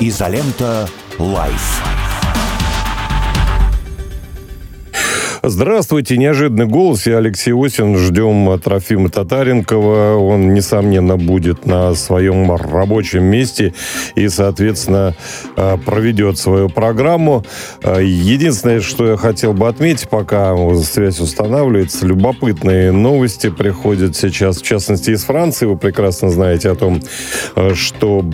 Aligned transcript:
Изолента. 0.00 0.88
Live. 1.18 1.82
Здравствуйте, 5.44 6.16
неожиданный 6.16 6.66
голос. 6.66 7.06
Я 7.06 7.18
Алексей 7.18 7.52
Осин. 7.52 7.96
Ждем 7.96 8.58
Трофима 8.58 9.08
Татаренкова. 9.08 10.16
Он, 10.16 10.52
несомненно, 10.52 11.16
будет 11.16 11.64
на 11.64 11.94
своем 11.94 12.50
рабочем 12.50 13.24
месте 13.24 13.72
и, 14.16 14.28
соответственно, 14.28 15.14
э, 15.56 15.76
проведет 15.84 16.38
свою 16.38 16.70
программу. 16.70 17.44
Э, 17.82 18.02
единственное, 18.02 18.80
что 18.80 19.06
я 19.06 19.16
хотел 19.16 19.52
бы 19.52 19.68
отметить, 19.68 20.08
пока 20.08 20.56
связь 20.82 21.20
устанавливается, 21.20 22.06
любопытные 22.06 22.90
новости 22.90 23.50
приходят 23.50 24.16
сейчас, 24.16 24.58
в 24.58 24.62
частности, 24.62 25.10
из 25.10 25.24
Франции. 25.24 25.66
Вы 25.66 25.76
прекрасно 25.76 26.30
знаете 26.30 26.70
о 26.70 26.74
том, 26.74 27.00
э, 27.54 27.74
что 27.74 28.24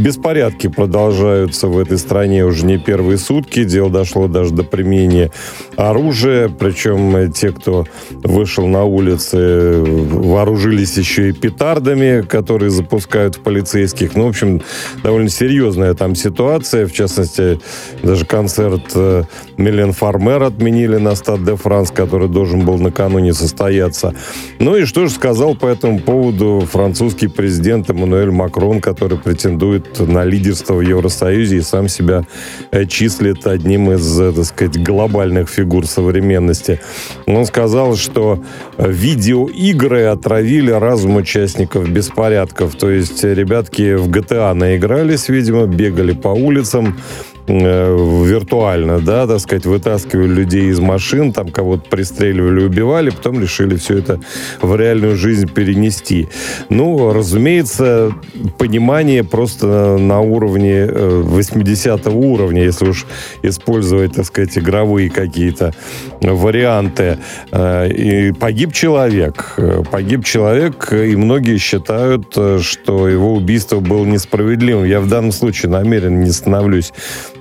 Беспорядки 0.00 0.66
продолжаются 0.66 1.66
в 1.68 1.78
этой 1.78 1.98
стране 1.98 2.46
уже 2.46 2.64
не 2.64 2.78
первые 2.78 3.18
сутки. 3.18 3.64
Дело 3.64 3.90
дошло 3.90 4.28
даже 4.28 4.54
до 4.54 4.64
применения 4.64 5.30
оружия. 5.76 6.48
Причем 6.48 7.30
те, 7.32 7.52
кто 7.52 7.84
вышел 8.10 8.66
на 8.66 8.84
улицы, 8.84 9.82
вооружились 9.82 10.96
еще 10.96 11.28
и 11.28 11.32
петардами, 11.32 12.22
которые 12.22 12.70
запускают 12.70 13.36
в 13.36 13.40
полицейских. 13.40 14.14
Ну, 14.16 14.24
в 14.24 14.28
общем, 14.30 14.62
довольно 15.02 15.28
серьезная 15.28 15.92
там 15.92 16.14
ситуация. 16.14 16.86
В 16.86 16.92
частности, 16.94 17.60
даже 18.02 18.24
концерт 18.24 18.92
э, 18.94 19.24
Милен 19.58 19.92
Фармер 19.92 20.44
отменили 20.44 20.96
на 20.96 21.14
Стад 21.14 21.44
де 21.44 21.56
Франс, 21.56 21.90
который 21.90 22.28
должен 22.28 22.64
был 22.64 22.78
накануне 22.78 23.34
состояться. 23.34 24.14
Ну 24.60 24.76
и 24.76 24.86
что 24.86 25.06
же 25.06 25.12
сказал 25.12 25.54
по 25.54 25.66
этому 25.66 26.00
поводу 26.00 26.66
французский 26.70 27.28
президент 27.28 27.90
Эммануэль 27.90 28.30
Макрон, 28.30 28.80
который 28.80 29.18
претендует 29.18 29.89
на 29.98 30.24
лидерство 30.24 30.74
в 30.74 30.80
Евросоюзе 30.80 31.56
и 31.56 31.60
сам 31.62 31.88
себя 31.88 32.24
э, 32.70 32.84
числит 32.86 33.46
одним 33.46 33.90
из, 33.92 34.20
э, 34.20 34.32
так 34.32 34.44
сказать, 34.44 34.82
глобальных 34.82 35.48
фигур 35.48 35.86
современности. 35.86 36.80
Он 37.26 37.46
сказал, 37.46 37.96
что 37.96 38.42
видеоигры 38.78 40.04
отравили 40.04 40.70
разум 40.70 41.16
участников 41.16 41.88
беспорядков. 41.88 42.76
То 42.76 42.90
есть 42.90 43.24
ребятки 43.24 43.94
в 43.94 44.08
GTA 44.08 44.54
наигрались, 44.54 45.28
видимо, 45.28 45.66
бегали 45.66 46.12
по 46.12 46.28
улицам, 46.28 46.96
Э, 47.00 47.29
виртуально, 47.58 49.00
да, 49.00 49.26
так 49.26 49.40
сказать, 49.40 49.66
вытаскивали 49.66 50.28
людей 50.28 50.70
из 50.70 50.80
машин, 50.80 51.32
там 51.32 51.48
кого-то 51.48 51.88
пристреливали, 51.88 52.64
убивали, 52.64 53.10
потом 53.10 53.40
решили 53.40 53.76
все 53.76 53.98
это 53.98 54.20
в 54.60 54.76
реальную 54.76 55.16
жизнь 55.16 55.48
перенести. 55.52 56.28
Ну, 56.68 57.12
разумеется, 57.12 58.12
понимание 58.58 59.24
просто 59.24 59.96
на 59.98 60.20
уровне 60.20 60.86
80 60.86 62.06
э, 62.06 62.10
уровня, 62.10 62.64
если 62.64 62.88
уж 62.88 63.06
использовать, 63.42 64.14
так 64.14 64.26
сказать, 64.26 64.56
игровые 64.56 65.10
какие-то 65.10 65.74
варианты. 66.20 67.18
Э, 67.50 67.88
и 67.88 68.32
погиб 68.32 68.72
человек. 68.72 69.56
Погиб 69.90 70.24
человек, 70.24 70.92
и 70.92 71.16
многие 71.16 71.58
считают, 71.58 72.36
что 72.60 73.08
его 73.08 73.34
убийство 73.34 73.80
было 73.80 74.04
несправедливым. 74.04 74.84
Я 74.84 75.00
в 75.00 75.08
данном 75.08 75.32
случае 75.32 75.70
намеренно 75.70 76.22
не 76.24 76.30
становлюсь 76.30 76.92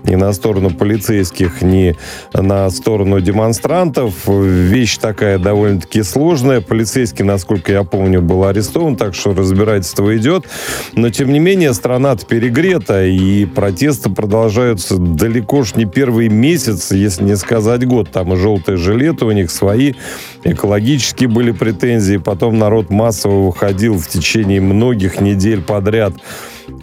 ни 0.03 0.15
на 0.15 0.33
сторону 0.33 0.71
полицейских, 0.71 1.61
ни 1.61 1.95
на 2.33 2.69
сторону 2.69 3.21
демонстрантов. 3.21 4.13
Вещь 4.27 4.97
такая 4.97 5.37
довольно-таки 5.39 6.03
сложная. 6.03 6.61
Полицейский, 6.61 7.23
насколько 7.23 7.71
я 7.71 7.83
помню, 7.83 8.21
был 8.21 8.43
арестован, 8.45 8.95
так 8.95 9.13
что 9.15 9.33
разбирательство 9.33 10.15
идет. 10.17 10.45
Но, 10.93 11.09
тем 11.09 11.31
не 11.31 11.39
менее, 11.39 11.73
страна-то 11.73 12.25
перегрета, 12.25 13.05
и 13.05 13.45
протесты 13.45 14.09
продолжаются 14.09 14.97
далеко 14.97 15.63
ж 15.63 15.75
не 15.75 15.85
первый 15.85 16.29
месяц, 16.29 16.91
если 16.91 17.23
не 17.23 17.35
сказать 17.35 17.85
год. 17.85 18.09
Там 18.11 18.33
и 18.33 18.37
желтые 18.37 18.77
жилеты 18.77 19.25
у 19.25 19.31
них 19.31 19.51
свои, 19.51 19.93
экологические 20.43 21.29
были 21.29 21.51
претензии. 21.51 22.17
Потом 22.17 22.57
народ 22.57 22.89
массово 22.89 23.47
выходил 23.47 23.97
в 23.97 24.07
течение 24.07 24.61
многих 24.61 25.21
недель 25.21 25.61
подряд 25.61 26.13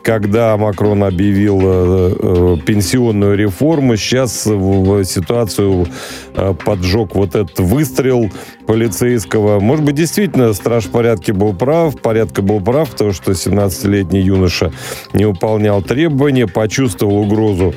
когда 0.02 0.56
Макрон 0.56 1.02
объявил 1.02 1.60
э, 1.62 2.16
э, 2.18 2.56
пенсионную 2.64 3.36
реформу, 3.36 3.96
сейчас 3.96 4.46
в 4.46 5.04
ситуацию 5.04 5.86
э, 6.34 6.54
поджег 6.64 7.14
вот 7.14 7.34
этот 7.34 7.58
выстрел 7.58 8.30
полицейского. 8.66 9.60
Может 9.60 9.84
быть, 9.84 9.94
действительно, 9.94 10.52
страж 10.52 10.86
порядки 10.86 11.32
был 11.32 11.54
прав, 11.54 12.00
порядка 12.00 12.42
был 12.42 12.60
прав, 12.60 12.90
потому 12.90 13.12
что 13.12 13.32
17-летний 13.32 14.20
юноша 14.20 14.72
не 15.12 15.24
выполнял 15.24 15.82
требования, 15.82 16.46
почувствовал 16.46 17.18
угрозу 17.18 17.74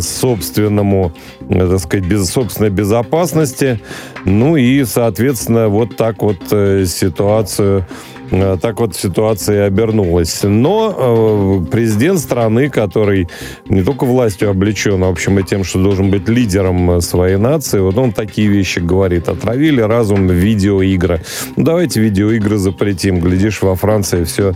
собственному, 0.00 1.12
так 1.48 1.80
сказать, 1.80 2.06
без, 2.06 2.28
собственной 2.28 2.70
безопасности. 2.70 3.80
Ну 4.24 4.56
и, 4.56 4.84
соответственно, 4.84 5.68
вот 5.68 5.96
так 5.96 6.22
вот 6.22 6.38
ситуацию 6.48 7.86
так 8.32 8.80
вот 8.80 8.96
ситуация 8.96 9.66
обернулась. 9.66 10.40
Но 10.42 11.60
э, 11.64 11.70
президент 11.70 12.18
страны, 12.18 12.70
который 12.70 13.28
не 13.66 13.82
только 13.82 14.04
властью 14.04 14.50
облечен, 14.50 15.02
а, 15.04 15.08
в 15.08 15.10
общем, 15.10 15.38
и 15.38 15.42
тем, 15.42 15.64
что 15.64 15.82
должен 15.82 16.10
быть 16.10 16.28
лидером 16.28 17.00
своей 17.02 17.36
нации, 17.36 17.80
вот 17.80 17.98
он 17.98 18.12
такие 18.12 18.48
вещи 18.48 18.78
говорит. 18.78 19.28
Отравили 19.28 19.82
разум 19.82 20.28
видеоигры. 20.28 21.20
Ну, 21.56 21.64
давайте 21.64 22.00
видеоигры 22.00 22.56
запретим. 22.56 23.20
Глядишь, 23.20 23.60
во 23.60 23.74
Франции 23.74 24.24
все 24.24 24.54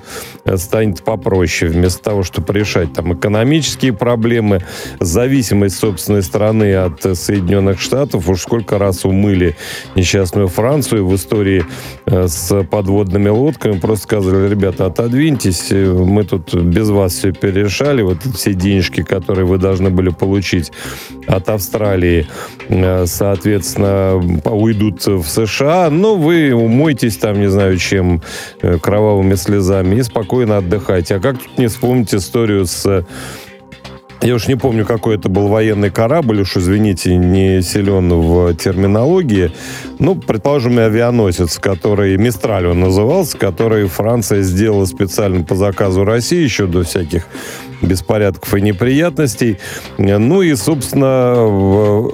станет 0.57 1.03
попроще. 1.03 1.71
Вместо 1.71 2.03
того, 2.03 2.23
чтобы 2.23 2.55
решать 2.55 2.95
там 2.95 3.13
экономические 3.13 3.93
проблемы, 3.93 4.63
зависимость 5.01 5.79
собственной 5.79 6.23
страны 6.23 6.75
от 6.75 7.03
Соединенных 7.17 7.81
Штатов, 7.81 8.29
уж 8.29 8.41
сколько 8.41 8.79
раз 8.79 9.05
умыли 9.05 9.57
несчастную 9.95 10.49
Францию 10.49 11.07
в 11.07 11.15
истории 11.15 11.65
э, 12.07 12.27
с 12.29 12.65
подводными 12.65 13.29
лодками, 13.29 13.66
мы 13.69 13.81
просто 13.81 14.05
сказали, 14.05 14.49
ребята, 14.49 14.87
отодвиньтесь, 14.87 15.71
мы 15.71 16.25
тут 16.25 16.55
без 16.55 16.89
вас 16.89 17.15
все 17.15 17.33
перерешали, 17.33 18.03
вот 18.03 18.19
все 18.35 18.55
денежки, 18.55 19.03
которые 19.03 19.47
вы 19.47 19.59
должны 19.59 19.91
были 19.91 20.11
получить 20.11 20.73
от 21.27 21.49
Австралии, 21.49 22.27
э, 22.69 23.07
соответственно, 23.07 24.17
уйдут 24.45 25.07
в 25.07 25.27
США, 25.27 25.91
но 25.91 26.17
вы 26.17 26.53
умойтесь 26.53 27.17
там, 27.17 27.41
не 27.41 27.51
знаю 27.51 27.79
чем, 27.79 28.23
э, 28.63 28.79
кровавыми 28.79 29.35
слезами 29.35 29.97
и 29.97 30.03
спокойно 30.03 30.59
отдыхайте. 30.59 31.17
А 31.17 31.21
как 31.21 31.39
тут 31.39 31.59
не 31.59 31.69
вспомнить 31.69 32.15
историю 32.15 32.67
с 32.67 33.05
я 34.23 34.35
уж 34.35 34.49
не 34.49 34.57
помню, 34.57 34.85
какой 34.85 35.17
это 35.17 35.29
был 35.29 35.49
военный 35.49 35.91
корабль, 35.91 36.41
уж, 36.41 36.57
извините, 36.57 37.17
не 37.17 37.63
силен 37.63 38.09
в 38.09 38.55
терминологии. 38.55 39.53
Ну, 39.99 40.15
предположим, 40.15 40.79
авианосец, 40.79 41.59
который, 41.59 42.17
Мистраль 42.17 42.67
он 42.67 42.81
назывался, 42.81 43.37
который 43.37 43.87
Франция 43.87 44.43
сделала 44.43 44.87
специально 44.87 45.45
по 45.45 45.55
заказу 45.55 46.05
России 46.05 46.43
еще 46.43 46.67
до 46.67 46.83
всяких 46.85 47.27
беспорядков 47.83 48.55
и 48.55 48.63
неприятностей. 48.63 49.59
Ну 49.99 50.43
и, 50.43 50.55
собственно, 50.55 52.11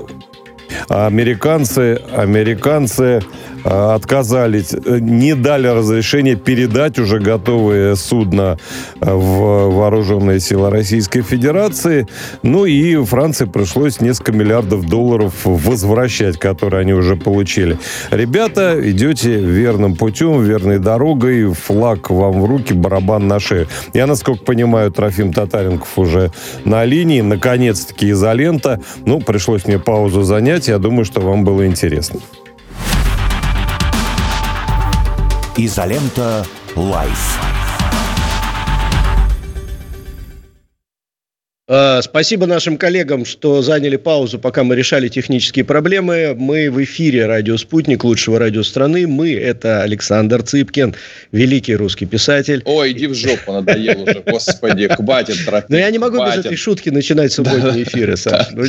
американцы, 0.88 2.00
американцы 2.14 3.02
Э, 3.12 3.20
отказались, 3.64 4.72
э, 4.72 4.98
не 5.00 5.34
дали 5.34 5.68
разрешения 5.68 6.36
передать 6.36 6.98
уже 6.98 7.18
готовые 7.18 7.96
судна 7.96 8.58
э, 9.00 9.12
в 9.12 9.70
вооруженные 9.70 10.40
силы 10.40 10.70
Российской 10.70 11.22
Федерации. 11.22 12.06
Ну 12.42 12.64
и 12.64 12.96
Франции 13.04 13.44
пришлось 13.44 14.00
несколько 14.00 14.32
миллиардов 14.32 14.86
долларов 14.86 15.34
возвращать, 15.44 16.38
которые 16.38 16.82
они 16.82 16.92
уже 16.92 17.16
получили. 17.16 17.78
Ребята, 18.10 18.78
идете 18.82 19.36
верным 19.36 19.94
путем, 19.96 20.42
верной 20.42 20.78
дорогой, 20.78 21.52
флаг 21.52 22.10
вам 22.10 22.42
в 22.42 22.46
руки, 22.46 22.72
барабан 22.72 23.28
на 23.28 23.40
шею. 23.40 23.68
Я, 23.94 24.06
насколько 24.06 24.44
понимаю, 24.44 24.90
Трофим 24.90 25.32
Татаренков 25.32 25.98
уже 25.98 26.32
на 26.64 26.84
линии, 26.84 27.20
наконец-таки 27.20 28.10
изолента. 28.10 28.80
Ну, 29.04 29.20
пришлось 29.20 29.66
мне 29.66 29.78
паузу 29.78 30.22
занять, 30.22 30.68
я 30.68 30.78
думаю, 30.78 31.04
что 31.04 31.20
вам 31.20 31.44
было 31.44 31.66
интересно. 31.66 32.20
Изолента 35.56 36.44
Live. 36.76 37.51
Спасибо 42.02 42.44
нашим 42.46 42.76
коллегам, 42.76 43.24
что 43.24 43.62
заняли 43.62 43.96
паузу, 43.96 44.38
пока 44.38 44.62
мы 44.62 44.76
решали 44.76 45.08
технические 45.08 45.64
проблемы. 45.64 46.34
Мы 46.36 46.70
в 46.70 46.82
эфире 46.84 47.24
«Радио 47.24 47.56
Спутник», 47.56 48.04
лучшего 48.04 48.38
радио 48.38 48.62
страны. 48.62 49.06
Мы– 49.06 49.32
это 49.36 49.82
Александр 49.82 50.42
Цыпкин, 50.42 50.94
великий 51.30 51.74
русский 51.74 52.04
писатель. 52.04 52.60
Ой, 52.66 52.92
иди 52.92 53.06
в 53.06 53.14
жопу, 53.14 53.52
надоел 53.52 54.02
уже, 54.02 54.22
господи, 54.26 54.86
хватит 54.88 55.36
Трофим, 55.46 55.66
Но 55.70 55.78
я 55.78 55.90
не 55.90 55.98
могу 55.98 56.22
без 56.22 56.44
этой 56.44 56.56
шутки 56.56 56.90
начинать 56.90 57.32
субботние 57.32 57.84
эфиры, 57.84 58.18
Саш. 58.18 58.48
Ну, 58.52 58.64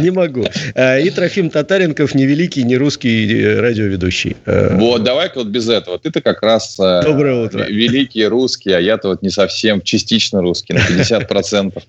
не 0.00 0.10
могу. 0.10 0.46
А, 0.74 0.98
и 0.98 1.10
Трофим 1.10 1.50
Татаренков, 1.50 2.14
не 2.14 2.24
великий, 2.24 2.62
не 2.62 2.78
русский 2.78 3.38
э, 3.38 3.60
радиоведущий. 3.60 4.34
Вот, 4.46 5.02
давай-ка 5.02 5.40
вот 5.40 5.48
без 5.48 5.68
этого. 5.68 5.98
Ты-то 5.98 6.22
как 6.22 6.42
раз 6.42 6.78
э, 6.80 7.02
Доброе 7.04 7.44
утро. 7.44 7.64
великий 7.64 8.24
русский, 8.24 8.72
а 8.72 8.80
я-то 8.80 9.08
вот 9.08 9.20
не 9.20 9.30
совсем, 9.30 9.82
частично 9.82 10.40
русский, 10.40 10.72
на 10.72 10.78
50%. 10.78 11.82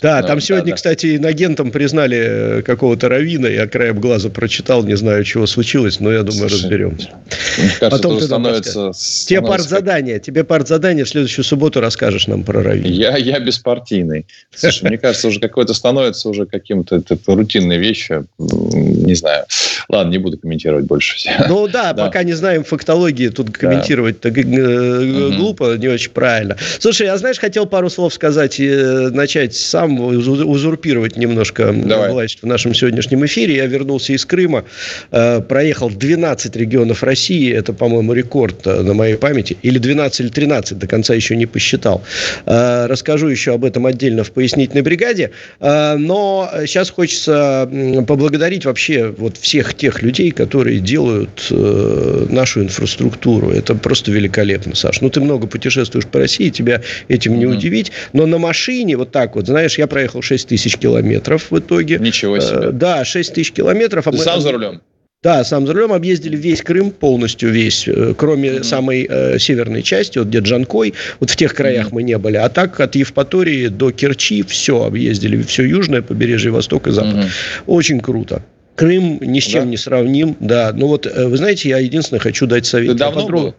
Да, 0.00 0.22
там 0.22 0.40
сегодня, 0.40 0.74
кстати, 0.74 1.16
инагентом 1.16 1.70
признали 1.70 2.62
какого-то 2.62 3.08
равина, 3.08 3.48
я 3.48 3.66
краем 3.66 4.00
глаза 4.00 4.28
прочитал, 4.30 4.82
не 4.84 4.96
знаю, 4.96 5.24
чего 5.24 5.46
случилось, 5.46 6.00
но 6.00 6.12
я 6.12 6.22
думаю, 6.22 6.48
разберемся. 6.48 7.10
Мне 7.58 7.68
кажется, 7.68 7.90
Потом 7.90 8.18
ты 8.18 8.24
становится, 8.24 8.92
Тебе 9.26 9.42
партзадание, 9.42 10.20
тебе 10.20 10.44
партзадание 10.44 11.04
в 11.04 11.08
следующую 11.08 11.44
субботу 11.44 11.80
расскажешь 11.80 12.26
нам 12.26 12.44
про 12.44 12.62
равина. 12.62 12.88
Я, 12.88 13.16
я 13.16 13.38
беспартийный. 13.38 14.26
Слушай, 14.54 14.88
мне 14.88 14.98
кажется, 14.98 15.28
уже 15.28 15.40
какое-то 15.40 15.74
становится 15.74 16.28
уже 16.28 16.46
каким-то 16.46 17.02
рутинной 17.26 17.78
вещью. 17.78 18.26
Не 18.38 19.14
знаю. 19.14 19.44
Ладно, 19.88 20.10
не 20.10 20.18
буду 20.18 20.38
комментировать 20.38 20.84
больше. 20.86 21.30
Ну 21.48 21.68
да, 21.68 21.92
да. 21.92 22.06
пока 22.06 22.22
не 22.22 22.32
знаем 22.32 22.64
фактологии, 22.64 23.28
тут 23.28 23.50
комментировать 23.50 24.16
да. 24.22 24.30
угу. 24.30 25.36
глупо, 25.36 25.76
не 25.76 25.88
очень 25.88 26.10
правильно. 26.10 26.56
Слушай, 26.78 27.06
я, 27.06 27.16
знаешь, 27.18 27.38
хотел 27.38 27.66
пару 27.66 27.90
слов 27.90 28.14
сказать, 28.14 28.58
э, 28.58 29.10
начать 29.10 29.54
сам 29.74 29.98
узурпировать 29.98 31.16
немножко 31.16 31.72
Давай. 31.72 32.12
власть 32.12 32.38
в 32.42 32.46
нашем 32.46 32.74
сегодняшнем 32.74 33.26
эфире. 33.26 33.56
Я 33.56 33.66
вернулся 33.66 34.12
из 34.12 34.24
Крыма, 34.24 34.64
э, 35.10 35.40
проехал 35.40 35.90
12 35.90 36.54
регионов 36.54 37.02
России, 37.02 37.52
это, 37.52 37.72
по-моему, 37.72 38.12
рекорд 38.12 38.64
э, 38.68 38.82
на 38.82 38.94
моей 38.94 39.16
памяти, 39.16 39.56
или 39.62 39.78
12 39.78 40.20
или 40.20 40.28
13, 40.28 40.78
до 40.78 40.86
конца 40.86 41.12
еще 41.12 41.34
не 41.34 41.46
посчитал. 41.46 42.04
Расскажу 42.46 43.26
еще 43.26 43.54
об 43.54 43.64
этом 43.64 43.86
отдельно 43.86 44.22
в 44.22 44.30
пояснительной 44.30 44.82
бригаде, 44.82 45.30
но 45.60 46.48
сейчас 46.66 46.90
хочется 46.90 47.68
поблагодарить 48.06 48.64
вообще 48.66 49.12
вот 49.16 49.36
всех 49.38 49.74
тех 49.74 50.02
людей, 50.02 50.30
которые 50.30 50.78
делают 50.78 51.48
нашу 51.50 52.62
инфраструктуру. 52.62 53.50
Это 53.50 53.74
просто 53.74 54.12
великолепно, 54.12 54.74
Саш. 54.74 55.00
Ну, 55.00 55.10
ты 55.10 55.20
много 55.20 55.46
путешествуешь 55.46 56.06
по 56.06 56.20
России, 56.20 56.50
тебя 56.50 56.80
этим 57.08 57.38
не 57.38 57.44
mm-hmm. 57.44 57.56
удивить. 57.56 57.92
Но 58.12 58.26
на 58.26 58.38
машине 58.38 58.96
вот 58.96 59.10
так 59.10 59.34
вот, 59.36 59.46
знаешь, 59.46 59.63
я 59.78 59.86
проехал 59.86 60.22
6 60.22 60.48
тысяч 60.48 60.76
километров 60.76 61.50
в 61.50 61.58
итоге. 61.58 61.98
Ничего 61.98 62.38
себе. 62.38 62.68
Э, 62.68 62.70
да, 62.72 63.04
6 63.04 63.34
тысяч 63.34 63.52
километров. 63.52 64.06
А 64.06 64.10
ты 64.10 64.18
мы... 64.18 64.24
сам 64.24 64.40
за 64.40 64.52
рулем? 64.52 64.80
Да, 65.24 65.42
сам 65.42 65.66
за 65.66 65.72
рулем 65.72 65.94
объездили 65.94 66.36
весь 66.36 66.60
Крым, 66.60 66.90
полностью 66.90 67.50
весь, 67.50 67.88
э, 67.88 68.12
кроме 68.14 68.50
mm-hmm. 68.50 68.62
самой 68.62 69.06
э, 69.08 69.38
северной 69.38 69.82
части, 69.82 70.18
вот 70.18 70.28
где 70.28 70.40
Джанкой, 70.40 70.92
вот 71.18 71.30
в 71.30 71.36
тех 71.36 71.54
краях 71.54 71.86
mm-hmm. 71.88 71.94
мы 71.94 72.02
не 72.02 72.18
были. 72.18 72.36
А 72.36 72.50
так 72.50 72.78
от 72.78 72.94
Евпатории 72.94 73.68
до 73.68 73.90
Керчи 73.90 74.42
все 74.42 74.84
объездили, 74.84 75.40
все 75.40 75.62
южное 75.64 76.02
побережье, 76.02 76.50
восток 76.50 76.88
и 76.88 76.90
запад. 76.90 77.14
Mm-hmm. 77.14 77.62
Очень 77.66 78.00
круто. 78.00 78.42
Крым 78.74 79.18
ни 79.22 79.40
с 79.40 79.44
чем 79.44 79.64
да? 79.64 79.70
не 79.70 79.76
сравним, 79.78 80.36
да. 80.40 80.72
Ну 80.74 80.88
вот, 80.88 81.06
э, 81.06 81.26
вы 81.26 81.38
знаете, 81.38 81.70
я 81.70 81.78
единственное 81.78 82.20
хочу 82.20 82.46
дать 82.46 82.66
совет. 82.66 82.92
Ты 82.92 82.98
давно 82.98 83.26
был? 83.26 83.54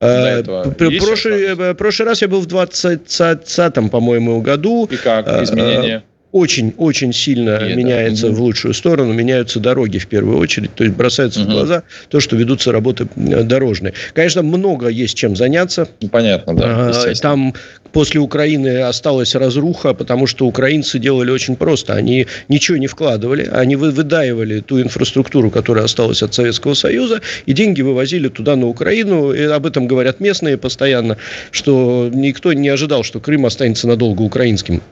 Э, 0.00 0.42
прошлый, 0.42 1.42
э, 1.42 1.74
прошлый 1.74 2.08
раз 2.08 2.20
я 2.20 2.28
был 2.28 2.40
в 2.40 2.46
2020, 2.46 3.90
по-моему, 3.90 4.42
году. 4.42 4.86
И 4.90 4.96
как? 4.96 5.26
Изменения? 5.42 6.04
Очень-очень 6.32 7.12
сильно 7.12 7.56
и 7.56 7.74
меняется 7.74 8.26
это. 8.26 8.36
в 8.36 8.40
лучшую 8.40 8.74
сторону, 8.74 9.12
меняются 9.12 9.60
дороги 9.60 9.98
в 9.98 10.06
первую 10.06 10.38
очередь, 10.38 10.74
то 10.74 10.84
есть 10.84 10.96
бросается 10.96 11.40
угу. 11.40 11.48
в 11.48 11.52
глаза 11.52 11.82
то, 12.08 12.20
что 12.20 12.36
ведутся 12.36 12.72
работы 12.72 13.06
дорожные. 13.16 13.94
Конечно, 14.12 14.42
много 14.42 14.88
есть 14.88 15.16
чем 15.16 15.36
заняться. 15.36 15.88
Понятно, 16.10 16.54
да. 16.54 16.92
Там 17.20 17.54
после 17.92 18.20
Украины 18.20 18.82
осталась 18.82 19.34
разруха, 19.34 19.94
потому 19.94 20.26
что 20.26 20.46
украинцы 20.46 20.98
делали 20.98 21.30
очень 21.30 21.56
просто. 21.56 21.94
Они 21.94 22.26
ничего 22.48 22.76
не 22.76 22.88
вкладывали, 22.88 23.48
они 23.50 23.76
выдаивали 23.76 24.60
ту 24.60 24.82
инфраструктуру, 24.82 25.50
которая 25.50 25.84
осталась 25.84 26.22
от 26.22 26.34
Советского 26.34 26.74
Союза, 26.74 27.22
и 27.46 27.52
деньги 27.52 27.80
вывозили 27.80 28.28
туда, 28.28 28.56
на 28.56 28.66
Украину. 28.66 29.32
И 29.32 29.42
об 29.42 29.64
этом 29.64 29.86
говорят 29.86 30.20
местные 30.20 30.58
постоянно, 30.58 31.16
что 31.50 32.10
никто 32.12 32.52
не 32.52 32.68
ожидал, 32.68 33.02
что 33.02 33.20
Крым 33.20 33.46
останется 33.46 33.88
надолго 33.88 34.22
украинским. 34.22 34.82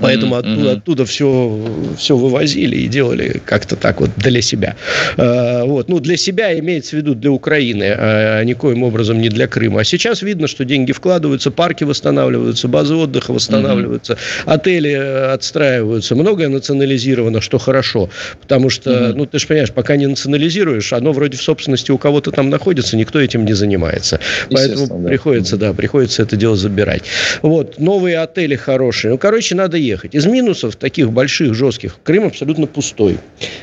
Поэтому 0.00 0.34
mm-hmm. 0.34 0.38
оттуда, 0.38 0.72
оттуда 0.72 1.04
все, 1.04 1.60
все 1.96 2.16
вывозили 2.16 2.76
и 2.76 2.88
делали 2.88 3.40
как-то 3.44 3.76
так 3.76 4.00
вот 4.00 4.10
для 4.16 4.42
себя. 4.42 4.74
А, 5.16 5.64
вот. 5.64 5.88
Ну, 5.88 6.00
для 6.00 6.16
себя 6.16 6.58
имеется 6.58 6.90
в 6.90 6.92
виду 6.94 7.14
для 7.14 7.30
Украины, 7.30 7.94
а 7.96 8.42
никоим 8.42 8.82
образом 8.82 9.20
не 9.20 9.28
для 9.28 9.46
Крыма. 9.46 9.82
А 9.82 9.84
сейчас 9.84 10.22
видно, 10.22 10.48
что 10.48 10.64
деньги 10.64 10.90
вкладываются, 10.90 11.52
парки 11.52 11.84
восстанавливаются, 11.84 12.66
базы 12.66 12.96
отдыха 12.96 13.32
восстанавливаются, 13.32 14.14
mm-hmm. 14.14 14.52
отели 14.52 14.90
э, 14.90 15.32
отстраиваются. 15.32 16.16
Многое 16.16 16.48
национализировано, 16.48 17.40
что 17.40 17.58
хорошо. 17.58 18.10
Потому 18.40 18.70
что, 18.70 18.90
mm-hmm. 18.90 19.12
ну, 19.14 19.26
ты 19.26 19.38
же 19.38 19.46
понимаешь, 19.46 19.70
пока 19.70 19.94
не 19.96 20.08
национализируешь, 20.08 20.92
оно 20.92 21.12
вроде 21.12 21.36
в 21.36 21.42
собственности 21.42 21.92
у 21.92 21.98
кого-то 21.98 22.32
там 22.32 22.50
находится, 22.50 22.96
никто 22.96 23.20
этим 23.20 23.44
не 23.44 23.52
занимается. 23.52 24.18
Поэтому 24.50 24.88
да. 24.88 25.08
приходится, 25.08 25.56
да, 25.56 25.72
приходится 25.72 26.22
это 26.22 26.34
дело 26.34 26.56
забирать. 26.56 27.04
Вот. 27.42 27.78
Новые 27.78 28.18
отели 28.18 28.56
хорошие. 28.56 29.12
Ну, 29.12 29.18
короче, 29.18 29.54
надо 29.54 29.75
надо 29.76 29.78
ехать. 29.78 30.14
Из 30.14 30.26
минусов 30.26 30.76
таких 30.76 31.10
больших, 31.10 31.54
жестких, 31.54 31.96
Крым 32.04 32.26
абсолютно 32.26 32.66
пустой. 32.66 33.18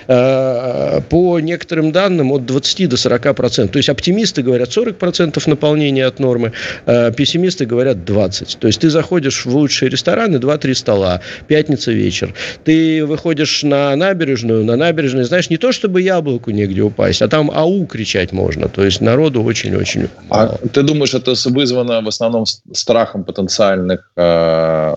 Э, 0.07 1.01
по 1.09 1.39
некоторым 1.39 1.91
данным 1.91 2.31
от 2.31 2.45
20 2.45 2.89
до 2.89 2.97
40 2.97 3.35
процентов. 3.35 3.71
То 3.71 3.77
есть 3.77 3.89
оптимисты 3.89 4.43
говорят 4.43 4.71
40 4.71 4.97
процентов 4.97 5.47
наполнения 5.47 6.07
от 6.07 6.19
нормы, 6.19 6.51
э, 6.85 7.11
пессимисты 7.11 7.65
говорят 7.65 8.05
20. 8.05 8.57
То 8.59 8.67
есть 8.67 8.81
ты 8.81 8.89
заходишь 8.89 9.45
в 9.45 9.55
лучшие 9.55 9.89
рестораны, 9.89 10.37
2-3 10.37 10.75
стола, 10.75 11.21
пятница 11.47 11.91
вечер. 11.91 12.33
Ты 12.65 13.05
выходишь 13.05 13.63
на 13.63 13.95
набережную, 13.95 14.63
на 14.63 14.75
набережной, 14.75 15.23
знаешь, 15.23 15.49
не 15.49 15.57
то 15.57 15.71
чтобы 15.71 16.01
яблоку 16.01 16.51
негде 16.51 16.81
упасть, 16.81 17.21
а 17.21 17.27
там 17.27 17.49
ау 17.53 17.85
кричать 17.85 18.33
можно. 18.33 18.67
То 18.67 18.83
есть 18.83 19.01
народу 19.01 19.43
очень-очень 19.43 20.07
А 20.29 20.57
ты 20.73 20.83
думаешь, 20.83 21.13
это 21.13 21.33
вызвано 21.49 22.01
в 22.01 22.07
основном 22.07 22.45
страхом 22.73 23.23
потенциальных 23.23 24.11
э, 24.15 24.93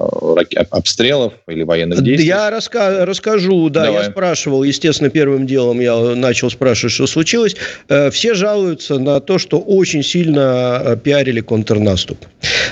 обстрелов 0.71 1.06
обстрелов 1.07 1.33
или 1.49 1.63
военных 1.63 2.03
действий? 2.03 2.29
Я 2.29 2.51
раска- 2.51 3.05
расскажу, 3.05 3.69
да, 3.69 3.85
Давай. 3.85 4.05
я 4.05 4.11
спрашивал, 4.11 4.63
естественно, 4.63 5.11
первым 5.11 5.47
делом 5.47 5.81
я 5.81 5.97
начал 6.15 6.51
спрашивать, 6.51 6.93
что 6.93 7.07
случилось. 7.07 7.57
Э, 7.89 8.11
все 8.11 8.35
жалуются 8.35 8.99
на 8.99 9.21
то, 9.21 9.39
что 9.39 9.59
очень 9.59 10.03
сильно 10.03 10.83
э, 10.85 10.97
пиарили 10.97 11.41
контрнаступ. 11.41 12.19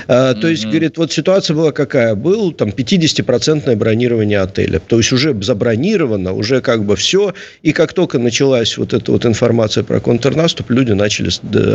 Mm-hmm. 0.07 0.39
То 0.39 0.47
есть, 0.47 0.65
говорит, 0.65 0.97
вот 0.97 1.11
ситуация 1.11 1.55
была 1.55 1.71
какая? 1.71 2.15
Был 2.15 2.51
там 2.51 2.69
50-процентное 2.69 3.75
бронирование 3.75 4.39
отеля. 4.39 4.79
То 4.79 4.97
есть, 4.97 5.11
уже 5.11 5.35
забронировано, 5.41 6.33
уже 6.33 6.61
как 6.61 6.83
бы 6.83 6.95
все. 6.95 7.33
И 7.63 7.73
как 7.73 7.93
только 7.93 8.19
началась 8.19 8.77
вот 8.77 8.93
эта 8.93 9.11
вот 9.11 9.25
информация 9.25 9.83
про 9.83 9.99
контрнаступ, 9.99 10.69
люди 10.69 10.91
начали 10.91 11.29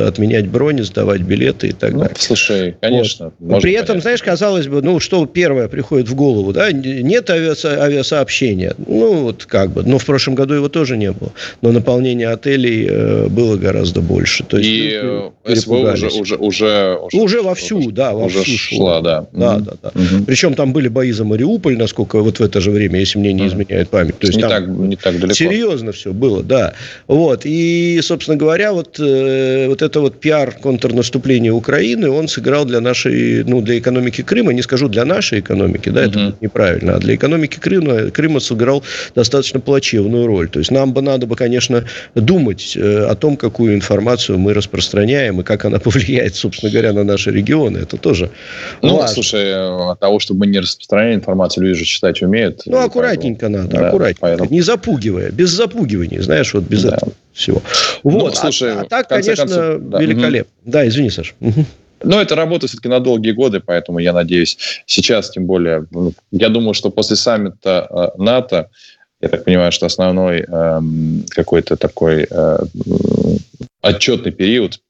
отменять 0.07 0.49
брони, 0.49 0.83
сдавать 0.83 1.23
билеты 1.23 1.69
и 1.69 1.73
так 1.73 1.93
ну, 1.93 2.01
далее. 2.01 2.17
Слушай, 2.19 2.77
конечно. 2.81 3.33
Вот. 3.39 3.63
При 3.63 3.73
этом, 3.73 3.87
понять. 3.87 4.03
знаешь, 4.03 4.23
казалось 4.23 4.69
бы, 4.69 4.83
ну, 4.83 5.01
что 5.01 5.27
первое 5.27 5.69
приходит 5.69 6.09
в 6.09 6.15
голову? 6.15 6.50
Да, 6.53 6.73
нет 6.73 7.31
авиасообщения. 7.31 8.75
Ну, 8.87 9.23
вот 9.23 9.45
как 9.45 9.71
бы. 9.71 9.83
Но 9.83 9.99
в 9.99 10.05
прошлом 10.05 10.35
году 10.35 10.55
его 10.55 10.69
тоже 10.69 10.97
не 10.97 11.13
было. 11.13 11.33
Но 11.63 11.73
наполнение 11.73 12.29
отелей 12.29 12.87
э, 12.89 13.27
было 13.29 13.57
гораздо 13.57 14.01
больше. 14.01 14.45
То 14.45 14.59
есть, 14.59 14.69
И 14.69 15.01
э, 15.03 15.57
СВО 15.57 15.93
уже, 15.93 16.09
уже, 16.09 16.37
уже, 16.37 16.99
уже 17.13 17.43
вовсю, 17.43 17.79
уже, 17.79 17.91
да, 17.91 18.13
вовсю 18.13 18.41
уже 18.41 18.57
шла, 18.57 19.01
да. 19.01 19.27
Да, 19.33 19.57
угу. 19.57 19.65
да, 19.65 19.73
да. 19.83 19.89
Угу. 19.89 20.25
Причем 20.27 20.55
там 20.55 20.73
были 20.73 20.89
бои 20.89 21.13
за 21.13 21.25
Мариуполь, 21.25 21.77
насколько 21.77 22.21
вот 22.21 22.39
в 22.39 22.43
это 22.43 22.61
же 22.61 22.71
время, 22.71 23.01
если 23.01 23.19
мне 23.19 23.33
не 23.33 23.47
изменяет 23.47 23.89
память. 23.89 24.19
То 24.19 24.27
есть 24.27 24.37
не, 24.37 24.43
там 24.43 24.51
так, 24.51 24.69
не 24.69 24.97
так 24.97 25.19
далеко. 25.19 25.35
Серьезно 25.35 25.93
все 25.93 26.13
было, 26.13 26.43
да. 26.43 26.75
Вот. 27.07 27.43
И, 27.45 28.01
собственно 28.03 28.37
говоря, 28.37 28.73
вот, 28.73 28.99
э, 28.99 29.69
вот 29.69 29.83
это 29.83 30.01
вот 30.01 30.21
пиар 30.21 30.53
контрнаступления 30.53 31.53
Украины, 31.53 32.11
он 32.11 32.29
сыграл 32.29 32.65
для 32.65 32.81
нашей, 32.81 33.45
ну, 33.45 33.61
для 33.61 33.79
экономики 33.79 34.23
Крыма, 34.23 34.53
не 34.53 34.63
скажу 34.63 34.89
для 34.89 35.05
нашей 35.05 35.41
экономики, 35.41 35.89
да, 35.89 36.03
угу. 36.03 36.11
это 36.11 36.35
неправильно. 36.41 36.97
А 36.97 36.99
для 36.99 37.15
экономики 37.15 37.59
Крыма, 37.59 38.11
Крыма 38.11 38.41
сыграл 38.41 38.83
достаточно 39.15 39.61
плачевную 39.61 40.27
роль. 40.27 40.49
То 40.49 40.59
есть 40.59 40.71
нам 40.71 40.93
бы 40.93 41.03
надо 41.03 41.27
бы, 41.27 41.37
конечно, 41.37 41.85
думать 42.15 42.77
э, 42.77 43.05
о 43.05 43.15
том, 43.15 43.37
какую 43.37 43.75
информацию 43.75 44.39
мы 44.39 44.55
распространяем 44.55 45.41
и 45.41 45.45
как 45.45 45.65
она 45.65 45.79
повлияет, 45.81 46.35
собственно 46.35 46.73
говоря, 46.73 46.93
на 46.93 47.05
наши 47.05 47.31
регионы. 47.31 47.79
Это 47.79 47.97
тоже 47.97 48.31
Ну, 48.83 48.97
важно. 48.97 49.15
слушай, 49.15 49.55
от 49.55 50.01
того, 50.01 50.19
чтобы 50.19 50.41
мы 50.41 50.47
не 50.47 50.61
распространяли 50.61 51.15
информацию, 51.15 51.65
люди 51.65 51.79
же 51.79 51.85
читать 51.85 52.23
умеют. 52.23 52.63
Ну, 52.67 52.79
аккуратненько 52.79 53.47
поэтому... 53.47 53.65
надо, 53.65 53.77
да, 53.77 53.89
аккуратненько. 53.89 54.21
Поэтому... 54.21 54.51
Не 54.51 54.61
запугивая, 54.63 55.31
без 55.31 55.51
запугивания, 55.51 56.23
знаешь, 56.23 56.53
вот 56.55 56.65
без 56.65 56.83
да. 56.83 56.97
этого 56.97 57.13
всего. 57.33 57.63
Ну, 58.05 58.11
вот. 58.11 58.35
Ну, 58.35 58.41
слушай, 58.41 58.73
а, 58.73 58.81
а 58.83 58.85
так, 58.85 59.09
конечно, 59.09 59.37
концов, 59.37 59.83
да. 59.91 60.01
великолепно. 60.01 60.53
Угу. 60.65 60.71
Да, 60.71 60.87
извини, 60.87 61.11
Саш. 61.11 61.35
Угу. 61.41 61.65
Но 62.03 62.21
это 62.21 62.35
работа 62.35 62.67
все-таки 62.67 62.89
на 62.89 63.01
долгие 63.01 63.33
годы, 63.33 63.61
поэтому 63.61 63.99
я 63.99 64.13
надеюсь, 64.13 64.83
сейчас 64.87 65.31
тем 65.31 65.47
более, 65.47 65.87
ну, 65.91 66.13
я 66.31 66.49
думаю, 66.49 66.75
что 66.75 66.91
после 66.91 67.17
саммита 67.17 67.87
э, 67.91 68.23
НАТО, 68.23 68.71
я 69.21 69.29
так 69.29 69.45
понимаю, 69.45 69.71
что 69.73 69.87
основной 69.87 70.45
э, 70.47 70.81
какой-то 71.31 71.77
такой 71.77 72.27
э, 72.31 72.59
отчетный 73.83 74.33
период, 74.33 74.81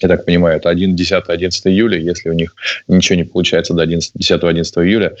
я 0.00 0.08
так 0.08 0.24
понимаю, 0.24 0.56
это 0.58 0.70
10-11 0.70 1.50
июля, 1.64 1.98
если 1.98 2.28
у 2.28 2.34
них 2.34 2.54
ничего 2.86 3.16
не 3.16 3.24
получается 3.24 3.74
до 3.74 3.84
10-11 3.84 4.62
июля, 4.84 5.16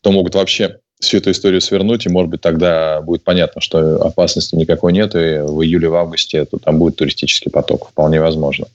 то 0.00 0.12
могут 0.12 0.34
вообще 0.34 0.78
всю 1.00 1.16
эту 1.16 1.30
историю 1.30 1.60
свернуть, 1.60 2.06
и, 2.06 2.10
может 2.10 2.30
быть, 2.30 2.40
тогда 2.42 3.00
будет 3.00 3.24
понятно, 3.24 3.60
что 3.60 4.02
опасности 4.02 4.54
никакой 4.54 4.92
нет, 4.92 5.14
и 5.14 5.40
в 5.40 5.62
июле, 5.62 5.88
в 5.88 5.94
августе 5.94 6.44
то 6.44 6.58
там 6.58 6.78
будет 6.78 6.96
туристический 6.96 7.50
поток, 7.50 7.88
вполне 7.88 8.20
возможно. 8.20 8.66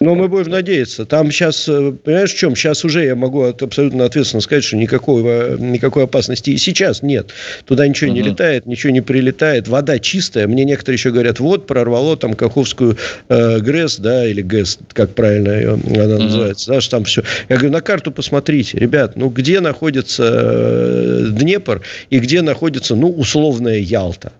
Но 0.00 0.14
мы 0.14 0.28
будем 0.28 0.50
надеяться. 0.50 1.04
Там 1.04 1.30
сейчас, 1.30 1.68
э, 1.68 1.92
понимаешь, 1.92 2.32
в 2.32 2.38
чем? 2.38 2.56
Сейчас 2.56 2.84
уже 2.84 3.04
я 3.04 3.14
могу 3.14 3.42
абсолютно 3.44 4.06
ответственно 4.06 4.40
сказать, 4.40 4.64
что 4.64 4.76
никакой, 4.76 5.58
никакой 5.58 6.04
опасности 6.04 6.50
и 6.50 6.56
сейчас 6.56 7.02
нет. 7.02 7.30
Туда 7.66 7.86
ничего 7.86 8.10
угу. 8.10 8.16
не 8.16 8.22
летает, 8.22 8.66
ничего 8.66 8.92
не 8.92 9.02
прилетает. 9.02 9.68
Вода 9.68 9.98
чистая. 9.98 10.46
Мне 10.46 10.64
некоторые 10.64 10.96
еще 10.96 11.10
говорят, 11.10 11.38
вот, 11.38 11.66
прорвало 11.66 12.16
там 12.16 12.34
Каховскую 12.34 12.96
э, 13.28 13.58
ГРЭС, 13.60 13.98
да, 13.98 14.26
или 14.26 14.40
ГЭС, 14.40 14.78
как 14.92 15.14
правильно 15.14 15.50
ее, 15.50 15.72
она 15.74 16.14
угу. 16.14 16.22
называется, 16.22 16.70
да, 16.70 16.80
что 16.80 16.92
там 16.92 17.04
все. 17.04 17.22
Я 17.48 17.56
говорю, 17.56 17.72
на 17.72 17.82
карту 17.82 18.10
посмотрите, 18.10 18.78
ребят, 18.78 19.16
ну, 19.16 19.28
где 19.28 19.60
находится 19.60 20.24
э, 20.24 21.26
Днепр, 21.30 21.73
Днепр, 21.74 21.86
и 22.10 22.18
где 22.18 22.42
находится, 22.42 22.94
ну, 22.94 23.10
условная 23.10 23.78
Ялта. 23.78 24.32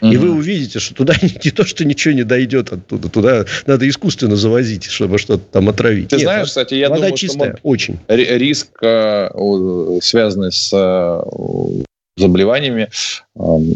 Угу. 0.00 0.10
И 0.10 0.16
вы 0.16 0.30
увидите, 0.30 0.78
что 0.78 0.94
туда 0.94 1.14
не 1.44 1.50
то, 1.50 1.64
что 1.64 1.84
ничего 1.84 2.14
не 2.14 2.24
дойдет 2.24 2.72
оттуда, 2.72 3.08
туда 3.08 3.44
надо 3.66 3.88
искусственно 3.88 4.36
завозить, 4.36 4.84
чтобы 4.84 5.18
что-то 5.18 5.44
там 5.52 5.68
отравить. 5.68 6.08
Ты 6.08 6.16
Нет, 6.16 6.24
знаешь, 6.24 6.48
кстати, 6.48 6.74
я 6.74 6.88
вода 6.88 7.02
думаю, 7.02 7.16
чистая, 7.16 7.52
что 7.52 7.60
очень. 7.62 7.98
Риск, 8.08 8.68
э, 8.82 9.28
связанный 10.02 10.50
с 10.50 10.70
э, 10.72 11.82
заболеваниями, 12.16 12.88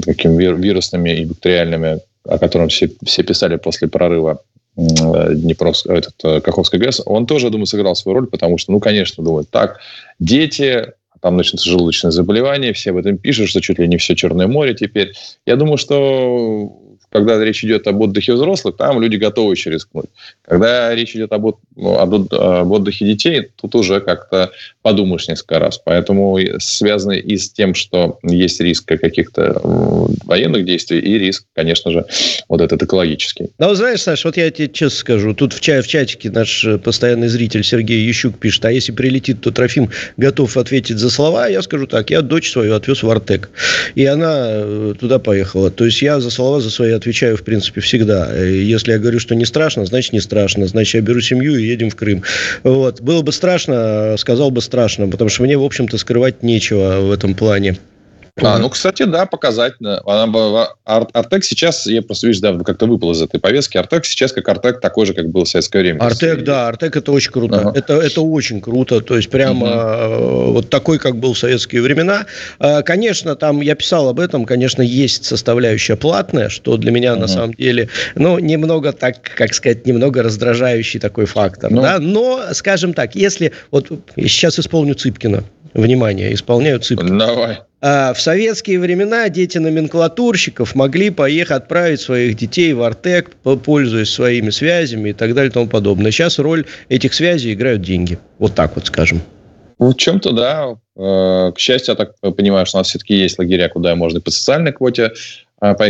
такими 0.06 0.42
э, 0.42 0.54
вирусными 0.54 1.10
и 1.10 1.24
бактериальными, 1.26 2.00
о 2.24 2.38
котором 2.38 2.68
все, 2.68 2.90
все 3.04 3.22
писали 3.22 3.56
после 3.56 3.88
прорыва 3.88 4.40
Днепровской, 4.76 5.98
этот, 5.98 6.42
Каховской 6.42 6.78
ГЭС, 6.78 7.02
он 7.04 7.26
тоже, 7.26 7.46
я 7.46 7.50
думаю, 7.50 7.66
сыграл 7.66 7.94
свою 7.94 8.20
роль, 8.20 8.26
потому 8.26 8.56
что, 8.56 8.72
ну, 8.72 8.80
конечно, 8.80 9.22
думают, 9.22 9.50
так, 9.50 9.80
дети, 10.18 10.92
там 11.20 11.36
начнется 11.36 11.68
желудочное 11.68 12.10
заболевание, 12.10 12.72
все 12.72 12.90
об 12.90 12.96
этом 12.96 13.18
пишут, 13.18 13.48
что 13.48 13.60
чуть 13.60 13.78
ли 13.78 13.88
не 13.88 13.98
все 13.98 14.14
Черное 14.16 14.46
море 14.46 14.74
теперь. 14.74 15.12
Я 15.46 15.56
думаю, 15.56 15.76
что 15.76 16.89
когда 17.10 17.42
речь 17.44 17.64
идет 17.64 17.86
об 17.86 18.00
отдыхе 18.00 18.34
взрослых, 18.34 18.76
там 18.76 19.00
люди 19.00 19.16
готовы 19.16 19.54
еще 19.54 19.70
рискнуть. 19.70 20.06
Когда 20.42 20.94
речь 20.94 21.14
идет 21.14 21.32
об, 21.32 21.56
ну, 21.76 21.98
об 21.98 22.72
отдыхе 22.72 23.04
детей, 23.04 23.48
тут 23.56 23.74
уже 23.74 24.00
как-то 24.00 24.50
подумаешь 24.82 25.28
несколько 25.28 25.58
раз. 25.58 25.80
Поэтому 25.84 26.38
связано 26.58 27.12
и 27.12 27.36
с 27.36 27.50
тем, 27.50 27.74
что 27.74 28.18
есть 28.22 28.60
риск 28.60 28.86
каких-то 28.86 29.60
военных 30.24 30.64
действий, 30.64 31.00
и 31.00 31.18
риск, 31.18 31.44
конечно 31.54 31.90
же, 31.90 32.06
вот 32.48 32.60
этот 32.60 32.82
экологический. 32.82 33.48
Ну, 33.58 33.74
знаешь, 33.74 34.02
Саш, 34.02 34.24
вот 34.24 34.36
я 34.36 34.50
тебе 34.50 34.68
честно 34.68 34.98
скажу, 34.98 35.34
тут 35.34 35.52
в, 35.52 35.60
чай, 35.60 35.82
в 35.82 35.88
чатике 35.88 36.30
наш 36.30 36.64
э, 36.64 36.78
постоянный 36.78 37.28
зритель 37.28 37.64
Сергей 37.64 38.00
Ющук 38.06 38.38
пишет, 38.38 38.64
а 38.64 38.72
если 38.72 38.92
прилетит, 38.92 39.40
то 39.40 39.50
Трофим 39.50 39.90
готов 40.16 40.56
ответить 40.56 40.98
за 40.98 41.10
слова, 41.10 41.48
я 41.48 41.62
скажу 41.62 41.86
так, 41.86 42.10
я 42.10 42.22
дочь 42.22 42.50
свою 42.50 42.74
отвез 42.74 43.02
в 43.02 43.10
Артек, 43.10 43.50
и 43.94 44.04
она 44.04 44.50
э, 44.50 44.94
туда 44.98 45.18
поехала. 45.18 45.70
То 45.70 45.84
есть 45.84 46.02
я 46.02 46.20
за 46.20 46.30
слова 46.30 46.60
за 46.60 46.70
свои 46.70 46.92
отвечаю, 47.00 47.36
в 47.36 47.42
принципе, 47.42 47.80
всегда. 47.80 48.36
Если 48.36 48.92
я 48.92 48.98
говорю, 48.98 49.18
что 49.18 49.34
не 49.34 49.44
страшно, 49.44 49.84
значит, 49.86 50.12
не 50.12 50.20
страшно. 50.20 50.66
Значит, 50.66 50.94
я 50.94 51.00
беру 51.00 51.20
семью 51.20 51.56
и 51.56 51.64
едем 51.64 51.90
в 51.90 51.96
Крым. 51.96 52.22
Вот. 52.62 53.00
Было 53.00 53.22
бы 53.22 53.32
страшно, 53.32 54.14
сказал 54.18 54.50
бы 54.50 54.60
страшно, 54.60 55.08
потому 55.08 55.30
что 55.30 55.42
мне, 55.42 55.56
в 55.56 55.64
общем-то, 55.64 55.98
скрывать 55.98 56.42
нечего 56.42 57.00
в 57.00 57.10
этом 57.10 57.34
плане. 57.34 57.78
А, 58.42 58.58
ну, 58.58 58.68
кстати, 58.68 59.04
да, 59.04 59.26
показательно. 59.26 60.00
Она, 60.06 60.68
Артек 60.84 61.44
сейчас, 61.44 61.86
я 61.86 62.02
просто, 62.02 62.26
видишь, 62.26 62.40
да, 62.40 62.56
как-то 62.58 62.86
выпал 62.86 63.12
из 63.12 63.22
этой 63.22 63.40
повестки. 63.40 63.76
Артек 63.76 64.04
сейчас 64.04 64.32
как 64.32 64.48
Артек 64.48 64.80
такой 64.80 65.06
же, 65.06 65.14
как 65.14 65.28
был 65.28 65.44
в 65.44 65.48
советское 65.48 65.80
время. 65.80 66.00
Артек, 66.00 66.44
да, 66.44 66.68
Артек 66.68 66.96
это 66.96 67.12
очень 67.12 67.32
круто. 67.32 67.60
Ага. 67.60 67.72
Это, 67.74 67.94
это 67.94 68.20
очень 68.20 68.60
круто. 68.60 69.00
То 69.00 69.16
есть 69.16 69.30
прямо 69.30 70.06
угу. 70.06 70.52
вот 70.52 70.70
такой, 70.70 70.98
как 70.98 71.16
был 71.16 71.34
в 71.34 71.38
советские 71.38 71.82
времена. 71.82 72.26
А, 72.58 72.82
конечно, 72.82 73.36
там 73.36 73.60
я 73.60 73.74
писал 73.74 74.08
об 74.08 74.20
этом, 74.20 74.44
конечно, 74.44 74.82
есть 74.82 75.24
составляющая 75.24 75.96
платная, 75.96 76.48
что 76.48 76.76
для 76.76 76.90
меня 76.90 77.12
угу. 77.12 77.22
на 77.22 77.28
самом 77.28 77.54
деле, 77.54 77.88
ну, 78.14 78.38
немного 78.38 78.92
так, 78.92 79.16
как 79.22 79.54
сказать, 79.54 79.86
немного 79.86 80.22
раздражающий 80.22 81.00
такой 81.00 81.26
фактор. 81.26 81.70
Ну, 81.70 81.82
да? 81.82 81.98
Но, 81.98 82.42
скажем 82.52 82.94
так, 82.94 83.14
если 83.14 83.52
вот 83.70 83.90
сейчас 84.16 84.58
исполню 84.58 84.94
Цыпкина, 84.94 85.44
внимание, 85.74 86.32
исполняю 86.34 86.80
Цыпкина. 86.80 87.18
Давай. 87.18 87.58
А 87.82 88.12
в 88.12 88.20
советские 88.20 88.78
времена 88.78 89.28
дети 89.30 89.56
номенклатурщиков 89.56 90.74
могли 90.74 91.10
поехать 91.10 91.62
отправить 91.62 92.00
своих 92.00 92.36
детей 92.36 92.74
в 92.74 92.82
Артек, 92.82 93.30
пользуясь 93.64 94.10
своими 94.10 94.50
связями 94.50 95.10
и 95.10 95.12
так 95.12 95.34
далее 95.34 95.50
и 95.50 95.52
тому 95.52 95.66
подобное. 95.66 96.10
Сейчас 96.10 96.38
роль 96.38 96.66
этих 96.90 97.14
связей 97.14 97.54
играют 97.54 97.80
деньги. 97.80 98.18
Вот 98.38 98.54
так 98.54 98.74
вот 98.74 98.86
скажем. 98.86 99.22
В 99.78 99.94
чем-то, 99.94 100.32
да. 100.32 100.76
Э, 100.94 101.52
к 101.54 101.58
счастью, 101.58 101.92
я 101.92 101.96
так 101.96 102.36
понимаю, 102.36 102.66
что 102.66 102.76
у 102.76 102.80
нас 102.80 102.88
все-таки 102.88 103.14
есть 103.14 103.38
лагеря, 103.38 103.70
куда 103.70 103.96
можно 103.96 104.20
по 104.20 104.30
социальной 104.30 104.72
квоте 104.72 105.12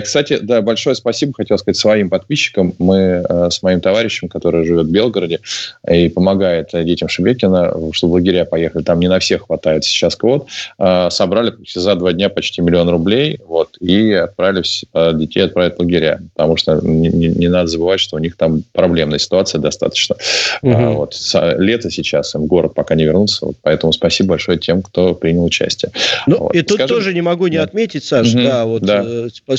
кстати, 0.02 0.38
да, 0.42 0.62
большое 0.62 0.96
спасибо, 0.96 1.32
хотел 1.36 1.58
сказать, 1.58 1.76
своим 1.76 2.10
подписчикам. 2.10 2.74
Мы 2.78 3.24
э, 3.28 3.50
с 3.50 3.62
моим 3.62 3.80
товарищем, 3.80 4.28
который 4.28 4.64
живет 4.64 4.86
в 4.86 4.90
Белгороде 4.90 5.40
и 5.88 6.08
помогает 6.08 6.70
детям 6.72 7.08
Шебекина, 7.08 7.72
чтобы 7.92 8.12
в 8.12 8.14
лагеря 8.14 8.44
поехали, 8.44 8.82
там 8.82 8.98
не 9.00 9.08
на 9.08 9.18
всех 9.18 9.46
хватает 9.46 9.84
сейчас 9.84 10.16
квот, 10.16 10.48
э, 10.78 11.08
собрали 11.10 11.54
за 11.72 11.94
два 11.94 12.12
дня 12.12 12.28
почти 12.28 12.62
миллион 12.62 12.88
рублей, 12.88 13.38
вот, 13.46 13.76
и 13.80 14.12
отправили 14.12 14.64
э, 14.94 15.12
детей 15.14 15.44
отправить 15.44 15.76
в 15.76 15.80
лагеря, 15.80 16.20
потому 16.34 16.56
что 16.56 16.80
не, 16.82 17.08
не, 17.08 17.28
не 17.28 17.48
надо 17.48 17.68
забывать, 17.68 18.00
что 18.00 18.16
у 18.16 18.18
них 18.18 18.36
там 18.36 18.62
проблемная 18.72 19.18
ситуация 19.18 19.60
достаточно. 19.60 20.16
Угу. 20.62 20.72
А, 20.72 20.90
вот, 20.90 21.14
лето 21.58 21.90
сейчас, 21.90 22.34
им 22.34 22.46
город 22.46 22.74
пока 22.74 22.94
не 22.94 23.04
вернуться, 23.04 23.46
вот, 23.46 23.56
поэтому 23.62 23.92
спасибо 23.92 24.30
большое 24.30 24.58
тем, 24.58 24.82
кто 24.82 25.14
принял 25.14 25.44
участие. 25.44 25.92
Ну, 26.26 26.38
вот. 26.38 26.54
и 26.54 26.62
тут 26.62 26.76
Скажем, 26.76 26.96
тоже 26.96 27.14
не 27.14 27.22
могу 27.22 27.46
не 27.46 27.58
да. 27.58 27.62
отметить, 27.62 28.04
Саш, 28.04 28.34
угу, 28.34 28.42
да, 28.42 28.64
вот, 28.64 28.82
да. 28.82 29.04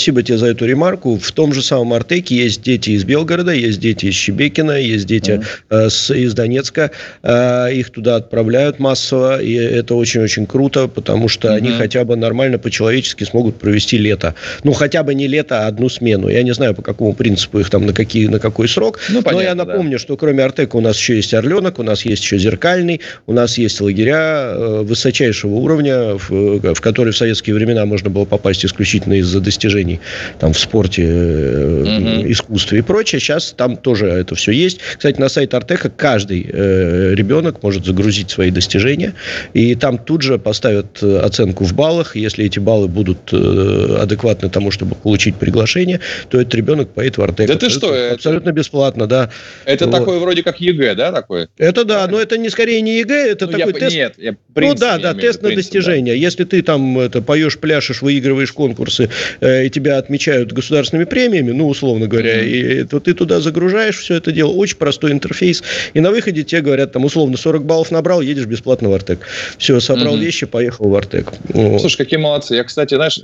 Э, 0.02 0.12
спасибо 0.12 0.24
тебе 0.24 0.38
за 0.38 0.48
эту 0.48 0.66
ремарку. 0.66 1.18
В 1.18 1.32
том 1.32 1.54
же 1.54 1.62
самом 1.62 1.94
Артеке 1.94 2.36
есть 2.36 2.64
дети 2.64 2.92
из 2.92 3.04
Белгорода, 3.04 3.52
есть 3.52 3.80
дети 3.80 4.08
из 4.08 4.16
Щебекина, 4.16 4.80
есть 4.80 5.06
дети 5.06 5.44
mm-hmm. 5.70 5.90
с, 5.90 6.12
из 6.12 6.34
Донецка. 6.34 6.92
Э, 7.22 7.72
их 7.72 7.92
туда 7.92 8.16
отправляют 8.16 8.80
массово, 8.80 9.42
и 9.42 9.54
это 9.54 9.96
очень-очень 9.96 10.48
круто, 10.48 10.88
потому 10.88 11.28
что 11.28 11.50
mm-hmm. 11.50 11.58
они 11.58 11.70
хотя 11.72 12.04
бы 12.04 12.16
нормально 12.16 12.58
по-человечески 12.58 13.24
смогут 13.26 13.58
провести 13.58 13.98
лето. 13.98 14.34
Ну, 14.64 14.74
хотя 14.74 15.04
бы 15.04 15.14
не 15.14 15.28
лето, 15.28 15.66
а 15.66 15.68
одну 15.68 15.88
смену. 15.90 16.30
Я 16.30 16.42
не 16.42 16.54
знаю, 16.54 16.74
по 16.74 16.82
какому 16.82 17.14
принципу 17.14 17.60
их 17.60 17.70
там, 17.70 17.86
на, 17.86 17.94
какие, 17.94 18.28
на 18.28 18.40
какой 18.40 18.68
срок. 18.68 19.00
Ну, 19.10 19.22
понятно, 19.22 19.32
но 19.32 19.42
я 19.42 19.56
напомню, 19.56 19.94
да. 19.94 20.00
что 20.00 20.18
кроме 20.18 20.44
Артека 20.44 20.78
у 20.78 20.82
нас 20.82 20.98
еще 20.98 21.16
есть 21.16 21.34
Орленок, 21.34 21.78
у 21.78 21.84
нас 21.84 22.06
есть 22.06 22.24
еще 22.24 22.40
Зеркальный, 22.40 23.02
у 23.28 23.34
нас 23.34 23.58
есть 23.60 23.80
лагеря 23.82 24.54
э, 24.56 24.82
высочайшего 24.82 25.56
уровня, 25.56 26.16
в, 26.18 26.74
в 26.74 26.82
которые 26.82 27.14
в 27.14 27.18
советские 27.18 27.56
времена 27.56 27.86
можно 27.86 28.10
было 28.10 28.26
попасть 28.26 28.66
исключительно 28.66 29.14
из-за 29.14 29.40
достижений 29.40 29.91
достижений 29.92 30.00
там, 30.40 30.54
в 30.54 30.60
спорте, 30.60 31.04
mm-hmm. 31.04 32.32
искусстве 32.32 32.80
и 32.80 32.82
прочее. 32.82 33.20
Сейчас 33.20 33.54
там 33.58 33.78
тоже 33.78 34.08
это 34.08 34.36
все 34.36 34.52
есть. 34.52 34.80
Кстати, 34.98 35.20
на 35.20 35.30
сайт 35.30 35.54
Артека 35.54 35.90
каждый 35.90 36.46
э, 36.52 37.14
ребенок 37.16 37.64
может 37.64 37.86
загрузить 37.86 38.30
свои 38.30 38.52
достижения, 38.52 39.14
и 39.54 39.76
там 39.76 39.98
тут 39.98 40.22
же 40.22 40.38
поставят 40.38 41.02
э, 41.02 41.20
оценку 41.20 41.64
в 41.64 41.74
баллах. 41.74 42.16
Если 42.16 42.46
эти 42.46 42.60
баллы 42.60 42.88
будут 42.88 43.34
э, 43.34 43.98
адекватны 44.00 44.50
тому, 44.50 44.72
чтобы 44.72 44.96
получить 44.96 45.36
приглашение, 45.36 46.00
то 46.30 46.40
этот 46.40 46.56
ребенок 46.56 46.90
поедет 46.90 47.18
в 47.18 47.22
Артек. 47.22 47.48
Да 47.48 47.56
ты 47.56 47.70
что? 47.70 48.14
Абсолютно 48.14 48.50
это... 48.50 48.58
бесплатно, 48.58 49.08
да. 49.08 49.30
Это 49.66 49.86
вот. 49.86 49.98
такой 49.98 50.20
вроде 50.20 50.44
как 50.44 50.62
ЕГЭ, 50.62 50.96
да, 50.96 51.12
такой? 51.12 51.48
Это 51.58 51.84
да, 51.84 52.08
но 52.08 52.20
это 52.20 52.38
не 52.38 52.50
скорее 52.50 52.82
не 52.82 53.00
ЕГЭ, 53.00 53.32
это 53.32 53.46
ну, 53.46 53.52
такой 53.52 53.74
я, 53.74 53.80
тест. 53.80 53.96
Нет, 53.96 54.14
я 54.18 54.36
ну 54.56 54.76
да, 54.76 54.98
да, 54.98 55.14
тест 55.14 55.42
на 55.42 55.56
достижение. 55.56 56.14
Да. 56.14 56.20
Если 56.20 56.44
ты 56.44 56.62
там 56.62 57.00
это, 57.00 57.22
поешь, 57.22 57.58
пляшешь, 57.58 58.02
выигрываешь 58.02 58.52
конкурсы, 58.52 59.10
э, 59.40 59.66
и 59.66 59.70
тебя 59.82 59.98
отмечают 59.98 60.54
государственными 60.54 61.06
премиями, 61.06 61.52
ну, 61.52 61.68
условно 61.68 62.08
говоря, 62.08 62.42
и 62.42 62.84
то 62.84 63.00
ты 63.00 63.14
туда 63.14 63.40
загружаешь 63.40 63.98
все 63.98 64.16
это 64.16 64.32
дело, 64.32 64.52
очень 64.52 64.78
простой 64.78 65.12
интерфейс, 65.12 65.64
и 65.94 66.00
на 66.00 66.12
выходе 66.12 66.44
тебе 66.44 66.62
говорят, 66.62 66.92
там, 66.92 67.06
условно, 67.06 67.38
40 67.38 67.66
баллов 67.66 67.92
набрал, 67.92 68.22
едешь 68.22 68.46
бесплатно 68.46 68.90
в 68.90 68.94
Артек. 68.94 69.20
Все, 69.58 69.80
собрал 69.80 70.16
mm-hmm. 70.16 70.20
вещи, 70.20 70.46
поехал 70.46 70.88
в 70.88 70.96
Артек. 70.96 71.32
Слушай, 71.80 71.98
какие 71.98 72.20
молодцы. 72.20 72.56
Я, 72.56 72.64
кстати, 72.64 72.94
знаешь, 72.94 73.20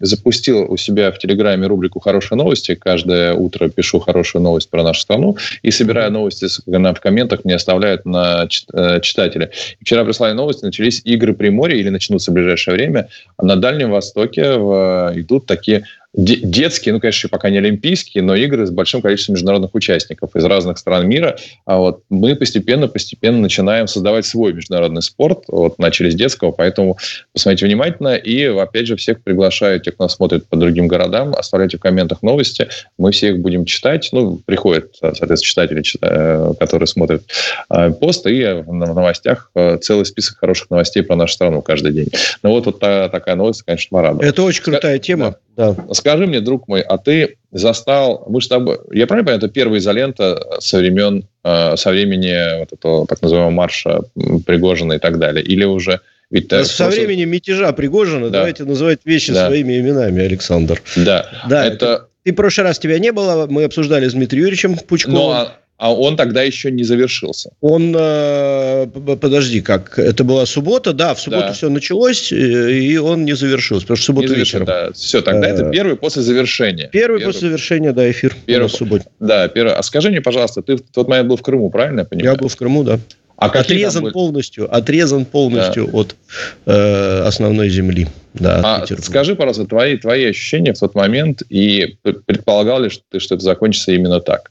запустил 0.00 0.70
у 0.70 0.76
себя 0.76 1.10
в 1.10 1.18
Телеграме 1.18 1.66
рубрику 1.66 1.98
«Хорошие 2.00 2.38
новости». 2.38 2.74
Каждое 2.74 3.34
утро 3.34 3.68
пишу 3.68 3.98
хорошую 3.98 4.42
новость 4.42 4.70
про 4.70 4.82
нашу 4.82 5.00
страну 5.00 5.36
и 5.62 5.70
собираю 5.70 6.12
новости 6.12 6.46
в 6.66 7.00
комментах, 7.00 7.44
мне 7.44 7.56
оставляют 7.56 8.04
на 8.04 8.46
э, 8.72 9.00
читатели. 9.00 9.50
Вчера 9.80 10.04
прислали 10.04 10.32
новости, 10.34 10.64
начались 10.64 11.02
игры 11.04 11.34
Приморья 11.34 11.76
или 11.76 11.88
начнутся 11.88 12.30
в 12.30 12.34
ближайшее 12.34 12.74
время. 12.74 13.08
На 13.40 13.56
Дальнем 13.56 13.90
Востоке 13.90 14.52
в, 14.56 15.12
идут 15.16 15.46
такие 15.46 15.84
детские, 16.16 16.94
ну, 16.94 17.00
конечно, 17.00 17.28
пока 17.28 17.50
не 17.50 17.58
олимпийские, 17.58 18.22
но 18.22 18.34
игры 18.34 18.66
с 18.66 18.70
большим 18.70 19.02
количеством 19.02 19.34
международных 19.34 19.74
участников 19.74 20.34
из 20.34 20.44
разных 20.44 20.78
стран 20.78 21.06
мира. 21.06 21.36
А 21.66 21.76
вот 21.76 22.02
мы 22.08 22.34
постепенно-постепенно 22.34 23.38
начинаем 23.38 23.86
создавать 23.86 24.24
свой 24.24 24.54
международный 24.54 25.02
спорт. 25.02 25.44
Вот 25.48 25.78
начали 25.78 26.08
с 26.10 26.14
детского, 26.14 26.52
поэтому 26.52 26.96
посмотрите 27.34 27.66
внимательно. 27.66 28.16
И, 28.16 28.44
опять 28.44 28.86
же, 28.86 28.96
всех 28.96 29.22
приглашаю, 29.22 29.78
тех, 29.80 29.94
кто 29.94 30.04
нас 30.04 30.14
смотрит 30.14 30.46
по 30.46 30.56
другим 30.56 30.88
городам, 30.88 31.34
оставляйте 31.34 31.76
в 31.76 31.80
комментах 31.80 32.22
новости. 32.22 32.68
Мы 32.98 33.12
все 33.12 33.28
их 33.28 33.40
будем 33.40 33.66
читать. 33.66 34.08
Ну, 34.12 34.40
приходят, 34.44 34.96
соответственно, 35.00 35.38
читатели, 35.38 35.82
э, 36.00 36.54
которые 36.58 36.86
смотрят 36.86 37.22
э, 37.70 37.90
пост, 37.90 38.26
и 38.26 38.62
в 38.66 38.72
новостях 38.72 39.50
э, 39.54 39.76
целый 39.78 40.06
список 40.06 40.38
хороших 40.38 40.70
новостей 40.70 41.02
про 41.02 41.14
нашу 41.16 41.34
страну 41.34 41.60
каждый 41.60 41.92
день. 41.92 42.08
Ну, 42.42 42.50
вот, 42.50 42.64
вот 42.64 42.78
такая 42.80 43.34
новость, 43.34 43.62
конечно, 43.62 44.00
радует. 44.00 44.30
Это 44.30 44.42
очень 44.42 44.62
крутая 44.62 44.98
тема. 44.98 45.36
Да. 45.56 45.74
Скажи 46.06 46.28
мне, 46.28 46.40
друг 46.40 46.68
мой, 46.68 46.82
а 46.82 46.98
ты 46.98 47.36
застал, 47.50 48.26
мы 48.28 48.40
с 48.40 48.46
тобой, 48.46 48.78
я 48.92 49.08
правильно 49.08 49.26
понимаю, 49.26 49.38
это 49.38 49.48
первая 49.48 49.80
изолента 49.80 50.40
со 50.60 50.78
времен, 50.78 51.24
э, 51.42 51.76
со 51.76 51.90
времени 51.90 52.60
вот 52.60 52.72
этого 52.72 53.08
так 53.08 53.20
называемого 53.22 53.50
марша 53.50 54.02
Пригожина 54.46 54.92
и 54.92 54.98
так 55.00 55.18
далее, 55.18 55.44
или 55.44 55.64
уже 55.64 56.00
ведь 56.30 56.48
со 56.48 56.58
просто... 56.58 56.90
времени 56.90 57.24
мятежа 57.24 57.72
Пригожина 57.72 58.30
да. 58.30 58.38
давайте 58.38 58.62
называть 58.62 59.00
вещи 59.04 59.32
да. 59.32 59.48
своими 59.48 59.80
именами, 59.80 60.22
Александр. 60.22 60.80
Да. 60.94 61.26
Да. 61.48 61.66
Это... 61.66 62.06
И 62.22 62.30
в 62.30 62.36
прошлый 62.36 62.68
раз 62.68 62.78
тебя 62.78 63.00
не 63.00 63.10
было, 63.10 63.48
мы 63.50 63.64
обсуждали 63.64 64.06
с 64.06 64.12
Дмитрием 64.12 64.44
Юрьевичем 64.44 64.76
Пучковым. 64.76 65.18
Но, 65.18 65.42
ну, 65.42 65.48
а 65.78 65.92
он 65.92 66.16
тогда 66.16 66.42
еще 66.42 66.70
не 66.70 66.84
завершился. 66.84 67.50
Он, 67.60 67.94
э, 67.96 68.86
подожди, 69.20 69.60
как, 69.60 69.98
это 69.98 70.24
была 70.24 70.46
суббота, 70.46 70.92
да, 70.92 71.14
в 71.14 71.20
субботу 71.20 71.48
да. 71.48 71.52
все 71.52 71.68
началось, 71.68 72.32
э, 72.32 72.72
и 72.72 72.96
он 72.96 73.24
не 73.24 73.34
завершился, 73.34 73.82
потому 73.84 73.96
что 73.96 74.06
суббота 74.06 74.32
вечером. 74.32 74.66
Да. 74.66 74.92
Все, 74.92 75.20
тогда 75.20 75.48
это 75.48 75.66
э, 75.66 75.70
первый 75.70 75.96
после 75.96 76.22
завершения. 76.22 76.88
Первый, 76.92 77.18
первый 77.18 77.32
после 77.32 77.48
завершения, 77.48 77.92
да, 77.92 78.10
эфир 78.10 78.34
первый, 78.46 78.70
субботе. 78.70 79.04
Да, 79.20 79.48
первый. 79.48 79.74
А 79.74 79.82
скажи 79.82 80.10
мне, 80.10 80.22
пожалуйста, 80.22 80.62
ты 80.62 80.76
в 80.76 80.82
тот 80.92 81.08
момент 81.08 81.28
был 81.28 81.36
в 81.36 81.42
Крыму, 81.42 81.68
правильно 81.68 82.00
я 82.00 82.06
понимаю? 82.06 82.34
Я 82.34 82.40
был 82.40 82.48
в 82.48 82.56
Крыму, 82.56 82.82
да. 82.82 82.98
А 83.36 83.46
отрезан 83.46 84.04
были... 84.04 84.12
полностью, 84.14 84.74
отрезан 84.74 85.26
полностью 85.26 85.86
да. 85.88 85.98
от 85.98 86.16
э, 86.64 87.22
основной 87.26 87.68
земли. 87.68 88.08
Да, 88.32 88.82
а 88.82 88.86
скажи, 89.02 89.36
пожалуйста, 89.36 89.66
твои, 89.66 89.98
твои 89.98 90.24
ощущения 90.24 90.72
в 90.72 90.78
тот 90.78 90.94
момент, 90.94 91.42
и 91.50 91.96
предполагал 92.02 92.80
ли 92.80 92.90
ты, 93.10 93.20
что 93.20 93.34
это 93.34 93.44
закончится 93.44 93.92
именно 93.92 94.20
так? 94.20 94.50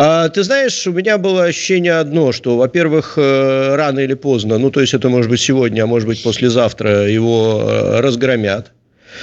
А, 0.00 0.28
ты 0.28 0.44
знаешь, 0.44 0.86
у 0.86 0.92
меня 0.92 1.18
было 1.18 1.42
ощущение 1.42 1.94
одно, 1.94 2.30
что, 2.30 2.56
во-первых, 2.56 3.14
э, 3.16 3.74
рано 3.74 3.98
или 3.98 4.14
поздно, 4.14 4.56
ну, 4.56 4.70
то 4.70 4.80
есть 4.80 4.94
это 4.94 5.08
может 5.08 5.28
быть 5.28 5.40
сегодня, 5.40 5.82
а 5.82 5.86
может 5.86 6.06
быть 6.06 6.22
послезавтра 6.22 7.08
его 7.08 7.64
э, 7.64 8.00
разгромят. 8.00 8.70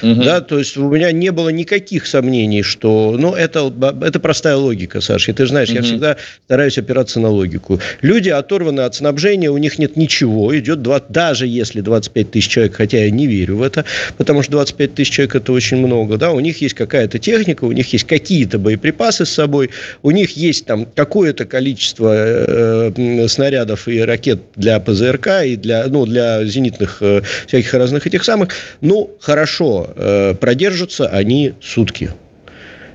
Угу. 0.01 0.23
Да, 0.23 0.41
то 0.41 0.59
есть 0.59 0.77
у 0.77 0.89
меня 0.89 1.11
не 1.11 1.31
было 1.31 1.49
никаких 1.49 2.07
сомнений, 2.07 2.63
что, 2.63 3.15
ну, 3.17 3.33
это, 3.33 3.71
это 4.01 4.19
простая 4.19 4.55
логика, 4.55 5.01
Саша. 5.01 5.31
И 5.31 5.33
ты 5.33 5.45
знаешь, 5.47 5.69
угу. 5.69 5.77
я 5.77 5.81
всегда 5.83 6.17
стараюсь 6.45 6.77
опираться 6.77 7.19
на 7.19 7.29
логику. 7.29 7.79
Люди 8.01 8.29
оторваны 8.29 8.81
от 8.81 8.95
снабжения, 8.95 9.49
у 9.49 9.57
них 9.57 9.79
нет 9.79 9.95
ничего, 9.97 10.57
идет 10.57 10.81
20, 10.81 11.09
даже 11.09 11.47
если 11.47 11.81
25 11.81 12.31
тысяч 12.31 12.49
человек, 12.49 12.75
хотя 12.75 13.03
я 13.03 13.09
не 13.09 13.27
верю 13.27 13.57
в 13.57 13.61
это, 13.61 13.85
потому 14.17 14.43
что 14.43 14.53
25 14.53 14.95
тысяч 14.95 15.11
человек 15.11 15.35
это 15.35 15.51
очень 15.51 15.77
много, 15.77 16.17
да, 16.17 16.31
у 16.31 16.39
них 16.39 16.61
есть 16.61 16.75
какая-то 16.75 17.19
техника, 17.19 17.65
у 17.65 17.71
них 17.71 17.91
есть 17.93 18.05
какие-то 18.05 18.57
боеприпасы 18.59 19.25
с 19.25 19.29
собой, 19.29 19.69
у 20.03 20.11
них 20.11 20.31
есть 20.31 20.65
там 20.65 20.85
какое-то 20.95 21.45
количество 21.45 22.13
э, 22.15 23.27
снарядов 23.27 23.87
и 23.87 23.99
ракет 23.99 24.41
для 24.55 24.79
ПЗРК 24.79 25.27
и 25.45 25.55
для, 25.55 25.87
ну, 25.87 26.05
для 26.05 26.45
зенитных 26.45 26.97
э, 27.01 27.21
всяких 27.47 27.73
разных 27.73 28.07
этих 28.07 28.23
самых. 28.23 28.49
Ну, 28.81 29.11
хорошо, 29.19 29.74
э, 29.83 30.35
продержатся 30.39 31.07
они 31.07 31.53
сутки. 31.61 32.11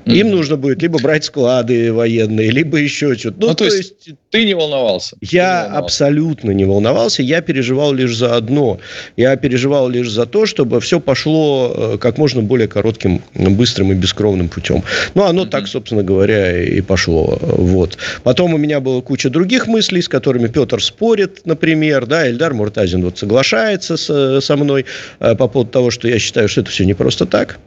Им 0.06 0.30
нужно 0.30 0.56
будет 0.56 0.82
либо 0.82 0.98
брать 1.00 1.24
склады 1.24 1.92
военные, 1.92 2.50
либо 2.50 2.78
еще 2.78 3.14
что-то. 3.14 3.36
Ну, 3.40 3.48
ну, 3.48 3.54
то, 3.54 3.68
то 3.68 3.74
есть, 3.76 3.94
есть 4.06 4.18
ты 4.30 4.44
не 4.44 4.54
волновался? 4.54 5.16
Я 5.20 5.28
не 5.30 5.40
волновался. 5.40 5.78
абсолютно 5.78 6.50
не 6.52 6.64
волновался. 6.64 7.22
Я 7.22 7.40
переживал 7.40 7.92
лишь 7.92 8.16
за 8.16 8.36
одно. 8.36 8.80
Я 9.16 9.36
переживал 9.36 9.88
лишь 9.88 10.10
за 10.10 10.26
то, 10.26 10.46
чтобы 10.46 10.80
все 10.80 11.00
пошло 11.00 11.74
э, 11.74 11.98
как 11.98 12.18
можно 12.18 12.42
более 12.42 12.68
коротким, 12.68 13.22
быстрым 13.34 13.92
и 13.92 13.94
бескровным 13.94 14.48
путем. 14.48 14.82
Ну, 15.14 15.24
оно 15.24 15.44
mm-hmm. 15.44 15.50
так, 15.50 15.68
собственно 15.68 16.02
говоря, 16.02 16.62
и 16.62 16.80
пошло. 16.80 17.38
Вот. 17.40 17.98
Потом 18.22 18.54
у 18.54 18.56
меня 18.56 18.80
была 18.80 19.02
куча 19.02 19.30
других 19.30 19.66
мыслей, 19.66 20.02
с 20.02 20.08
которыми 20.08 20.48
Петр 20.48 20.82
спорит, 20.82 21.42
например. 21.44 22.06
Да, 22.06 22.28
Эльдар 22.28 22.54
Муртазин 22.54 23.04
вот 23.04 23.18
соглашается 23.18 23.96
с, 23.96 24.40
со 24.40 24.56
мной 24.56 24.86
э, 25.20 25.34
по 25.34 25.48
поводу 25.48 25.70
того, 25.70 25.90
что 25.90 26.08
я 26.08 26.18
считаю, 26.18 26.48
что 26.48 26.62
это 26.62 26.70
все 26.70 26.84
не 26.84 26.94
просто 26.94 27.26
так. 27.26 27.58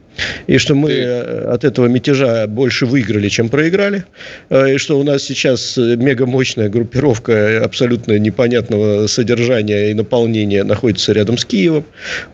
И 0.46 0.58
что 0.58 0.74
мы 0.74 0.88
Ты... 0.88 1.02
от 1.02 1.64
этого 1.64 1.86
мятежа 1.86 2.46
больше 2.46 2.86
выиграли, 2.86 3.28
чем 3.28 3.48
проиграли. 3.48 4.04
Э, 4.50 4.74
и 4.74 4.78
что 4.78 4.98
у 4.98 5.02
нас 5.02 5.22
сейчас 5.22 5.76
мега 5.76 6.26
мощная 6.26 6.68
группировка 6.68 7.62
абсолютно 7.64 8.18
непонятного 8.18 9.06
содержания 9.06 9.90
и 9.90 9.94
наполнения 9.94 10.64
находится 10.64 11.12
рядом 11.12 11.38
с 11.38 11.44
Киевом. 11.44 11.84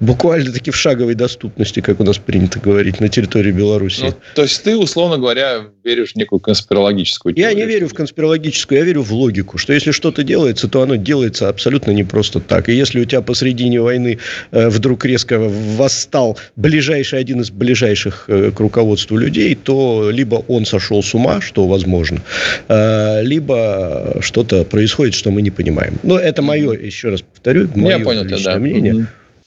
Буквально 0.00 0.52
таки 0.52 0.70
в 0.70 0.76
шаговой 0.76 1.14
доступности, 1.14 1.80
как 1.80 2.00
у 2.00 2.04
нас 2.04 2.18
принято 2.18 2.60
говорить, 2.60 3.00
на 3.00 3.08
территории 3.08 3.52
Беларуси. 3.52 4.04
Ну, 4.04 4.14
то 4.34 4.42
есть 4.42 4.62
ты, 4.62 4.76
условно 4.76 5.18
говоря, 5.18 5.66
веришь 5.84 6.12
в 6.12 6.16
некую 6.16 6.40
конспирологическую 6.40 7.34
теорию? 7.34 7.56
Я 7.56 7.64
не 7.64 7.66
верю 7.66 7.88
в 7.88 7.94
конспирологическую, 7.94 8.78
я 8.78 8.84
верю 8.84 9.02
в 9.02 9.12
логику, 9.12 9.58
что 9.58 9.72
если 9.72 9.90
что-то 9.90 10.22
делается, 10.22 10.68
то 10.68 10.82
оно 10.82 10.96
делается 10.96 11.48
абсолютно 11.48 11.92
не 11.92 12.04
просто 12.04 12.40
так. 12.40 12.68
И 12.68 12.72
если 12.72 13.00
у 13.00 13.04
тебя 13.04 13.22
посредине 13.22 13.80
войны 13.80 14.18
э, 14.50 14.68
вдруг 14.68 15.04
резко 15.04 15.38
восстал 15.38 16.38
ближайший 16.56 17.18
один 17.18 17.40
из 17.40 17.50
ближайших 17.50 17.69
ближайших 17.70 18.24
э, 18.26 18.50
к 18.50 18.60
руководству 18.60 19.16
людей, 19.16 19.54
то 19.54 20.10
либо 20.10 20.44
он 20.48 20.66
сошел 20.66 21.02
с 21.02 21.14
ума, 21.14 21.40
что 21.40 21.68
возможно, 21.68 22.20
э, 22.68 23.22
либо 23.22 24.16
что-то 24.20 24.64
происходит, 24.64 25.14
что 25.14 25.30
мы 25.30 25.42
не 25.42 25.50
понимаем. 25.50 25.94
Но 26.02 26.18
это 26.18 26.42
мое, 26.42 26.72
еще 26.72 27.10
раз 27.10 27.22
повторю, 27.22 27.68
мое 27.76 27.98
Я 27.98 28.04
понял, 28.04 28.24
личное 28.24 28.54
да. 28.54 28.58
мнение. 28.58 28.94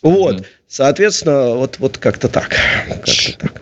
Угу. 0.02 0.12
Вот, 0.12 0.46
соответственно, 0.70 1.56
вот, 1.56 1.80
вот 1.80 1.98
как-то 1.98 2.30
так. 2.30 2.56
Как-то 2.88 3.38
так. 3.38 3.62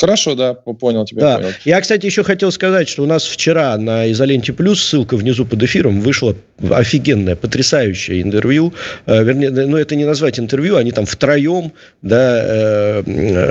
Хорошо, 0.00 0.34
да, 0.34 0.54
понял 0.54 1.04
тебя. 1.04 1.20
Да. 1.20 1.36
Понял. 1.36 1.50
Я, 1.64 1.80
кстати, 1.80 2.06
еще 2.06 2.24
хотел 2.24 2.52
сказать, 2.52 2.88
что 2.88 3.02
у 3.02 3.06
нас 3.06 3.24
вчера 3.24 3.76
на 3.76 4.10
Изоленте 4.10 4.52
Плюс, 4.52 4.82
ссылка 4.82 5.16
внизу 5.16 5.44
под 5.44 5.62
эфиром, 5.62 6.00
вышло 6.00 6.34
офигенное, 6.70 7.36
потрясающее 7.36 8.22
интервью. 8.22 8.72
Э, 9.06 9.22
вернее, 9.24 9.50
ну, 9.50 9.76
это 9.76 9.96
не 9.96 10.04
назвать 10.04 10.38
интервью, 10.38 10.76
они 10.76 10.92
там 10.92 11.04
втроем, 11.04 11.72
да, 12.02 12.40
э, 12.42 13.02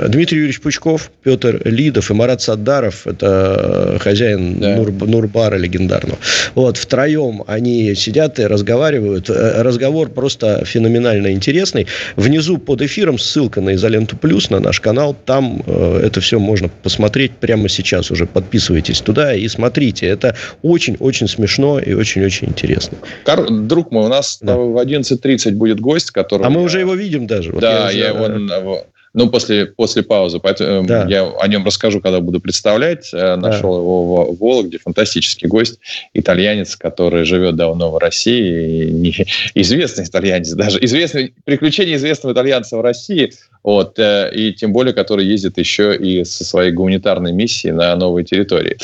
Дмитрий 0.08 0.38
Юрьевич 0.38 0.60
Пучков, 0.60 1.10
Петр 1.22 1.60
Лидов 1.64 2.10
и 2.10 2.14
Марат 2.14 2.40
Саддаров, 2.40 3.06
это 3.06 3.98
хозяин 4.00 4.58
да. 4.58 4.76
Нур, 4.76 4.92
Нурбара 4.92 5.56
легендарного. 5.56 6.18
Вот, 6.54 6.76
втроем 6.76 7.44
они 7.46 7.94
сидят 7.94 8.38
и 8.38 8.46
разговаривают. 8.46 9.28
Э, 9.28 9.62
разговор 9.62 10.08
просто 10.08 10.64
феноменально 10.64 11.32
интересный. 11.32 11.86
Внизу 12.16 12.58
под 12.58 12.82
эфиром 12.82 13.18
ссылка 13.18 13.60
на 13.60 13.74
Изоленту 13.74 14.16
Плюс, 14.16 14.50
на 14.50 14.60
наш 14.60 14.80
канал, 14.80 15.14
там 15.26 15.62
это 15.66 16.20
все 16.20 16.33
можно 16.38 16.68
посмотреть 16.82 17.32
прямо 17.32 17.68
сейчас 17.68 18.10
уже. 18.10 18.26
Подписывайтесь 18.26 19.00
туда 19.00 19.34
и 19.34 19.46
смотрите. 19.48 20.06
Это 20.06 20.36
очень-очень 20.62 21.28
смешно 21.28 21.78
и 21.78 21.92
очень-очень 21.94 22.48
интересно. 22.48 22.98
Кар... 23.24 23.50
Друг 23.50 23.90
мой, 23.90 24.06
у 24.06 24.08
нас 24.08 24.38
да. 24.40 24.56
в 24.56 24.76
11.30 24.82 25.52
будет 25.52 25.80
гость, 25.80 26.10
который... 26.10 26.46
А 26.46 26.50
мы 26.50 26.62
уже 26.62 26.80
его 26.80 26.94
видим 26.94 27.26
даже. 27.26 27.52
Вот 27.52 27.60
да, 27.60 27.90
я, 27.90 28.08
я 28.12 28.58
его... 28.58 28.86
Ну, 29.14 29.30
после, 29.30 29.66
после 29.66 30.02
паузы. 30.02 30.40
Поэтому 30.40 30.86
да. 30.86 31.06
я 31.08 31.24
о 31.24 31.46
нем 31.46 31.64
расскажу, 31.64 32.00
когда 32.00 32.20
буду 32.20 32.40
представлять. 32.40 33.10
Э, 33.12 33.36
нашел 33.36 33.74
да. 33.74 33.80
его 33.80 34.32
в 34.32 34.38
Вологде. 34.38 34.78
Фантастический 34.78 35.48
гость. 35.48 35.78
Итальянец, 36.12 36.74
который 36.74 37.24
живет 37.24 37.54
давно 37.54 37.92
в 37.92 37.98
России. 37.98 38.90
Не, 38.90 39.14
известный 39.54 40.04
итальянец 40.04 40.50
даже. 40.52 40.84
Известный, 40.84 41.32
приключения 41.44 41.94
известного 41.94 42.34
итальянца 42.34 42.76
в 42.76 42.80
России. 42.80 43.32
Вот, 43.64 43.98
э, 43.98 44.30
и 44.34 44.52
тем 44.52 44.74
более, 44.74 44.92
который 44.92 45.24
ездит 45.24 45.56
еще 45.56 45.96
и 45.96 46.22
со 46.24 46.44
своей 46.44 46.70
гуманитарной 46.70 47.32
миссией 47.32 47.72
на 47.72 47.96
новые 47.96 48.26
территории. 48.26 48.76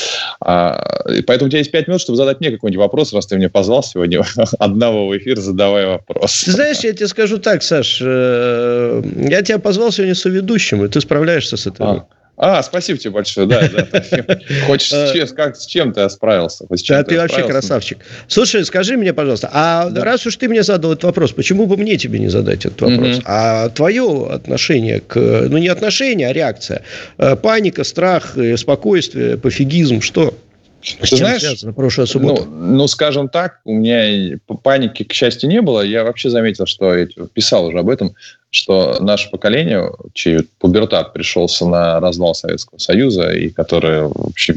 А, 0.43 1.03
поэтому 1.27 1.47
у 1.47 1.49
тебя 1.49 1.59
есть 1.59 1.69
пять 1.69 1.87
минут, 1.87 2.01
чтобы 2.01 2.17
задать 2.17 2.39
мне 2.39 2.49
какой-нибудь 2.49 2.79
вопрос, 2.79 3.13
раз 3.13 3.27
ты 3.27 3.37
меня 3.37 3.49
позвал 3.49 3.83
сегодня 3.83 4.23
одного 4.59 5.07
в 5.07 5.15
эфир, 5.15 5.39
задавай 5.39 5.85
вопрос. 5.85 6.45
Ты 6.45 6.51
знаешь, 6.51 6.79
я 6.79 6.93
тебе 6.93 7.07
скажу 7.07 7.37
так, 7.37 7.61
Саш, 7.61 7.99
э, 8.01 9.03
я 9.29 9.43
тебя 9.43 9.59
позвал 9.59 9.91
сегодня 9.91 10.15
соведущим, 10.21 10.83
и 10.85 10.87
ты 10.87 11.01
справляешься 11.01 11.57
с 11.57 11.67
этим. 11.67 11.83
А. 11.83 12.07
А, 12.37 12.63
спасибо 12.63 12.97
тебе 12.97 13.11
большое, 13.11 13.45
да. 13.45 13.61
да 13.69 13.85
Хочешь, 14.65 14.91
э, 14.91 15.27
как, 15.35 15.55
с 15.55 15.67
чем 15.67 15.93
ты 15.93 16.09
справился? 16.09 16.65
Да, 16.87 17.03
ты 17.03 17.17
вообще 17.17 17.43
красавчик. 17.43 17.99
Слушай, 18.27 18.65
скажи 18.65 18.97
мне, 18.97 19.13
пожалуйста, 19.13 19.49
а 19.53 19.91
раз 19.93 20.25
уж 20.25 20.37
ты 20.37 20.49
мне 20.49 20.63
задал 20.63 20.93
этот 20.93 21.03
вопрос, 21.03 21.33
почему 21.33 21.67
бы 21.67 21.77
мне 21.77 21.97
тебе 21.97 22.17
не 22.17 22.29
задать 22.29 22.65
этот 22.65 22.81
вопрос? 22.81 23.19
А 23.25 23.69
твое 23.69 24.27
отношение 24.31 25.01
к... 25.01 25.15
Ну, 25.17 25.57
не 25.59 25.67
отношение, 25.67 26.29
а 26.29 26.33
реакция. 26.33 26.81
Э, 27.19 27.35
паника, 27.35 27.83
страх, 27.83 28.35
э, 28.35 28.57
спокойствие, 28.57 29.37
пофигизм, 29.37 30.01
что? 30.01 30.33
Ты 30.81 31.15
знаешь, 31.15 31.41
связано 31.41 31.73
прошлая 31.73 32.07
суббота? 32.07 32.45
Ну, 32.45 32.75
ну, 32.75 32.87
скажем 32.87 33.29
так, 33.29 33.59
у 33.65 33.73
меня 33.73 34.37
паники, 34.63 35.03
к 35.03 35.13
счастью, 35.13 35.49
не 35.49 35.61
было. 35.61 35.81
Я 35.81 36.03
вообще 36.03 36.29
заметил, 36.29 36.65
что 36.65 36.95
я 36.95 37.07
писал 37.33 37.65
уже 37.65 37.79
об 37.79 37.89
этом, 37.89 38.15
что 38.49 38.97
наше 38.99 39.29
поколение, 39.29 39.91
чей 40.13 40.41
пубертат 40.59 41.13
пришелся 41.13 41.65
на 41.65 41.99
развал 41.99 42.35
Советского 42.35 42.77
Союза 42.79 43.31
и 43.31 43.49
которое 43.49 44.03
вообще 44.07 44.55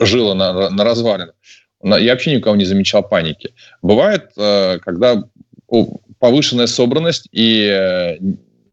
жило 0.00 0.34
на, 0.34 0.70
на 0.70 0.84
развалинах, 0.84 1.34
я 1.82 2.12
вообще 2.12 2.34
никого 2.34 2.56
не 2.56 2.64
замечал 2.64 3.02
паники. 3.02 3.54
Бывает, 3.82 4.30
э, 4.36 4.78
когда 4.84 5.22
повышенная 6.18 6.66
собранность 6.66 7.28
и 7.32 7.68
э, 7.70 8.16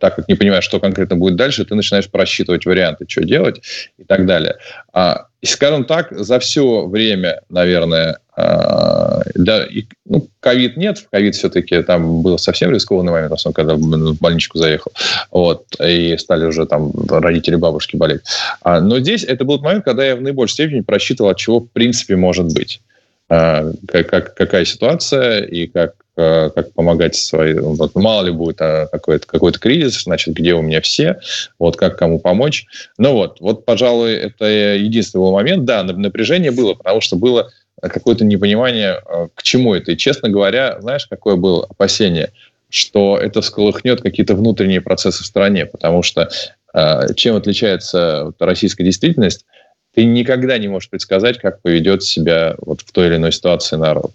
так 0.04 0.18
как 0.18 0.28
не 0.28 0.36
понимаешь, 0.36 0.66
что 0.66 0.82
конкретно 0.82 1.16
будет 1.16 1.38
дальше, 1.38 1.64
ты 1.64 1.76
начинаешь 1.76 2.12
просчитывать 2.12 2.66
варианты, 2.66 3.06
что 3.08 3.24
делать 3.24 3.62
и 3.98 4.04
так 4.04 4.26
далее. 4.26 4.58
А, 4.92 5.28
и, 5.40 5.46
скажем 5.46 5.86
так, 5.86 6.12
за 6.12 6.40
все 6.40 6.86
время, 6.88 7.40
наверное, 7.48 8.20
а, 8.36 9.22
да, 9.34 9.64
и, 9.64 9.86
ну, 10.06 10.28
ковид 10.42 10.76
нет, 10.76 10.98
в 10.98 11.10
ковид 11.10 11.36
все-таки 11.36 11.82
там 11.84 12.22
был 12.22 12.38
совсем 12.38 12.72
рискованный 12.72 13.14
момент, 13.14 13.32
особенно 13.32 13.54
когда 13.54 13.76
в 13.76 14.20
больничку 14.20 14.58
заехал, 14.58 14.92
вот, 15.32 15.68
и 15.82 16.18
стали 16.18 16.48
уже 16.48 16.66
там 16.66 16.92
родители, 17.08 17.56
бабушки 17.56 17.96
болеть. 17.96 18.24
А, 18.62 18.82
но 18.82 19.00
здесь 19.00 19.24
это 19.24 19.46
был 19.46 19.60
момент, 19.60 19.86
когда 19.86 20.04
я 20.04 20.18
в 20.18 20.22
наибольшей 20.22 20.56
степени 20.56 20.82
просчитывал, 20.82 21.30
от 21.30 21.38
чего 21.38 21.62
в 21.62 21.70
принципе 21.70 22.18
может 22.18 22.54
быть. 22.54 22.82
А, 23.30 23.72
как, 23.88 24.10
как, 24.10 24.34
какая 24.36 24.66
ситуация 24.66 25.44
и 25.44 25.68
как 25.68 26.03
как 26.16 26.74
помогать 26.74 27.16
своей... 27.16 27.56
Вот, 27.56 27.96
мало 27.96 28.26
ли 28.26 28.32
будет 28.32 28.62
а, 28.62 28.88
какой-то, 28.88 29.26
какой-то 29.26 29.60
кризис, 29.60 30.04
значит, 30.04 30.36
где 30.36 30.54
у 30.54 30.62
меня 30.62 30.80
все, 30.82 31.20
вот 31.58 31.76
как 31.76 31.98
кому 31.98 32.20
помочь. 32.20 32.66
Ну 32.98 33.14
вот, 33.14 33.40
вот, 33.40 33.66
пожалуй, 33.66 34.14
это 34.14 34.46
единственный 34.46 35.22
был 35.22 35.32
момент. 35.32 35.66
Да, 35.66 35.84
напряжение 35.84 36.52
было, 36.52 36.76
потому 36.76 37.02
что 37.02 37.16
было 37.16 37.50
какое-то 37.82 38.26
непонимание, 38.26 39.02
э, 39.06 39.28
к 39.34 39.44
чему 39.44 39.74
это. 39.74 39.92
И, 39.92 39.98
честно 39.98 40.30
говоря, 40.30 40.80
знаешь, 40.82 41.08
какое 41.08 41.36
было 41.36 41.66
опасение? 41.66 42.32
Что 42.70 43.18
это 43.18 43.42
всколыхнет 43.42 44.02
какие-то 44.02 44.36
внутренние 44.36 44.82
процессы 44.82 45.24
в 45.24 45.28
стране, 45.28 45.66
потому 45.66 46.04
что 46.04 46.30
э, 46.74 47.14
чем 47.16 47.36
отличается 47.36 48.32
российская 48.40 48.84
действительность? 48.84 49.46
Ты 49.94 50.06
никогда 50.06 50.58
не 50.58 50.68
можешь 50.68 50.90
предсказать, 50.90 51.38
как 51.40 51.62
поведет 51.62 52.04
себя 52.04 52.56
вот 52.60 52.82
в 52.82 52.92
той 52.92 53.08
или 53.08 53.16
иной 53.16 53.32
ситуации 53.32 53.76
народ. 53.76 54.12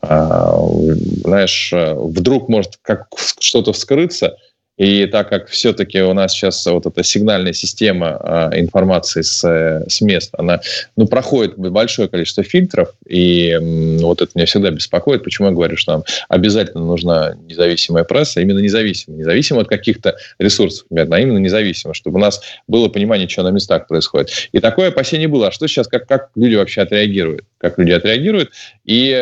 А, 0.00 0.56
знаешь, 1.24 1.72
вдруг 1.72 2.48
может 2.48 2.78
как 2.82 3.08
что-то 3.38 3.72
вскрыться, 3.72 4.36
и 4.78 5.06
так 5.06 5.28
как 5.28 5.48
все-таки 5.48 6.00
у 6.00 6.12
нас 6.14 6.32
сейчас 6.32 6.64
вот 6.66 6.86
эта 6.86 7.02
сигнальная 7.02 7.52
система 7.52 8.16
а, 8.20 8.50
информации 8.58 9.22
с, 9.22 9.84
с 9.88 10.00
мест, 10.00 10.30
она 10.38 10.60
ну, 10.96 11.06
проходит 11.06 11.58
большое 11.58 12.08
количество 12.08 12.44
фильтров, 12.44 12.90
и 13.06 13.56
вот 14.00 14.22
это 14.22 14.30
меня 14.34 14.46
всегда 14.46 14.70
беспокоит. 14.70 15.24
Почему 15.24 15.48
я 15.48 15.54
говорю, 15.54 15.76
что 15.76 15.92
нам 15.92 16.04
обязательно 16.28 16.84
нужна 16.84 17.36
независимая 17.48 18.04
пресса, 18.04 18.40
именно 18.40 18.60
независимая, 18.60 19.18
независимо 19.18 19.62
от 19.62 19.68
каких-то 19.68 20.16
ресурсов, 20.38 20.86
а 20.90 21.20
именно 21.20 21.38
независимо, 21.38 21.92
чтобы 21.92 22.18
у 22.18 22.20
нас 22.20 22.40
было 22.68 22.88
понимание, 22.88 23.28
что 23.28 23.42
на 23.42 23.50
местах 23.50 23.88
происходит. 23.88 24.30
И 24.52 24.60
такое 24.60 24.88
опасение 24.88 25.26
было. 25.26 25.48
А 25.48 25.50
что 25.50 25.66
сейчас, 25.66 25.88
как, 25.88 26.06
как 26.06 26.30
люди 26.36 26.54
вообще 26.54 26.82
отреагируют? 26.82 27.44
Как 27.58 27.78
люди 27.78 27.90
отреагируют? 27.90 28.52
И 28.84 29.12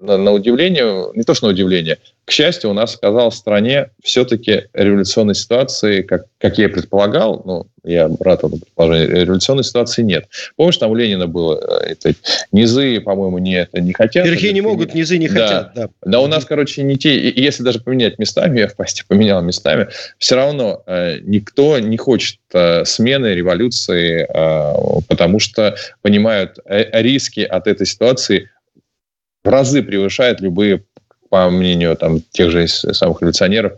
на, 0.00 0.16
на 0.18 0.32
удивление, 0.32 1.12
не 1.14 1.22
то 1.22 1.34
что 1.34 1.46
на 1.46 1.52
удивление, 1.52 1.98
к 2.24 2.30
счастью, 2.30 2.70
у 2.70 2.74
нас 2.74 2.96
оказалась 2.96 3.34
в 3.34 3.38
стране 3.38 3.90
все-таки 4.02 4.64
революционной 4.72 5.34
ситуации, 5.34 6.02
как, 6.02 6.26
как 6.38 6.58
я 6.58 6.66
и 6.66 6.68
предполагал, 6.68 7.42
ну, 7.44 7.66
я 7.84 8.08
рад 8.20 8.38
этому 8.38 8.58
предположению, 8.58 9.24
революционной 9.24 9.64
ситуации 9.64 10.02
нет. 10.02 10.28
Помнишь, 10.56 10.76
там 10.76 10.90
у 10.90 10.94
Ленина 10.94 11.26
было, 11.26 11.58
э, 11.82 11.92
это, 11.92 12.14
низы, 12.52 13.00
по-моему, 13.00 13.38
не, 13.38 13.54
это 13.54 13.80
не 13.80 13.92
хотят. 13.92 14.24
Верхи 14.24 14.52
не 14.52 14.60
могут, 14.60 14.94
низы 14.94 15.18
не 15.18 15.28
да. 15.28 15.34
хотят. 15.34 15.72
Да. 15.74 15.88
да, 16.02 16.20
у 16.20 16.26
нас, 16.26 16.44
короче, 16.44 16.82
не 16.82 16.96
те, 16.96 17.30
если 17.30 17.62
даже 17.62 17.80
поменять 17.80 18.18
местами, 18.18 18.60
я 18.60 18.68
в 18.68 18.76
пасте 18.76 19.04
поменял 19.06 19.42
местами, 19.42 19.88
все 20.18 20.36
равно 20.36 20.82
э, 20.86 21.18
никто 21.22 21.78
не 21.78 21.96
хочет 21.96 22.38
э, 22.52 22.84
смены, 22.84 23.28
революции, 23.28 24.26
э, 24.28 25.00
потому 25.08 25.40
что 25.40 25.74
понимают 26.02 26.58
э, 26.64 27.02
риски 27.02 27.40
от 27.40 27.66
этой 27.66 27.86
ситуации 27.86 28.48
в 29.44 29.48
разы 29.48 29.82
превышает 29.82 30.40
любые, 30.40 30.84
по 31.30 31.48
мнению 31.48 31.96
там, 31.96 32.20
тех 32.20 32.50
же 32.50 32.68
самых 32.68 33.22
революционеров, 33.22 33.72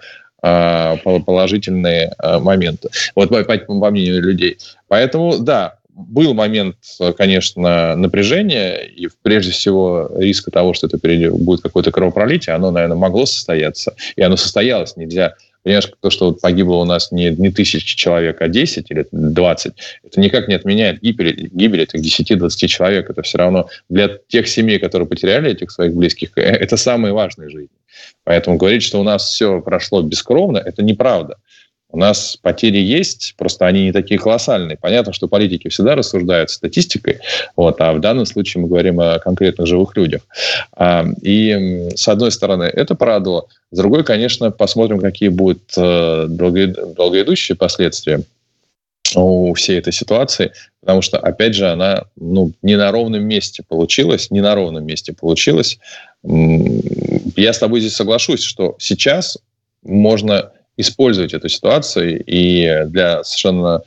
положительные 1.05 2.15
а, 2.19 2.39
моменты. 2.39 2.91
Вот 3.15 3.31
по, 3.31 3.43
по 3.45 3.91
мнению 3.91 4.23
людей. 4.23 4.59
Поэтому, 4.89 5.39
да, 5.39 5.79
был 5.95 6.35
момент, 6.35 6.77
конечно, 7.17 7.95
напряжения, 7.95 8.79
и 8.79 9.09
прежде 9.23 9.53
всего 9.53 10.11
риска 10.17 10.51
того, 10.51 10.75
что 10.75 10.89
это 10.89 10.99
будет 10.99 11.63
какое-то 11.63 11.93
кровопролитие, 11.93 12.55
оно, 12.55 12.71
наверное, 12.71 12.97
могло 12.97 13.27
состояться, 13.27 13.95
и 14.17 14.23
оно 14.23 14.37
состоялось. 14.37 14.97
Нельзя 14.97 15.35
Понимаешь, 15.65 15.91
то, 16.01 16.11
что 16.11 16.27
вот 16.27 16.43
погибло 16.43 16.77
у 16.77 16.85
нас 16.85 17.11
не, 17.11 17.31
не 17.31 17.51
тысячи 17.51 17.97
человек, 17.97 18.43
а 18.43 18.49
10 18.49 18.91
или 18.91 19.07
20, 19.11 19.73
это 20.05 20.21
никак 20.21 20.47
не 20.47 20.55
отменяет 20.55 21.01
гибель, 21.01 21.49
гибель 21.51 21.83
этих 21.83 22.01
10-20 22.01 22.67
человек. 22.67 23.09
Это 23.09 23.23
все 23.23 23.39
равно 23.39 23.69
для 23.89 24.19
тех 24.29 24.47
семей, 24.47 24.79
которые 24.79 25.09
потеряли 25.09 25.51
этих 25.51 25.71
своих 25.71 25.95
близких, 25.95 26.37
э, 26.37 26.43
это 26.43 26.77
самые 26.77 27.15
важные 27.15 27.49
жизни. 27.49 27.71
Поэтому 28.25 28.59
говорить, 28.59 28.83
что 28.83 29.01
у 29.01 29.05
нас 29.05 29.27
все 29.27 29.63
прошло 29.63 30.03
бескровно, 30.03 30.59
это 30.59 30.83
неправда. 30.83 31.39
У 31.95 31.97
нас 31.97 32.37
потери 32.43 32.79
есть, 32.79 33.35
просто 33.39 33.69
они 33.69 33.85
не 33.85 33.93
такие 33.93 34.19
колоссальные. 34.19 34.77
Понятно, 34.77 35.13
что 35.13 35.29
политики 35.29 35.69
всегда 35.69 35.95
рассуждают 35.95 36.51
статистикой, 36.51 37.21
вот, 37.55 37.81
а 37.81 37.93
в 37.93 38.01
данном 38.01 38.27
случае 38.27 38.63
мы 38.63 38.69
говорим 38.69 38.99
о 38.99 39.21
конкретных 39.21 39.69
живых 39.69 39.97
людях. 39.97 40.23
А, 40.73 41.07
и, 41.23 41.91
с 41.95 42.09
одной 42.09 42.33
стороны, 42.33 42.65
это 42.65 42.97
порадовало. 42.97 43.47
С 43.71 43.79
другой, 43.79 44.03
конечно, 44.03 44.51
посмотрим, 44.51 44.99
какие 44.99 45.29
будут 45.29 45.63
э, 45.77 46.27
долгоидущие 46.29 47.55
последствия 47.55 48.23
у 49.15 49.55
всей 49.55 49.79
этой 49.79 49.93
ситуации, 49.93 50.51
потому 50.81 51.01
что, 51.01 51.19
опять 51.19 51.55
же, 51.55 51.71
она 51.71 52.07
ну, 52.17 52.51
не 52.63 52.75
на 52.75 52.91
ровном 52.91 53.23
месте 53.23 53.63
получилась, 53.63 54.33
не 54.33 54.41
на 54.41 54.57
ровном 54.57 54.85
месте 54.85 55.13
получилась. 55.13 55.79
Я 56.25 57.53
с 57.53 57.59
тобой 57.61 57.79
здесь 57.79 57.95
соглашусь, 57.95 58.43
что 58.43 58.75
сейчас 58.81 59.39
можно 59.85 60.51
использовать 60.77 61.35
эту 61.35 61.49
ситуацию 61.49 62.23
и 62.25 62.85
для 62.87 63.23
совершенно 63.25 63.83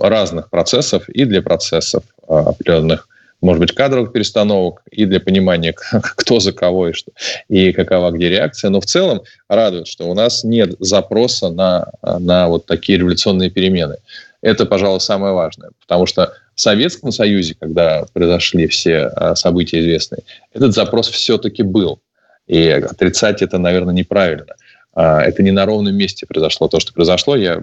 разных 0.00 0.50
процессов, 0.50 1.08
и 1.08 1.24
для 1.24 1.42
процессов 1.42 2.04
а, 2.28 2.50
определенных, 2.50 3.08
может 3.40 3.60
быть, 3.60 3.74
кадровых 3.74 4.12
перестановок, 4.12 4.82
и 4.90 5.06
для 5.06 5.20
понимания, 5.20 5.74
кто 6.02 6.38
за 6.38 6.52
кого 6.52 6.88
и, 6.88 6.92
что, 6.92 7.12
и 7.48 7.72
какова 7.72 8.10
где 8.10 8.28
реакция. 8.28 8.70
Но 8.70 8.80
в 8.80 8.86
целом 8.86 9.22
радует, 9.48 9.86
что 9.86 10.08
у 10.08 10.14
нас 10.14 10.44
нет 10.44 10.74
запроса 10.80 11.50
на, 11.50 11.90
на 12.02 12.48
вот 12.48 12.66
такие 12.66 12.98
революционные 12.98 13.50
перемены. 13.50 13.96
Это, 14.42 14.66
пожалуй, 14.66 15.00
самое 15.00 15.32
важное. 15.32 15.70
Потому 15.80 16.04
что 16.06 16.34
в 16.54 16.60
Советском 16.60 17.10
Союзе, 17.10 17.56
когда 17.58 18.04
произошли 18.12 18.66
все 18.66 19.04
а, 19.06 19.34
события 19.34 19.80
известные, 19.80 20.22
этот 20.52 20.74
запрос 20.74 21.08
все-таки 21.08 21.62
был. 21.62 22.00
И 22.48 22.68
отрицать 22.68 23.40
это, 23.40 23.58
наверное, 23.58 23.94
неправильно. 23.94 24.56
А, 24.94 25.22
это 25.22 25.42
не 25.42 25.50
на 25.50 25.66
ровном 25.66 25.94
месте 25.94 26.26
произошло. 26.26 26.68
То, 26.68 26.80
что 26.80 26.92
произошло, 26.92 27.36
я 27.36 27.62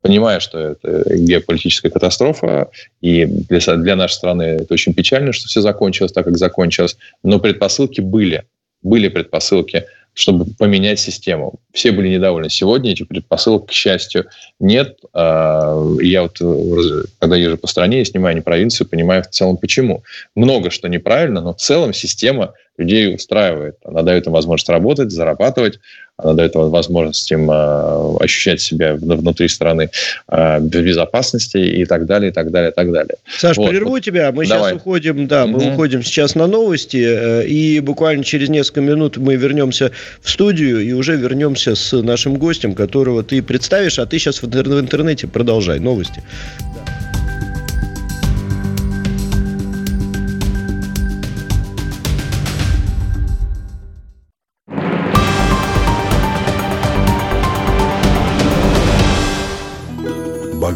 понимаю, 0.00 0.40
что 0.40 0.58
это 0.58 1.16
геополитическая 1.16 1.90
катастрофа, 1.90 2.70
и 3.00 3.24
для, 3.24 3.76
для 3.76 3.96
нашей 3.96 4.14
страны 4.14 4.42
это 4.42 4.74
очень 4.74 4.94
печально, 4.94 5.32
что 5.32 5.48
все 5.48 5.60
закончилось 5.60 6.12
так, 6.12 6.24
как 6.24 6.38
закончилось, 6.38 6.96
но 7.22 7.38
предпосылки 7.38 8.00
были. 8.00 8.44
Были 8.82 9.08
предпосылки 9.08 9.84
чтобы 10.18 10.46
поменять 10.58 10.98
систему. 10.98 11.60
Все 11.72 11.92
были 11.92 12.08
недовольны. 12.08 12.50
Сегодня 12.50 12.90
этих 12.90 13.06
предпосылок, 13.06 13.66
к 13.66 13.70
счастью, 13.70 14.26
нет. 14.58 14.98
А, 15.12 15.80
я 16.00 16.22
вот, 16.22 16.38
когда 17.20 17.36
езжу 17.36 17.56
по 17.56 17.68
стране, 17.68 17.98
я 17.98 18.04
снимаю 18.04 18.34
не 18.34 18.40
провинцию, 18.40 18.88
понимаю 18.88 19.22
в 19.22 19.28
целом 19.28 19.58
почему. 19.58 20.02
Много 20.34 20.70
что 20.70 20.88
неправильно, 20.88 21.40
но 21.40 21.54
в 21.54 21.58
целом 21.58 21.92
система 21.92 22.54
людей 22.76 23.14
устраивает. 23.14 23.76
Она 23.84 24.02
дает 24.02 24.26
им 24.26 24.32
возможность 24.32 24.68
работать, 24.68 25.12
зарабатывать, 25.12 25.78
она 26.20 26.34
дает 26.34 26.54
возможность 26.56 27.30
им 27.30 27.48
э, 27.48 28.16
ощущать 28.20 28.60
себя 28.60 28.94
внутри 28.94 29.46
страны 29.46 29.90
э, 30.28 30.58
в 30.58 30.68
безопасности 30.68 31.58
и 31.58 31.84
так 31.84 32.06
далее, 32.06 32.30
и 32.30 32.32
так 32.32 32.50
далее, 32.50 32.72
и 32.72 32.74
так 32.74 32.90
далее. 32.90 33.14
Саш, 33.28 33.56
вот. 33.56 33.70
прерву 33.70 34.00
тебя. 34.00 34.32
Мы 34.32 34.46
Давай. 34.46 34.72
сейчас 34.72 34.80
уходим, 34.80 35.28
да, 35.28 35.46
мы 35.46 35.58
угу. 35.58 35.68
уходим 35.74 36.02
сейчас 36.02 36.34
на 36.34 36.48
новости, 36.48 36.96
э, 36.96 37.46
и 37.46 37.78
буквально 37.78 38.24
через 38.24 38.48
несколько 38.48 38.80
минут 38.80 39.16
мы 39.16 39.36
вернемся 39.36 39.92
в 40.20 40.28
студию 40.28 40.80
и 40.80 40.92
уже 40.92 41.14
вернемся 41.16 41.76
с 41.76 41.92
нашим 42.02 42.36
гостем, 42.36 42.74
которого 42.74 43.22
ты 43.22 43.40
представишь, 43.40 44.00
а 44.00 44.06
ты 44.06 44.18
сейчас 44.18 44.42
в 44.42 44.46
интернете 44.46 45.28
продолжай 45.28 45.78
новости. 45.78 46.20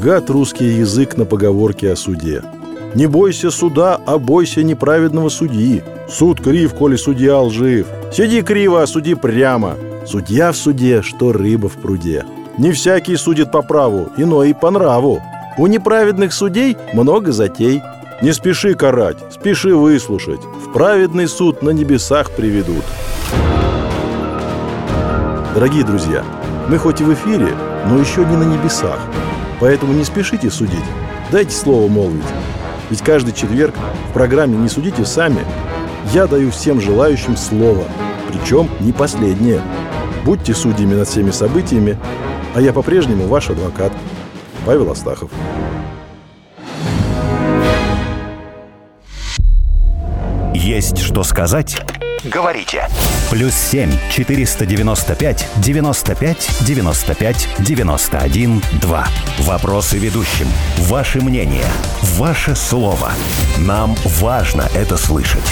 Богат 0.03 0.31
русский 0.31 0.65
язык 0.65 1.17
на 1.17 1.25
поговорке 1.25 1.93
о 1.93 1.97
суде. 1.97 2.43
Не 2.97 3.07
бойся 3.07 3.53
суда, 3.53 4.01
а 4.05 4.19
бойся 4.19 4.65
неправедного 4.65 5.29
судьи. 5.29 5.85
Суд 6.09 6.41
крив, 6.41 6.75
коли 6.75 6.97
судья 6.97 7.39
лжив. 7.39 7.87
Сиди 8.13 8.43
криво, 8.43 8.83
а 8.83 8.89
суди 8.89 9.15
прямо. 9.15 9.77
Судья 10.05 10.51
в 10.51 10.57
суде, 10.57 11.03
что 11.03 11.33
рыба 11.33 11.69
в 11.69 11.75
пруде. 11.75 12.25
Не 12.59 12.73
всякий 12.73 13.15
судит 13.15 13.53
по 13.53 13.63
праву, 13.63 14.09
иной 14.17 14.51
и 14.51 14.55
по 14.55 14.73
нраву. 14.73 15.23
У 15.57 15.69
неправедных 15.69 16.33
судей 16.33 16.77
много 16.93 17.31
затей. 17.31 17.81
Не 18.23 18.33
спеши 18.33 18.75
карать, 18.75 19.19
спеши 19.31 19.73
выслушать. 19.73 20.41
В 20.67 20.73
праведный 20.73 21.29
суд 21.29 21.63
на 21.63 21.71
небесах 21.71 22.33
приведут. 22.33 22.85
Дорогие 25.55 25.85
друзья, 25.85 26.25
мы 26.69 26.77
хоть 26.79 27.01
и 27.01 27.05
в 27.05 27.15
эфире, 27.15 27.51
но 27.89 28.01
еще 28.01 28.25
не 28.25 28.37
на 28.37 28.43
небесах. 28.43 28.99
Поэтому 29.63 29.93
не 29.93 30.03
спешите 30.03 30.51
судить. 30.51 30.83
Дайте 31.31 31.53
слово 31.53 31.89
молвить. 31.89 32.25
Ведь 32.91 33.01
каждый 33.01 33.33
четверг 33.33 33.73
в 34.11 34.13
программе 34.13 34.57
«Не 34.57 34.69
судите 34.69 35.05
сами» 35.05 35.39
я 36.13 36.27
даю 36.27 36.51
всем 36.51 36.81
желающим 36.81 37.37
слово, 37.37 37.85
причем 38.27 38.69
не 38.81 38.91
последнее. 38.91 39.63
Будьте 40.25 40.53
судьями 40.53 40.95
над 40.95 41.07
всеми 41.07 41.31
событиями, 41.31 41.97
а 42.57 42.61
я 42.61 42.73
по-прежнему 42.73 43.29
ваш 43.29 43.51
адвокат 43.51 43.93
Павел 44.67 44.91
Астахов. 44.91 45.31
Есть 50.55 50.99
что 50.99 51.23
сказать? 51.23 51.81
Говорите. 52.25 52.87
Плюс 53.31 53.53
7 53.55 53.91
495 54.11 55.47
95 55.57 56.51
95 56.61 57.49
91 57.59 58.63
2. 58.81 59.09
Вопросы 59.41 59.99
ведущим. 59.99 60.47
Ваше 60.79 61.21
мнение. 61.21 61.67
Ваше 62.17 62.55
слово. 62.55 63.13
Нам 63.59 63.97
важно 64.21 64.69
это 64.75 64.97
слышать. 64.97 65.43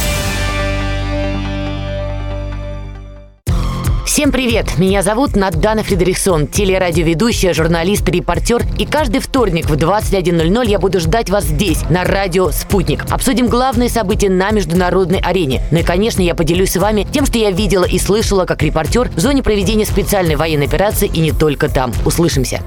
Всем 4.21 4.33
привет! 4.33 4.77
Меня 4.77 5.01
зовут 5.01 5.35
Надана 5.35 5.83
Фредериксон, 5.83 6.47
телерадиоведущая, 6.47 7.55
журналист, 7.55 8.07
репортер. 8.07 8.63
И 8.79 8.85
каждый 8.85 9.23
вторник 9.23 9.71
в 9.71 9.73
21.00 9.73 10.69
я 10.69 10.79
буду 10.79 11.01
ждать 11.01 11.31
вас 11.31 11.45
здесь, 11.45 11.89
на 11.89 12.05
радио 12.05 12.51
«Спутник». 12.51 13.07
Обсудим 13.11 13.47
главные 13.47 13.89
события 13.89 14.29
на 14.29 14.51
международной 14.51 15.21
арене. 15.21 15.63
Ну 15.71 15.79
и, 15.79 15.83
конечно, 15.83 16.21
я 16.21 16.35
поделюсь 16.35 16.73
с 16.73 16.77
вами 16.77 17.07
тем, 17.11 17.25
что 17.25 17.39
я 17.39 17.51
видела 17.51 17.85
и 17.85 17.99
слышала 17.99 18.45
как 18.45 18.63
репортер 18.63 19.09
в 19.09 19.21
зоне 19.21 19.43
проведения 19.43 19.87
специальной 19.87 20.37
военной 20.37 20.67
операции 20.67 21.11
и 21.11 21.21
не 21.21 21.33
только 21.33 21.71
там. 21.71 21.91
Услышимся! 22.05 22.63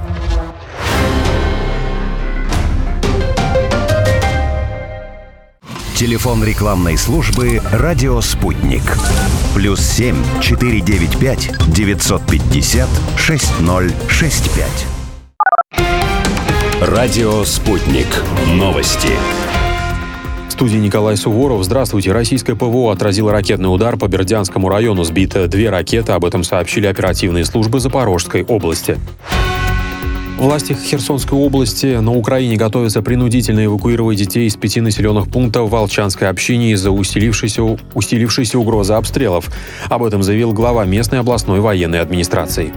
Телефон 6.04 6.44
рекламной 6.44 6.98
службы 6.98 7.62
«Радио 7.72 8.20
Спутник». 8.20 8.82
Плюс 9.56 9.80
7 9.80 10.18
495 10.42 11.52
950 11.74 12.90
6065. 13.16 14.68
Радио 16.82 17.46
«Спутник». 17.46 18.08
Новости. 18.50 19.14
В 20.50 20.52
студии 20.52 20.76
Николай 20.76 21.16
Суворов. 21.16 21.64
Здравствуйте. 21.64 22.12
Российское 22.12 22.56
ПВО 22.56 22.92
отразило 22.92 23.32
ракетный 23.32 23.74
удар 23.74 23.96
по 23.96 24.10
Бердянскому 24.10 24.68
району. 24.68 25.06
Сбито 25.06 25.48
две 25.48 25.70
ракеты. 25.70 26.12
Об 26.12 26.26
этом 26.26 26.44
сообщили 26.44 26.86
оперативные 26.86 27.46
службы 27.46 27.80
Запорожской 27.80 28.44
области. 28.44 28.98
Власти 30.44 30.74
Херсонской 30.74 31.40
области 31.40 31.86
на 32.02 32.12
Украине 32.12 32.58
готовятся 32.58 33.02
принудительно 33.02 33.64
эвакуировать 33.64 34.18
детей 34.18 34.46
из 34.46 34.58
пяти 34.58 34.82
населенных 34.82 35.30
пунктов 35.30 35.70
Волчанской 35.70 36.28
общине 36.28 36.74
из-за 36.74 36.92
усилившейся, 36.92 37.78
усилившейся 37.94 38.60
угрозы 38.60 38.92
обстрелов. 38.92 39.50
Об 39.90 40.04
этом 40.04 40.22
заявил 40.22 40.52
глава 40.52 40.84
местной 40.84 41.22
областной 41.22 41.62
военной 41.62 42.02
администрации. 42.02 42.74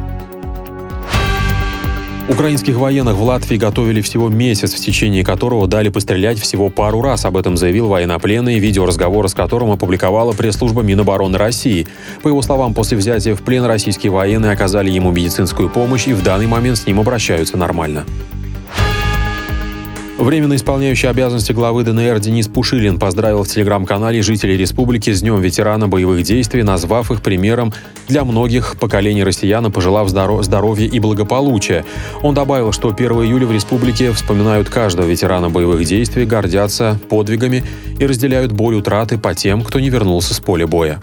Украинских 2.28 2.76
военных 2.76 3.14
в 3.14 3.22
Латвии 3.22 3.56
готовили 3.56 4.00
всего 4.00 4.28
месяц, 4.28 4.74
в 4.74 4.80
течение 4.80 5.22
которого 5.22 5.68
дали 5.68 5.90
пострелять 5.90 6.40
всего 6.40 6.70
пару 6.70 7.00
раз. 7.00 7.24
Об 7.24 7.36
этом 7.36 7.56
заявил 7.56 7.86
военнопленный, 7.86 8.58
видеоразговор 8.58 9.28
с 9.28 9.34
которым 9.34 9.70
опубликовала 9.70 10.32
пресс-служба 10.32 10.82
Минобороны 10.82 11.38
России. 11.38 11.86
По 12.24 12.28
его 12.28 12.42
словам, 12.42 12.74
после 12.74 12.98
взятия 12.98 13.36
в 13.36 13.42
плен 13.42 13.62
российские 13.64 14.10
военные 14.10 14.50
оказали 14.50 14.90
ему 14.90 15.12
медицинскую 15.12 15.70
помощь 15.70 16.08
и 16.08 16.14
в 16.14 16.24
данный 16.24 16.48
момент 16.48 16.78
с 16.78 16.86
ним 16.88 16.98
обращаются 16.98 17.56
нормально. 17.56 18.04
Временно 20.18 20.56
исполняющий 20.56 21.08
обязанности 21.08 21.52
главы 21.52 21.84
ДНР 21.84 22.20
Денис 22.20 22.48
Пушилин 22.48 22.98
поздравил 22.98 23.44
в 23.44 23.48
телеграм-канале 23.48 24.22
жителей 24.22 24.56
республики 24.56 25.12
с 25.12 25.20
Днем 25.20 25.42
ветерана 25.42 25.88
боевых 25.88 26.22
действий, 26.22 26.62
назвав 26.62 27.10
их 27.10 27.20
примером 27.20 27.74
для 28.08 28.24
многих 28.24 28.78
поколений 28.80 29.24
россиян 29.24 29.66
и 29.66 29.70
пожелав 29.70 30.08
здоровья 30.08 30.86
и 30.86 30.98
благополучия. 31.00 31.84
Он 32.22 32.34
добавил, 32.34 32.72
что 32.72 32.88
1 32.88 33.12
июля 33.12 33.46
в 33.46 33.52
республике 33.52 34.10
вспоминают 34.12 34.70
каждого 34.70 35.06
ветерана 35.06 35.50
боевых 35.50 35.84
действий, 35.84 36.24
гордятся 36.24 36.98
подвигами 37.10 37.62
и 37.98 38.06
разделяют 38.06 38.52
боль 38.52 38.76
утраты 38.76 39.18
по 39.18 39.34
тем, 39.34 39.62
кто 39.62 39.80
не 39.80 39.90
вернулся 39.90 40.32
с 40.32 40.40
поля 40.40 40.66
боя. 40.66 40.98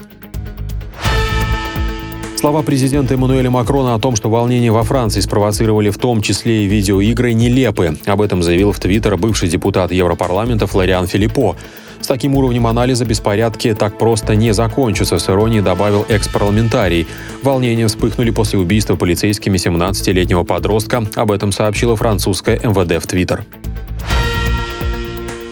Слова 2.44 2.62
президента 2.62 3.14
Эммануэля 3.14 3.50
Макрона 3.50 3.96
о 3.96 4.00
том, 4.00 4.18
что 4.18 4.30
волнения 4.30 4.70
во 4.70 4.84
Франции 4.84 5.22
спровоцировали 5.22 5.90
в 5.90 5.98
том 5.98 6.22
числе 6.22 6.66
и 6.66 6.68
видеоигры, 6.68 7.32
нелепы. 7.32 7.98
Об 8.06 8.20
этом 8.20 8.44
заявил 8.44 8.74
в 8.74 8.80
Твиттер 8.82 9.16
бывший 9.16 9.48
депутат 9.48 9.94
Европарламента 9.94 10.68
Флориан 10.68 11.08
Филиппо. 11.08 11.56
С 12.02 12.08
таким 12.08 12.36
уровнем 12.36 12.68
анализа 12.68 13.06
беспорядки 13.06 13.74
так 13.74 13.98
просто 13.98 14.36
не 14.36 14.54
закончатся, 14.54 15.20
с 15.20 15.30
иронией 15.30 15.62
добавил 15.62 16.06
экс-парламентарий. 16.10 17.08
Волнения 17.44 17.88
вспыхнули 17.88 18.32
после 18.32 18.60
убийства 18.60 18.98
полицейскими 18.98 19.56
17-летнего 19.56 20.44
подростка. 20.44 21.08
Об 21.16 21.32
этом 21.32 21.54
сообщила 21.54 21.96
французская 21.96 22.60
МВД 22.62 23.02
в 23.02 23.08
Твиттер. 23.08 23.46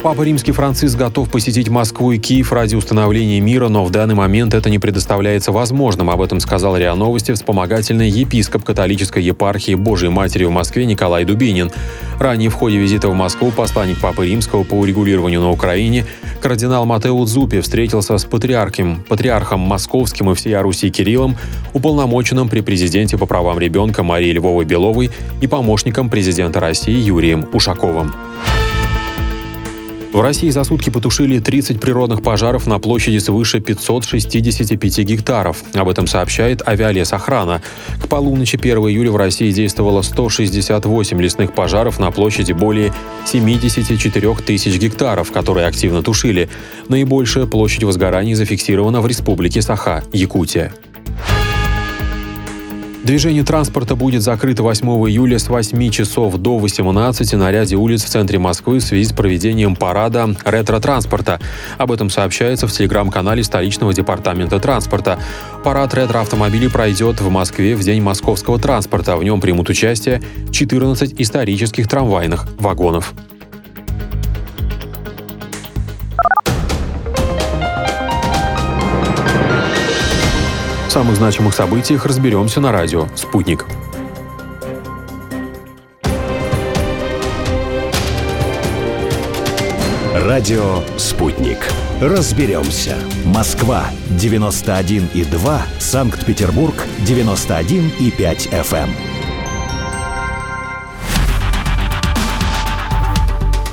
Папа 0.04 0.24
Римский 0.24 0.52
Франциск 0.52 0.98
готов 0.98 1.30
посетить 1.30 1.70
Москву 1.70 2.12
и 2.12 2.18
Киев 2.18 2.52
ради 2.52 2.74
установления 2.76 3.40
мира, 3.40 3.68
но 3.68 3.86
в 3.86 3.92
данный 3.92 4.16
момент 4.16 4.56
это 4.56 4.68
не 4.72 4.80
предоставляется 4.80 5.52
возможным. 5.52 6.10
Об 6.10 6.22
этом 6.22 6.40
сказал 6.40 6.76
РИА 6.76 6.96
Новости 6.96 7.34
вспомогательный 7.34 8.10
епископ 8.10 8.64
католической 8.64 9.22
епархии 9.22 9.76
Божьей 9.76 10.10
Матери 10.10 10.46
в 10.46 10.50
Москве 10.50 10.88
Николай 10.88 11.24
Дубинин. 11.24 11.72
Ранее 12.20 12.50
в 12.50 12.56
ходе 12.56 12.78
визита 12.78 13.10
в 13.10 13.14
Москву 13.14 13.52
посланник 13.52 14.00
Папы 14.00 14.26
Римского 14.26 14.64
по 14.64 14.74
урегулированию 14.74 15.40
на 15.40 15.52
Украине 15.52 16.08
кардинал 16.42 16.88
Матео 16.88 17.24
Дзупи 17.24 17.62
встретился 17.62 18.18
с 18.18 18.26
патриархом, 18.26 19.04
патриархом 19.08 19.60
московским 19.60 20.32
и 20.32 20.34
всей 20.34 20.58
Руси 20.58 20.90
Кириллом, 20.90 21.38
уполномоченным 21.74 22.50
при 22.50 22.62
президенте 22.62 23.20
по 23.20 23.28
правам 23.28 23.60
ребенка 23.60 24.02
Марии 24.02 24.32
Львовой 24.32 24.66
Беловой 24.66 25.12
и 25.42 25.48
помощником 25.48 26.10
президента 26.10 26.60
России 26.60 26.98
Юрием 26.98 27.48
Ушаковым. 27.54 28.12
В 30.13 30.19
России 30.19 30.50
за 30.50 30.65
сутки 30.65 30.89
потушили 30.89 31.39
30 31.39 31.80
природных 31.80 32.21
пожаров 32.21 32.67
на 32.67 32.80
площади 32.80 33.17
свыше 33.19 33.62
565 33.62 35.00
гектаров. 35.00 35.63
Об 35.74 35.88
этом 35.88 36.06
сообщает 36.06 36.67
авиалесохрана. 36.67 37.62
К 38.02 38.10
полуночи 38.10 38.58
1 38.58 38.78
июля 38.78 39.12
в 39.12 39.15
России 39.15 39.52
действовало 39.52 40.02
168 40.02 41.21
лесных 41.21 41.54
пожаров 41.54 41.97
на 41.97 42.12
площади 42.12 42.52
более 42.52 42.93
74 43.26 44.36
тысяч 44.45 44.78
гектаров, 44.78 45.32
которые 45.32 45.65
активно 45.65 46.04
тушили. 46.04 46.50
Наибольшая 46.89 47.45
площадь 47.45 47.86
возгораний 47.86 48.34
зафиксирована 48.34 49.00
в 49.00 49.08
республике 49.08 49.62
Саха, 49.62 50.04
Якутия. 50.12 50.74
Движение 53.04 53.44
транспорта 53.44 53.96
будет 53.96 54.22
закрыто 54.22 54.62
8 54.62 54.88
июля 55.10 55.40
с 55.40 55.50
8 55.50 55.90
часов 55.90 56.38
до 56.38 56.60
18 56.60 57.34
на 57.34 57.52
ряде 57.52 57.76
улиц 57.76 58.04
в 58.04 58.08
центре 58.08 58.38
Москвы 58.38 58.78
в 58.78 58.84
связи 58.84 59.06
с 59.06 59.12
проведением 59.12 59.76
парада 59.76 60.36
ретро-транспорта. 60.46 61.40
Об 61.80 61.92
этом 61.92 62.12
сообщается 62.12 62.68
в 62.68 62.72
телеграм-канале 62.72 63.44
столичного 63.44 63.92
департамента 63.92 64.60
транспорта. 64.60 65.18
Парад 65.64 65.96
ретро-автомобилей 65.96 66.70
пройдет 66.70 67.22
в 67.22 67.30
Москве 67.32 67.76
в 67.76 67.82
День 67.82 68.04
московского 68.04 68.60
транспорта. 68.60 69.18
В 69.18 69.24
нем 69.24 69.42
примут 69.42 69.70
участие 69.70 70.22
14 70.52 71.20
исторических 71.20 71.88
трамвайных 71.88 72.48
вагонов. 72.60 73.16
В 80.91 80.93
самых 80.93 81.15
значимых 81.15 81.56
событиях 81.56 82.06
разберемся 82.06 82.60
на 82.60 82.73
радио 82.73 83.08
«Спутник». 83.15 83.65
Радио 90.13 90.84
«Спутник». 90.97 91.60
Разберемся. 92.01 92.97
Москва, 93.23 93.86
91,2. 94.10 95.62
Санкт-Петербург, 95.80 96.75
91,5 97.08 98.49
FM. 98.51 98.89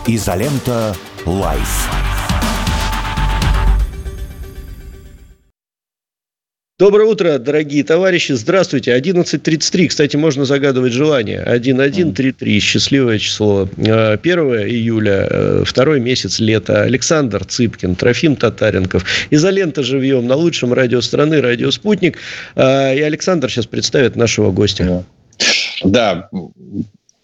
Изолента 0.06 0.94
лайф. 1.26 1.97
Доброе 6.78 7.08
утро, 7.08 7.38
дорогие 7.38 7.82
товарищи. 7.82 8.30
Здравствуйте. 8.34 8.96
11.33. 8.96 9.88
Кстати, 9.88 10.14
можно 10.14 10.44
загадывать 10.44 10.92
желание. 10.92 11.40
1133. 11.40 12.60
Счастливое 12.60 13.18
число. 13.18 13.68
1 13.76 13.82
э, 13.82 14.68
июля, 14.68 15.26
э, 15.28 15.62
второй 15.66 15.98
месяц 15.98 16.38
лета. 16.38 16.82
Александр 16.82 17.44
Цыпкин, 17.44 17.96
Трофим 17.96 18.36
Татаренков. 18.36 19.04
Изолента 19.30 19.82
живьем 19.82 20.28
на 20.28 20.36
лучшем 20.36 20.72
радио 20.72 21.00
страны, 21.00 21.40
радио 21.40 21.72
«Спутник». 21.72 22.18
Э, 22.54 22.96
и 22.96 23.00
Александр 23.00 23.50
сейчас 23.50 23.66
представит 23.66 24.14
нашего 24.14 24.52
гостя. 24.52 25.02
Да, 25.82 26.30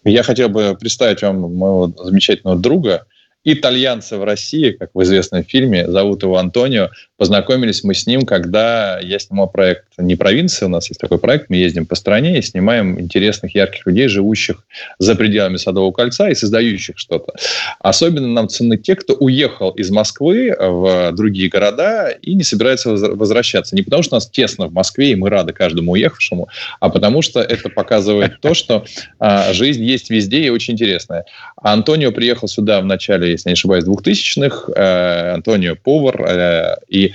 я 0.03 0.23
хотел 0.23 0.49
бы 0.49 0.75
представить 0.77 1.21
вам 1.21 1.55
моего 1.55 1.93
замечательного 1.97 2.59
друга, 2.59 3.05
итальянца 3.45 4.17
в 4.17 4.23
России, 4.23 4.71
как 4.71 4.89
в 4.93 5.01
известном 5.03 5.43
фильме, 5.43 5.89
зовут 5.89 6.23
его 6.23 6.37
Антонио. 6.37 6.89
Познакомились 7.17 7.83
мы 7.83 7.93
с 7.93 8.07
ним, 8.07 8.23
когда 8.23 8.99
я 8.99 9.19
снимал 9.19 9.47
проект 9.47 9.85
«Не 9.97 10.15
провинция», 10.15 10.65
у 10.65 10.69
нас 10.69 10.89
есть 10.89 10.99
такой 10.99 11.17
проект, 11.17 11.49
мы 11.49 11.57
ездим 11.57 11.85
по 11.85 11.95
стране 11.95 12.37
и 12.37 12.41
снимаем 12.41 12.99
интересных, 12.99 13.55
ярких 13.55 13.85
людей, 13.85 14.07
живущих 14.07 14.63
за 14.99 15.15
пределами 15.15 15.57
Садового 15.57 15.91
кольца 15.91 16.29
и 16.29 16.35
создающих 16.35 16.97
что-то. 16.97 17.33
Особенно 17.79 18.27
нам 18.27 18.49
ценны 18.49 18.77
те, 18.77 18.95
кто 18.95 19.13
уехал 19.13 19.71
из 19.71 19.91
Москвы 19.91 20.55
в 20.59 21.11
другие 21.13 21.49
города 21.49 22.09
и 22.09 22.33
не 22.33 22.43
собирается 22.43 22.91
возвращаться. 22.91 23.75
Не 23.75 23.83
потому, 23.83 24.03
что 24.03 24.15
нас 24.15 24.29
тесно 24.29 24.67
в 24.67 24.73
Москве, 24.73 25.11
и 25.11 25.15
мы 25.15 25.29
рады 25.29 25.53
каждому 25.53 25.93
уехавшему, 25.93 26.49
а 26.79 26.89
потому 26.89 27.21
что 27.21 27.41
это 27.41 27.69
показывает 27.69 28.41
то, 28.41 28.53
что 28.53 28.85
а, 29.19 29.53
жизнь 29.53 29.83
есть 29.83 30.09
везде 30.09 30.39
и 30.39 30.49
очень 30.49 30.73
интересная. 30.73 31.25
Антонио 31.61 32.11
приехал 32.11 32.47
сюда 32.47 32.81
в 32.81 32.85
начале 32.85 33.31
если 33.31 33.49
не 33.49 33.53
ошибаюсь, 33.53 33.85
2000-х. 33.85 34.71
Э, 34.75 35.33
Антонио 35.35 35.75
повар. 35.75 36.21
Э, 36.21 36.75
и 37.05 37.13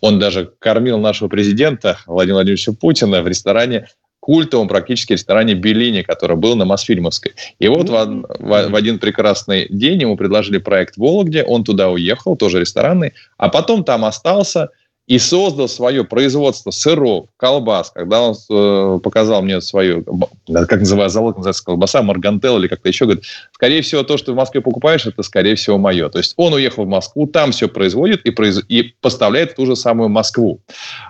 он 0.00 0.18
даже 0.18 0.50
кормил 0.58 0.98
нашего 0.98 1.28
президента 1.28 1.98
Владимира 2.06 2.36
Владимировича 2.36 2.72
Путина 2.72 3.22
в 3.22 3.28
ресторане 3.28 3.88
культовом 4.20 4.66
практически 4.66 5.12
ресторане 5.12 5.54
Беллини, 5.54 6.02
который 6.02 6.36
был 6.36 6.56
на 6.56 6.64
Мосфильмовской. 6.64 7.34
И 7.60 7.68
вот 7.68 7.88
в, 7.88 7.92
в, 7.92 8.68
в 8.70 8.74
один 8.74 8.98
прекрасный 8.98 9.68
день 9.70 10.00
ему 10.00 10.16
предложили 10.16 10.58
проект 10.58 10.96
Вологде, 10.96 11.44
он 11.44 11.62
туда 11.62 11.90
уехал, 11.90 12.36
тоже 12.36 12.58
ресторанный, 12.60 13.12
а 13.36 13.48
потом 13.48 13.84
там 13.84 14.04
остался– 14.04 14.70
и 15.06 15.18
создал 15.18 15.68
свое 15.68 16.04
производство 16.04 16.70
сыров, 16.70 17.26
колбас. 17.36 17.90
Когда 17.94 18.22
он 18.22 18.34
э, 18.50 18.98
показал 19.02 19.40
мне 19.42 19.60
свою, 19.60 20.04
как 20.04 20.80
называется, 20.80 21.14
завод 21.14 21.36
называется 21.36 21.64
колбаса, 21.64 22.02
Маргантел 22.02 22.58
или 22.58 22.66
как-то 22.66 22.88
еще, 22.88 23.04
говорит, 23.04 23.24
скорее 23.52 23.82
всего, 23.82 24.02
то, 24.02 24.16
что 24.16 24.32
в 24.32 24.36
Москве 24.36 24.60
покупаешь, 24.60 25.06
это, 25.06 25.22
скорее 25.22 25.54
всего, 25.54 25.78
мое. 25.78 26.08
То 26.08 26.18
есть 26.18 26.34
он 26.36 26.54
уехал 26.54 26.84
в 26.84 26.88
Москву, 26.88 27.26
там 27.26 27.52
все 27.52 27.68
производит 27.68 28.22
и, 28.22 28.30
произ... 28.30 28.60
и 28.68 28.94
поставляет 29.00 29.54
ту 29.54 29.66
же 29.66 29.76
самую 29.76 30.08
Москву. 30.08 30.60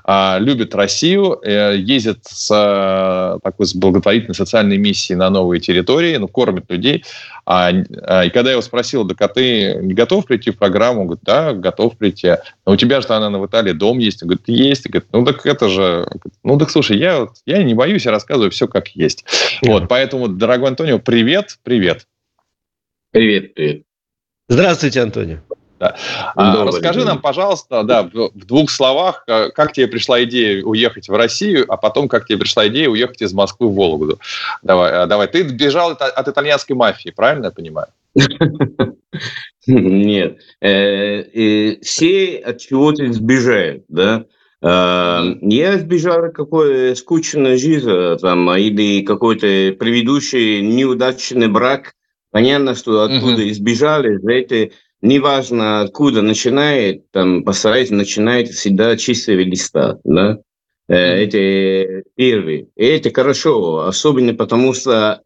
А, 0.04 0.36
любит 0.40 0.74
Россию, 0.74 1.40
э, 1.42 1.76
ездит 1.78 2.18
с 2.24 2.50
э, 2.52 3.38
такой 3.42 3.66
с 3.66 3.74
благотворительной 3.74 4.34
социальной 4.34 4.76
миссией 4.76 5.16
на 5.16 5.30
новые 5.30 5.60
территории, 5.60 6.16
ну, 6.16 6.28
кормит 6.28 6.64
людей. 6.68 7.02
А, 7.46 7.70
а, 8.02 8.24
и 8.24 8.30
когда 8.30 8.50
я 8.50 8.52
его 8.52 8.62
спросил, 8.62 9.04
да 9.04 9.14
а 9.18 9.28
ты 9.28 9.78
не 9.80 9.94
готов 9.94 10.26
прийти 10.26 10.50
в 10.50 10.58
программу? 10.58 11.02
Он 11.02 11.06
говорит, 11.06 11.24
да, 11.24 11.52
готов 11.52 11.96
прийти. 11.96 12.34
Но 12.66 12.72
у 12.72 12.76
тебя 12.76 13.00
же, 13.00 13.08
наверное, 13.08 13.40
в 13.40 13.46
Италии 13.46 13.72
дом 13.86 13.98
есть. 13.98 14.22
Он 14.22 14.28
говорит, 14.28 14.48
есть. 14.48 14.88
Говорит, 14.88 15.08
ну 15.12 15.24
так 15.24 15.46
это 15.46 15.68
же... 15.68 16.08
Ну 16.42 16.58
так 16.58 16.70
слушай, 16.70 16.98
я, 16.98 17.28
я 17.46 17.62
не 17.62 17.74
боюсь, 17.74 18.04
я 18.04 18.10
рассказываю 18.10 18.50
все 18.50 18.66
как 18.66 18.88
есть. 18.88 19.24
Вот, 19.62 19.88
поэтому, 19.88 20.28
дорогой 20.28 20.68
Антонио, 20.68 20.98
привет, 20.98 21.58
привет. 21.62 22.06
Привет, 23.12 23.54
привет. 23.54 23.82
Здравствуйте, 24.48 25.00
Антонио. 25.00 25.38
Да. 25.78 25.94
А, 26.34 26.64
расскажи 26.64 27.04
нам, 27.04 27.20
пожалуйста, 27.20 27.82
да, 27.82 28.04
в, 28.04 28.30
в 28.34 28.46
двух 28.46 28.70
словах, 28.70 29.24
э, 29.26 29.50
как 29.50 29.72
тебе 29.72 29.86
пришла 29.86 30.24
идея 30.24 30.64
уехать 30.64 31.08
в 31.08 31.14
Россию, 31.14 31.66
а 31.68 31.76
потом 31.76 32.08
как 32.08 32.26
тебе 32.26 32.38
пришла 32.38 32.66
идея 32.68 32.88
уехать 32.88 33.20
из 33.20 33.34
Москвы 33.34 33.68
в 33.68 33.74
Вологду. 33.74 34.18
Давай, 34.62 34.90
э, 34.90 35.06
давай. 35.06 35.28
Ты 35.28 35.42
бежал 35.42 35.90
от, 35.90 36.00
от 36.00 36.28
итальянской 36.28 36.74
мафии, 36.74 37.10
правильно 37.10 37.46
я 37.46 37.50
понимаю? 37.50 37.88
Нет. 39.66 40.38
Э, 40.60 41.76
все 41.82 42.36
от 42.38 42.58
чего-то 42.58 43.12
сбежают, 43.12 43.84
да? 43.88 44.26
Я 44.62 45.78
сбежал 45.78 46.32
какой 46.32 46.96
скучной 46.96 47.58
жизни 47.58 48.18
там, 48.18 48.50
или 48.56 49.04
какой-то 49.04 49.76
предыдущий 49.78 50.62
неудачный 50.62 51.48
брак. 51.48 51.92
Понятно, 52.30 52.74
что 52.74 53.02
оттуда 53.02 53.48
избежали, 53.50 54.16
за 54.16 54.32
это 54.32 54.70
неважно 55.02 55.82
откуда 55.82 56.22
начинает, 56.22 57.10
там 57.12 57.44
постарайтесь 57.44 57.90
начинать 57.90 58.50
всегда 58.50 58.96
чистого 58.96 59.40
листа, 59.40 59.98
да. 60.04 60.38
Mm-hmm. 60.90 60.94
Это 60.94 62.02
первый. 62.14 62.68
И 62.76 62.84
это 62.84 63.12
хорошо, 63.12 63.86
особенно 63.86 64.34
потому 64.34 64.72
что 64.72 65.22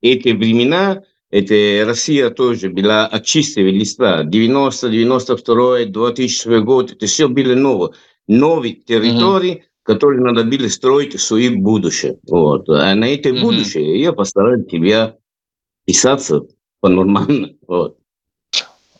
эти 0.00 0.28
времена, 0.30 1.02
это 1.30 1.84
Россия 1.86 2.30
тоже 2.30 2.70
была 2.70 3.06
от 3.06 3.24
чистого 3.24 3.66
листа. 3.66 4.24
90, 4.24 4.88
92, 4.88 5.84
2000 5.86 6.60
год, 6.62 6.92
это 6.92 7.06
все 7.06 7.28
было 7.28 7.54
новое. 7.54 7.90
Новые 8.26 8.74
территории, 8.74 9.52
mm-hmm. 9.52 9.62
которые 9.84 10.20
надо 10.20 10.44
было 10.44 10.68
строить 10.68 11.20
свое 11.20 11.50
будущее. 11.50 12.18
Вот. 12.28 12.68
А 12.68 12.94
на 12.94 13.12
это 13.12 13.28
mm-hmm. 13.28 13.40
будущее 13.40 14.00
я 14.00 14.12
постараюсь 14.12 14.66
тебя 14.68 15.16
писаться 15.84 16.42
по-нормально. 16.80 17.50
Вот. 17.66 17.96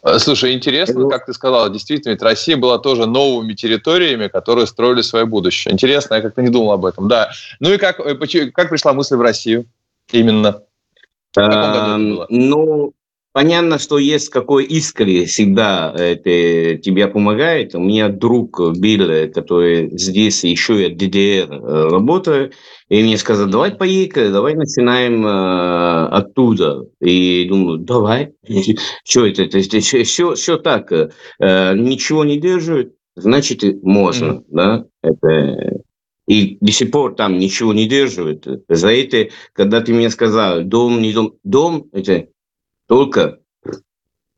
Э, 0.02 0.18
слушай, 0.18 0.54
интересно, 0.54 1.08
как 1.08 1.26
ты 1.26 1.32
сказал, 1.32 1.70
действительно, 1.70 2.12
ведь 2.12 2.22
Россия 2.22 2.56
была 2.56 2.78
тоже 2.78 3.06
новыми 3.06 3.54
территориями, 3.54 4.28
которые 4.28 4.66
строили 4.66 5.02
свое 5.02 5.26
будущее. 5.26 5.74
Интересно, 5.74 6.14
я 6.14 6.20
как-то 6.22 6.42
не 6.42 6.48
думал 6.48 6.72
об 6.72 6.86
этом, 6.86 7.08
да. 7.08 7.30
Ну 7.58 7.72
и 7.72 7.76
как, 7.76 7.98
э, 8.00 8.14
как 8.52 8.70
пришла 8.70 8.92
мысль 8.92 9.16
в 9.16 9.20
Россию 9.20 9.66
именно? 10.12 10.62
Было? 11.34 12.26
Ну, 12.28 12.94
Понятно, 13.32 13.78
что 13.78 13.98
есть 13.98 14.28
какой 14.28 14.64
искре 14.64 15.24
всегда 15.24 15.94
это 15.96 16.78
тебе 16.78 17.06
помогает. 17.06 17.76
У 17.76 17.80
меня 17.80 18.08
друг 18.08 18.58
был, 18.58 19.30
который 19.32 19.96
здесь 19.96 20.42
еще 20.42 20.88
и 20.88 20.92
ДДР 20.92 21.52
э, 21.52 21.88
работает, 21.90 22.54
и 22.88 23.00
мне 23.00 23.16
сказал, 23.16 23.48
давай 23.48 23.70
поехали, 23.70 24.32
давай 24.32 24.56
начинаем 24.56 25.24
э, 25.24 26.06
оттуда. 26.08 26.86
И 27.00 27.46
думаю, 27.48 27.78
давай. 27.78 28.32
Что 29.04 29.26
это? 29.26 29.44
это, 29.44 29.58
это 29.58 29.78
все, 29.78 30.34
все 30.34 30.56
так. 30.56 30.90
Э, 30.90 31.76
ничего 31.76 32.24
не 32.24 32.36
держит, 32.36 32.94
значит, 33.14 33.62
можно. 33.84 34.32
Mm-hmm. 34.32 34.44
Да? 34.48 34.84
Это, 35.02 35.82
и 36.30 36.58
до 36.60 36.70
сих 36.70 36.92
пор 36.92 37.16
там 37.16 37.38
ничего 37.40 37.72
не 37.72 37.88
держит. 37.88 38.46
За 38.68 38.92
это, 38.92 39.30
когда 39.52 39.80
ты 39.80 39.92
мне 39.92 40.10
сказал, 40.10 40.62
дом, 40.62 41.02
не 41.02 41.12
дом, 41.12 41.34
дом, 41.42 41.88
это 41.92 42.28
только 42.86 43.40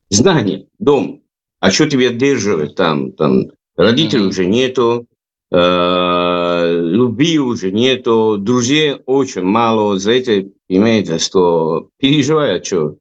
знание, 0.08 0.68
дом. 0.78 1.22
А 1.60 1.70
что 1.70 1.86
тебя 1.90 2.08
держит 2.08 2.76
там? 2.76 3.12
там 3.12 3.50
родителей 3.76 4.22
mm-hmm. 4.22 4.28
уже 4.28 4.46
нету, 4.46 5.06
э, 5.50 6.80
любви 6.82 7.38
уже 7.38 7.70
нету, 7.70 8.38
друзей 8.38 8.94
очень 9.04 9.42
мало. 9.42 9.98
За 9.98 10.12
это, 10.12 10.48
понимаете, 10.68 11.18
что 11.18 11.90
переживаю, 11.98 12.64
что 12.64 12.96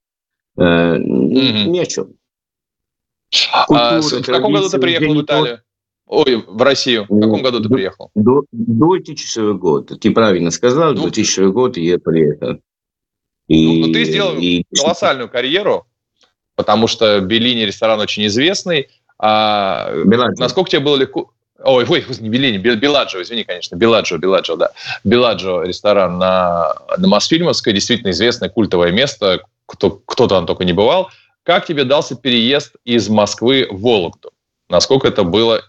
э, 0.57 0.61
mm-hmm. 0.61 1.65
не 1.67 1.79
о 1.79 1.85
чем. 1.85 2.13
Культура, 3.67 3.99
а, 3.99 4.01
в 4.01 4.25
каком 4.25 4.51
году 4.51 4.69
ты 4.69 4.79
приехал 4.79 5.13
в 5.15 5.21
Италию? 5.21 5.61
Ой, 6.11 6.43
в 6.45 6.61
Россию. 6.61 7.05
В 7.07 7.21
каком 7.21 7.41
году 7.41 7.61
ты 7.61 7.69
приехал? 7.69 8.11
До, 8.15 8.43
до 8.51 8.97
2000 8.97 9.53
года. 9.53 9.95
Ты 9.95 10.11
правильно 10.11 10.51
сказал, 10.51 10.93
ну, 10.93 11.03
2000 11.03 11.51
год 11.51 11.77
я 11.77 11.97
приехал. 11.99 12.59
И, 13.47 13.85
ну, 13.85 13.93
ты 13.93 14.03
сделал 14.03 14.35
и... 14.37 14.65
колоссальную 14.75 15.29
карьеру, 15.29 15.87
потому 16.55 16.87
что 16.87 17.21
Беллини 17.21 17.61
ресторан 17.61 18.01
очень 18.01 18.27
известный. 18.27 18.89
А, 19.19 19.89
насколько 20.37 20.69
тебе 20.69 20.81
было 20.81 20.97
легко... 20.97 21.31
Ой, 21.63 21.85
ой, 21.87 22.05
не 22.19 22.27
Беллини, 22.27 22.57
Беладжо, 22.57 23.21
извини, 23.21 23.45
конечно, 23.45 23.77
Беладжо, 23.77 24.17
Беладжо, 24.17 24.57
да. 24.57 24.71
Беладжо 25.05 25.63
ресторан 25.63 26.17
на, 26.17 26.75
на 26.97 27.07
Мосфильмовской, 27.07 27.71
действительно 27.71 28.09
известное 28.09 28.49
культовое 28.49 28.91
место, 28.91 29.45
кто, 29.65 29.91
кто 29.91 30.27
там 30.27 30.45
только 30.45 30.65
не 30.65 30.73
бывал. 30.73 31.09
Как 31.43 31.65
тебе 31.65 31.85
дался 31.85 32.17
переезд 32.17 32.75
из 32.83 33.07
Москвы 33.07 33.65
в 33.71 33.79
Вологду? 33.79 34.31
Насколько 34.67 35.07
это 35.07 35.23
было 35.23 35.61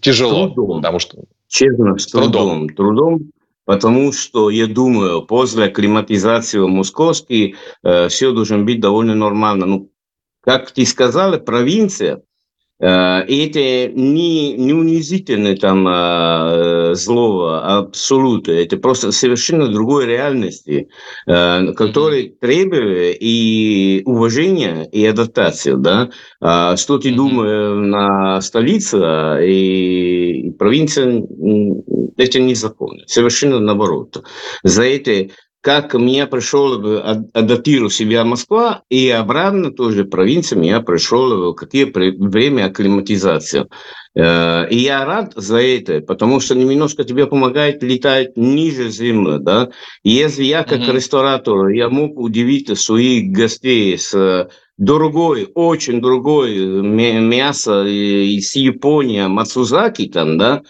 тяжело? 0.00 0.48
Трудом. 0.48 0.80
Потому 0.80 0.98
что... 0.98 1.18
Честно, 1.48 1.98
с 1.98 2.06
трудом. 2.06 2.68
Трудом. 2.70 3.30
потому 3.64 4.12
что, 4.12 4.48
я 4.50 4.66
думаю, 4.66 5.22
после 5.22 5.64
акклиматизации 5.64 6.58
в 6.58 6.68
Московске 6.68 7.56
э, 7.82 8.08
все 8.08 8.32
должно 8.32 8.64
быть 8.64 8.80
довольно 8.80 9.14
нормально. 9.14 9.66
Ну, 9.66 9.90
как 10.40 10.70
ты 10.70 10.86
сказала, 10.86 11.36
провинция, 11.38 12.22
и 12.82 13.46
это 13.46 13.92
не, 13.94 14.54
не 14.54 14.72
унизительное 14.72 15.56
там 15.56 15.86
э, 15.86 16.94
слово, 16.96 17.78
абсолютно. 17.78 18.50
Это 18.52 18.76
просто 18.76 19.12
совершенно 19.12 19.68
другой 19.68 20.06
реальности, 20.06 20.88
э, 21.26 21.72
которой 21.74 22.34
требует 22.40 23.18
и 23.20 24.02
уважение, 24.04 24.88
и 24.90 25.06
адаптацию. 25.06 25.78
Да? 25.78 26.10
А 26.40 26.76
что 26.76 26.98
ты 26.98 27.14
думаешь 27.14 27.88
на 27.88 28.40
столице 28.40 28.98
и 29.46 30.50
провинция, 30.58 31.22
это 32.16 32.40
не 32.40 32.54
закон. 32.54 32.98
Совершенно 33.06 33.60
наоборот. 33.60 34.24
За 34.64 34.84
это 34.84 35.28
как 35.62 35.94
меня 35.94 36.26
пришел, 36.26 36.98
адаптировал 37.32 37.88
себя 37.88 38.24
Москва, 38.24 38.82
и 38.90 39.08
обратно 39.10 39.70
тоже 39.70 40.04
провинция 40.04 40.58
меня 40.58 40.80
пришел 40.80 41.54
какие 41.54 41.84
время 41.84 42.66
акклиматизации. 42.66 43.68
Э, 44.16 44.68
и 44.68 44.78
я 44.78 45.04
рад 45.04 45.32
за 45.36 45.62
это, 45.62 46.00
потому 46.00 46.40
что 46.40 46.56
немножко 46.56 47.04
тебе 47.04 47.28
помогает 47.28 47.80
летать 47.84 48.36
ниже 48.36 48.90
земли, 48.90 49.38
да. 49.38 49.70
если 50.02 50.42
я 50.42 50.64
как 50.64 50.80
mm-hmm. 50.80 50.94
ресторатор, 50.94 51.68
я 51.68 51.88
мог 51.88 52.18
удивить 52.18 52.76
своих 52.76 53.30
гостей 53.30 53.96
с 53.96 54.50
другой, 54.78 55.48
очень 55.54 56.00
другой 56.00 56.58
мясо 56.82 57.84
из 57.86 58.52
Японии, 58.56 59.28
Мацузаки 59.28 60.08
там, 60.08 60.38
да, 60.38 60.62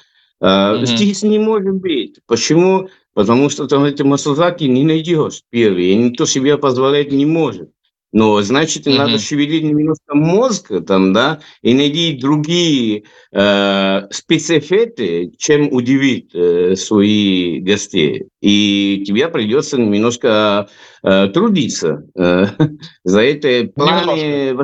mm-hmm. 0.43 0.84
здесь 0.84 1.22
не 1.22 1.38
может 1.38 1.76
быть. 1.76 2.20
Почему? 2.26 2.88
Потому 3.14 3.50
что 3.50 3.66
там 3.66 3.84
эти 3.84 4.02
Масузаки 4.02 4.64
не 4.64 4.84
найдешь 4.84 5.42
первые, 5.50 5.92
и 5.92 5.96
никто 5.96 6.26
себе 6.26 6.56
позволять 6.56 7.12
не 7.12 7.26
может. 7.26 7.70
Но, 8.12 8.42
значит, 8.42 8.86
mm-hmm. 8.86 8.96
надо 8.98 9.18
шевелить 9.18 9.64
немножко 9.64 10.14
мозг 10.14 10.70
там, 10.86 11.14
да, 11.14 11.40
и 11.62 11.72
найти 11.72 12.18
другие 12.18 13.04
э, 13.32 14.02
спецэффекты, 14.10 15.32
чем 15.38 15.72
удивить 15.72 16.30
э, 16.34 16.76
свои 16.76 17.60
гостей. 17.60 18.28
И 18.42 19.02
тебе 19.06 19.28
придется 19.28 19.78
немножко 19.78 20.68
э, 21.02 21.28
трудиться. 21.28 22.04
Э, 22.14 22.48
за 23.04 23.22
это 23.22 23.72
планы... 23.72 24.58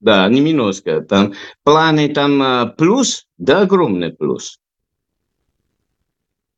Да, 0.00 0.26
немножко. 0.30 1.02
Там 1.02 1.34
планы 1.62 2.08
там 2.08 2.42
э, 2.42 2.74
плюс, 2.78 3.26
да, 3.36 3.60
огромный 3.60 4.10
плюс. 4.10 4.58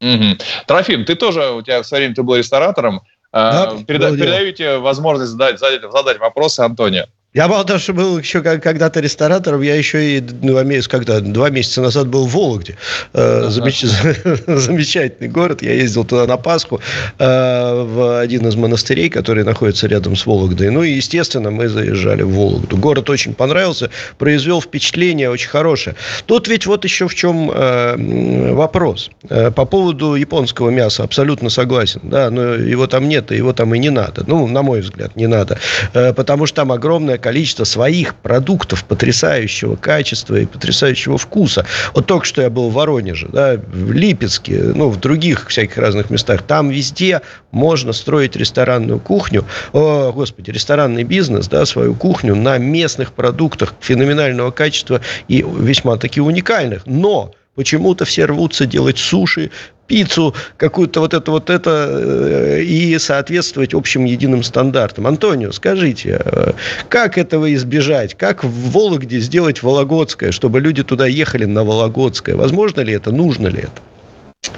Угу. 0.02 0.38
Трофим, 0.66 1.04
ты 1.04 1.14
тоже, 1.14 1.52
у 1.52 1.62
тебя 1.62 1.80
в 1.82 1.86
свое 1.86 2.02
время 2.02 2.14
ты 2.14 2.22
был 2.22 2.36
ресторатором. 2.36 3.02
А, 3.30 3.52
да, 3.52 3.76
Переда- 3.86 4.16
передаю 4.16 4.52
тебе 4.52 4.78
возможность 4.78 5.30
задать, 5.30 5.58
задать, 5.58 5.90
задать 5.90 6.18
вопросы 6.18 6.60
Антоне. 6.60 7.06
Я 7.34 7.48
того, 7.48 7.78
что 7.78 7.94
был 7.94 8.18
еще 8.18 8.42
когда-то 8.42 9.00
ресторатором, 9.00 9.62
я 9.62 9.74
еще 9.74 10.18
и 10.18 10.20
два 10.20 10.64
месяца, 10.64 10.90
когда, 10.90 11.20
два 11.20 11.48
месяца 11.48 11.80
назад 11.80 12.08
был 12.08 12.26
в 12.26 12.34
Вологде. 12.34 12.76
Э, 13.14 13.46
замеч... 13.48 13.80
Замечательный 14.46 15.28
город. 15.28 15.62
Я 15.62 15.72
ездил 15.72 16.04
туда 16.04 16.26
на 16.26 16.36
Пасху 16.36 16.82
э, 17.18 17.84
в 17.84 18.20
один 18.20 18.46
из 18.46 18.54
монастырей, 18.54 19.08
который 19.08 19.44
находится 19.44 19.86
рядом 19.86 20.14
с 20.14 20.26
Вологдой. 20.26 20.68
Ну 20.68 20.82
и, 20.82 20.90
естественно, 20.90 21.50
мы 21.50 21.68
заезжали 21.68 22.22
в 22.22 22.34
Вологду. 22.34 22.76
Город 22.76 23.08
очень 23.08 23.32
понравился, 23.32 23.88
произвел 24.18 24.60
впечатление 24.60 25.30
очень 25.30 25.48
хорошее. 25.48 25.96
Тут 26.26 26.48
ведь 26.48 26.66
вот 26.66 26.84
еще 26.84 27.08
в 27.08 27.14
чем 27.14 27.50
э, 27.50 28.52
вопрос. 28.52 29.10
По 29.28 29.64
поводу 29.64 30.16
японского 30.16 30.68
мяса 30.68 31.02
абсолютно 31.02 31.48
согласен. 31.48 32.00
Да, 32.02 32.28
но 32.28 32.56
его 32.56 32.86
там 32.86 33.08
нет, 33.08 33.32
и 33.32 33.36
его 33.36 33.54
там 33.54 33.74
и 33.74 33.78
не 33.78 33.88
надо. 33.88 34.22
Ну, 34.26 34.46
на 34.46 34.60
мой 34.60 34.82
взгляд, 34.82 35.16
не 35.16 35.26
надо. 35.26 35.58
Потому 35.94 36.44
что 36.44 36.56
там 36.56 36.72
огромное 36.72 37.21
количество 37.22 37.64
своих 37.64 38.14
продуктов 38.16 38.84
потрясающего 38.84 39.76
качества 39.76 40.36
и 40.36 40.46
потрясающего 40.46 41.16
вкуса. 41.16 41.64
Вот 41.94 42.06
только 42.06 42.26
что 42.26 42.42
я 42.42 42.50
был 42.50 42.68
в 42.68 42.74
Воронеже, 42.74 43.28
да, 43.28 43.56
в 43.56 43.92
Липецке, 43.92 44.72
ну, 44.74 44.90
в 44.90 45.00
других 45.00 45.48
всяких 45.48 45.78
разных 45.78 46.10
местах. 46.10 46.42
Там 46.42 46.68
везде 46.68 47.22
можно 47.50 47.92
строить 47.92 48.36
ресторанную 48.36 48.98
кухню, 48.98 49.46
о, 49.72 50.12
господи, 50.12 50.50
ресторанный 50.50 51.04
бизнес, 51.04 51.48
да, 51.48 51.64
свою 51.64 51.94
кухню 51.94 52.34
на 52.34 52.58
местных 52.58 53.12
продуктах 53.12 53.74
феноменального 53.80 54.50
качества 54.50 55.00
и 55.28 55.42
весьма 55.42 55.96
таки 55.96 56.20
уникальных. 56.20 56.82
Но 56.86 57.32
Почему-то 57.54 58.06
все 58.06 58.24
рвутся 58.24 58.64
делать 58.64 58.96
суши, 58.96 59.50
пиццу, 59.86 60.34
какую-то 60.56 61.00
вот 61.00 61.12
это 61.12 61.30
вот 61.30 61.50
это 61.50 61.86
э, 61.86 62.62
и 62.62 62.98
соответствовать 62.98 63.74
общим 63.74 64.06
единым 64.06 64.42
стандартам. 64.42 65.06
Антонио, 65.06 65.52
скажите, 65.52 66.22
э, 66.24 66.52
как 66.88 67.18
этого 67.18 67.52
избежать? 67.52 68.14
Как 68.14 68.42
в 68.42 68.70
Вологде 68.70 69.18
сделать 69.20 69.62
Вологодское, 69.62 70.32
чтобы 70.32 70.60
люди 70.60 70.82
туда 70.82 71.06
ехали 71.06 71.44
на 71.44 71.62
Вологодское? 71.62 72.36
Возможно 72.36 72.80
ли 72.80 72.94
это? 72.94 73.12
Нужно 73.12 73.48
ли 73.48 73.64
это? 73.64 74.52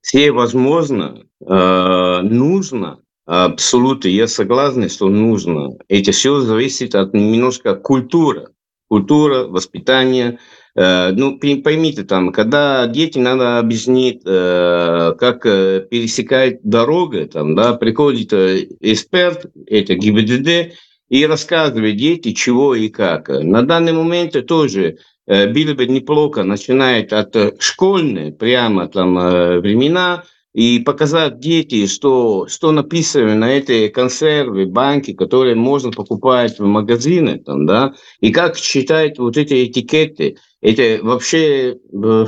Все 0.00 0.32
возможно, 0.32 1.22
э, 1.46 2.20
нужно, 2.22 2.98
абсолютно, 3.24 4.08
я 4.08 4.26
согласен, 4.26 4.88
что 4.88 5.08
нужно. 5.08 5.76
Это 5.88 6.10
все 6.10 6.40
зависит 6.40 6.96
от 6.96 7.14
немножко 7.14 7.76
культуры. 7.76 8.48
Культура, 8.88 9.44
воспитание, 9.44 10.32
Э, 10.32 10.53
ну, 10.76 11.38
поймите, 11.38 12.02
там, 12.02 12.32
когда 12.32 12.86
дети 12.88 13.18
надо 13.18 13.58
объяснить, 13.58 14.22
э, 14.26 15.14
как 15.18 15.46
э, 15.46 15.86
пересекать 15.88 16.62
дорогу, 16.64 17.26
там, 17.26 17.54
да, 17.54 17.74
приходит 17.74 18.32
эксперт, 18.80 19.46
это 19.68 19.94
ГИБДД, 19.94 20.74
и 21.10 21.26
рассказывает 21.26 21.96
дети, 21.96 22.32
чего 22.32 22.74
и 22.74 22.88
как. 22.88 23.28
На 23.28 23.62
данный 23.62 23.92
момент 23.92 24.34
тоже 24.46 24.98
было 25.26 25.74
бы 25.74 25.86
неплохо 25.86 26.42
начинать 26.42 27.12
от 27.12 27.62
школьной 27.62 28.32
прямо 28.32 28.88
там 28.88 29.14
времена, 29.60 30.24
и 30.54 30.78
показать 30.78 31.40
дети, 31.40 31.86
что, 31.86 32.46
что 32.48 32.70
написано 32.70 33.34
на 33.34 33.52
этой 33.52 33.88
консервы, 33.88 34.66
банки, 34.66 35.12
которые 35.12 35.56
можно 35.56 35.90
покупать 35.90 36.58
в 36.58 36.64
магазинах, 36.64 37.44
там, 37.44 37.66
да, 37.66 37.94
и 38.20 38.30
как 38.30 38.58
читать 38.58 39.18
вот 39.18 39.36
эти 39.36 39.66
этикеты. 39.66 40.36
Это 40.60 41.04
вообще, 41.04 41.76
э, 41.92 42.26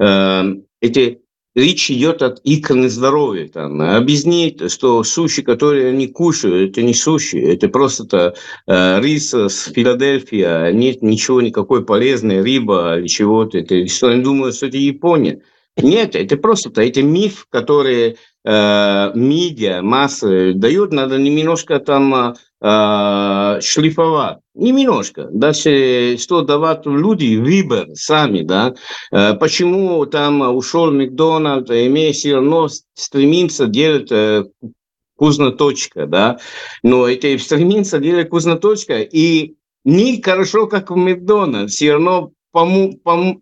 э, 0.00 0.42
эти 0.80 1.20
речь 1.54 1.90
идет 1.92 2.22
от 2.22 2.40
иконы 2.42 2.88
здоровья. 2.88 3.48
Там. 3.48 3.80
Объяснить, 3.80 4.70
что 4.72 5.04
суши, 5.04 5.42
которые 5.42 5.90
они 5.90 6.08
кушают, 6.08 6.72
это 6.72 6.82
не 6.82 6.92
суши, 6.92 7.38
это 7.38 7.68
просто 7.68 8.34
э, 8.66 9.00
рис 9.00 9.32
с 9.32 9.72
Филадельфия, 9.72 10.72
нет 10.72 11.02
ничего, 11.02 11.40
никакой 11.40 11.84
полезной, 11.84 12.42
рыба 12.42 12.98
или 12.98 13.06
чего-то. 13.06 13.58
Это, 13.58 13.86
что 13.86 14.08
они 14.08 14.22
думают, 14.24 14.56
что 14.56 14.66
это 14.66 14.76
Япония. 14.76 15.40
Нет, 15.76 16.14
это 16.14 16.36
просто 16.36 16.70
это 16.80 17.02
миф, 17.02 17.46
который 17.50 18.16
э, 18.44 19.10
медиа, 19.14 19.82
массы 19.82 20.52
дают, 20.54 20.92
надо 20.92 21.18
немножко 21.18 21.80
там 21.80 22.36
э, 22.60 23.60
шлифовать. 23.60 24.38
Немножко. 24.54 25.28
Даже 25.32 26.16
что 26.18 26.42
давать 26.42 26.86
люди 26.86 27.36
выбор 27.36 27.88
сами, 27.94 28.42
да. 28.42 28.74
Э, 29.10 29.34
почему 29.34 30.06
там 30.06 30.42
ушел 30.56 30.92
Макдональд, 30.92 31.68
имея 31.70 32.12
все 32.12 32.34
равно 32.34 32.68
стремится 32.94 33.66
делать 33.66 34.12
э, 34.12 34.44
вкусноточка, 35.16 36.06
да. 36.06 36.38
Но 36.84 37.08
это 37.08 37.36
стремится 37.38 37.98
делать 37.98 38.28
вкусноточка, 38.28 39.00
и 39.00 39.54
не 39.84 40.22
хорошо, 40.22 40.68
как 40.68 40.90
в 40.90 40.96
Макдональд, 40.96 41.70
все 41.70 41.92
равно 41.92 42.30
по, 42.52 42.64
по, 43.02 43.36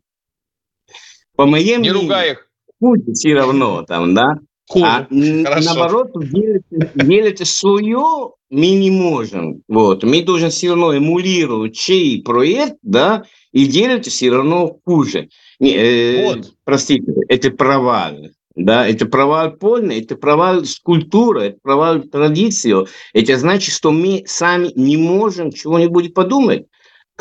по 1.36 1.46
моему 1.46 1.82
Не 1.82 1.90
ругай 1.90 2.32
их. 2.32 2.48
Будет 2.80 3.16
все 3.16 3.34
равно 3.34 3.82
там, 3.82 4.14
да? 4.14 4.38
Хуже. 4.68 4.84
А 4.86 5.06
Хорошо. 5.44 5.74
наоборот, 5.74 6.10
делать, 6.30 6.64
делать 6.94 7.46
свое 7.46 8.32
мы 8.50 8.70
не 8.70 8.90
можем. 8.90 9.62
Вот. 9.68 10.02
Мы 10.04 10.22
должны 10.22 10.50
все 10.50 10.70
равно 10.70 10.96
эмулировать 10.96 11.74
чей 11.74 12.22
проект, 12.22 12.76
да, 12.82 13.24
и 13.52 13.66
делать 13.66 14.06
все 14.08 14.30
равно 14.30 14.78
хуже. 14.84 15.28
Не, 15.58 15.74
э, 15.74 16.26
вот. 16.26 16.52
Простите, 16.64 17.12
это 17.28 17.50
провал. 17.50 18.16
Да, 18.54 18.86
это 18.86 19.06
провал 19.06 19.52
полный, 19.52 20.00
это 20.00 20.16
провал 20.16 20.64
скульптуры, 20.64 21.42
это 21.44 21.58
провал 21.62 22.02
традицию. 22.02 22.86
Это 23.14 23.38
значит, 23.38 23.74
что 23.74 23.92
мы 23.92 24.24
сами 24.26 24.70
не 24.74 24.98
можем 24.98 25.50
чего-нибудь 25.50 26.12
подумать 26.12 26.66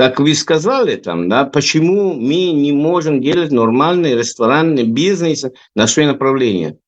как 0.01 0.19
вы 0.19 0.33
сказали, 0.33 0.95
там, 0.95 1.29
да, 1.29 1.45
почему 1.45 2.15
мы 2.15 2.53
не 2.53 2.71
можем 2.71 3.21
делать 3.21 3.51
нормальный 3.51 4.15
ресторанный 4.15 4.83
бизнес 4.83 5.45
на 5.75 5.85
свое 5.85 6.07
направление? 6.07 6.79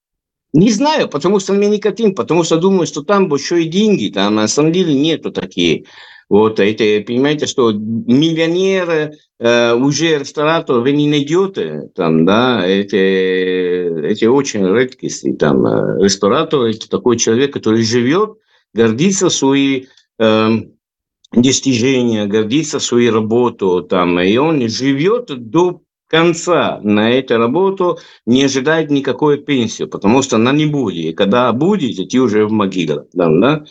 Не 0.52 0.72
знаю, 0.72 1.08
потому 1.08 1.40
что 1.40 1.54
мы 1.54 1.68
не 1.68 1.80
хотим, 1.80 2.16
потому 2.16 2.44
что 2.44 2.58
думаю, 2.58 2.88
что 2.88 3.04
там 3.04 3.30
большие 3.30 3.66
деньги, 3.66 4.10
там 4.10 4.34
на 4.34 4.48
самом 4.48 4.72
деле 4.72 4.96
нету 4.96 5.32
такие. 5.32 5.86
Вот, 6.28 6.60
это, 6.60 7.06
понимаете, 7.06 7.46
что 7.46 7.72
миллионеры 7.72 9.14
э, 9.38 9.76
уже 9.76 10.18
ресторатор 10.18 10.80
вы 10.80 10.94
не 10.94 11.08
найдете, 11.08 11.92
там, 11.94 12.26
да, 12.26 12.66
это, 12.66 12.98
это 12.98 14.32
очень 14.32 14.66
редкости, 14.66 15.34
там, 15.34 15.68
э, 15.68 16.04
ресторатор– 16.04 16.62
это 16.64 16.90
такой 16.90 17.18
человек, 17.18 17.54
который 17.54 17.84
живет, 17.84 18.40
гордится 18.74 19.30
своей 19.30 19.88
э, 20.18 20.50
достижения, 21.34 22.26
гордится 22.26 22.80
своей 22.80 23.10
работой, 23.10 23.84
там, 23.84 24.20
и 24.20 24.38
он 24.38 24.68
живет 24.70 25.28
до 25.28 25.82
конца 26.08 26.80
на 26.84 27.12
эту 27.12 27.38
работу, 27.38 27.98
не 28.26 28.44
ожидает 28.44 28.92
никакой 28.92 29.40
пенсии, 29.40 29.86
потому 29.86 30.22
что 30.22 30.36
она 30.36 30.52
не 30.52 30.68
будет. 30.68 31.06
И 31.06 31.14
когда 31.14 31.52
будет, 31.52 32.10
ты 32.10 32.20
уже 32.20 32.46
в 32.46 32.52
могиле. 32.52 33.06
Да, 33.14 33.30
да? 33.30 33.64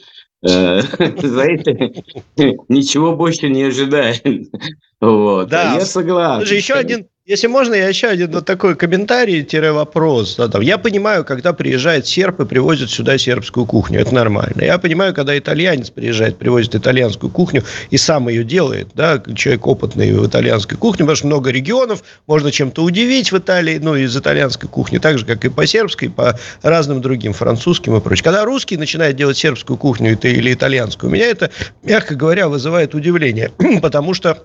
Э, 0.42 0.80
за 1.22 1.42
это 1.42 2.02
ничего 2.68 3.14
больше 3.14 3.48
не 3.48 3.62
ожидаем. 3.62 4.48
Вот. 5.00 5.48
Да. 5.48 5.74
Я 5.74 5.80
согласен. 5.84 6.54
Еще 6.54 6.74
один, 6.74 7.08
если 7.24 7.46
можно, 7.46 7.74
я 7.74 7.86
еще 7.86 8.08
один 8.08 8.32
вот 8.32 8.46
такой 8.46 8.74
комментарий-вопрос. 8.74 10.36
Да, 10.36 10.58
Я 10.60 10.76
понимаю, 10.76 11.24
когда 11.24 11.52
приезжает 11.52 12.04
серб 12.04 12.40
и 12.40 12.44
привозит 12.44 12.90
сюда 12.90 13.16
сербскую 13.16 13.64
кухню. 13.64 14.00
Это 14.00 14.12
нормально. 14.12 14.62
Я 14.62 14.76
понимаю, 14.78 15.14
когда 15.14 15.38
итальянец 15.38 15.90
приезжает, 15.90 16.36
привозит 16.36 16.74
итальянскую 16.74 17.30
кухню 17.30 17.62
и 17.90 17.96
сам 17.96 18.28
ее 18.28 18.42
делает. 18.42 18.88
Да, 18.94 19.22
человек 19.36 19.68
опытный 19.68 20.12
в 20.12 20.26
итальянской 20.26 20.76
кухне, 20.76 21.04
потому 21.04 21.16
что 21.16 21.26
много 21.28 21.50
регионов, 21.50 22.02
можно 22.26 22.50
чем-то 22.50 22.82
удивить 22.82 23.30
в 23.30 23.38
Италии, 23.38 23.78
ну, 23.80 23.94
из 23.94 24.16
итальянской 24.16 24.68
кухни, 24.68 24.98
так 24.98 25.18
же, 25.18 25.24
как 25.24 25.44
и 25.44 25.48
по 25.48 25.64
сербской, 25.64 26.10
по 26.10 26.36
разным 26.62 27.00
другим, 27.00 27.34
французским 27.34 27.94
и 27.96 28.00
прочее. 28.00 28.24
Когда 28.24 28.44
русский 28.44 28.76
начинает 28.76 29.14
делать 29.14 29.38
сербскую 29.38 29.76
кухню 29.76 30.18
или 30.20 30.52
итальянскую, 30.52 31.08
у 31.08 31.12
меня 31.14 31.26
это, 31.26 31.52
мягко 31.84 32.16
говоря, 32.16 32.48
вызывает 32.48 32.96
удивление, 32.96 33.52
потому 33.80 34.12
что 34.12 34.44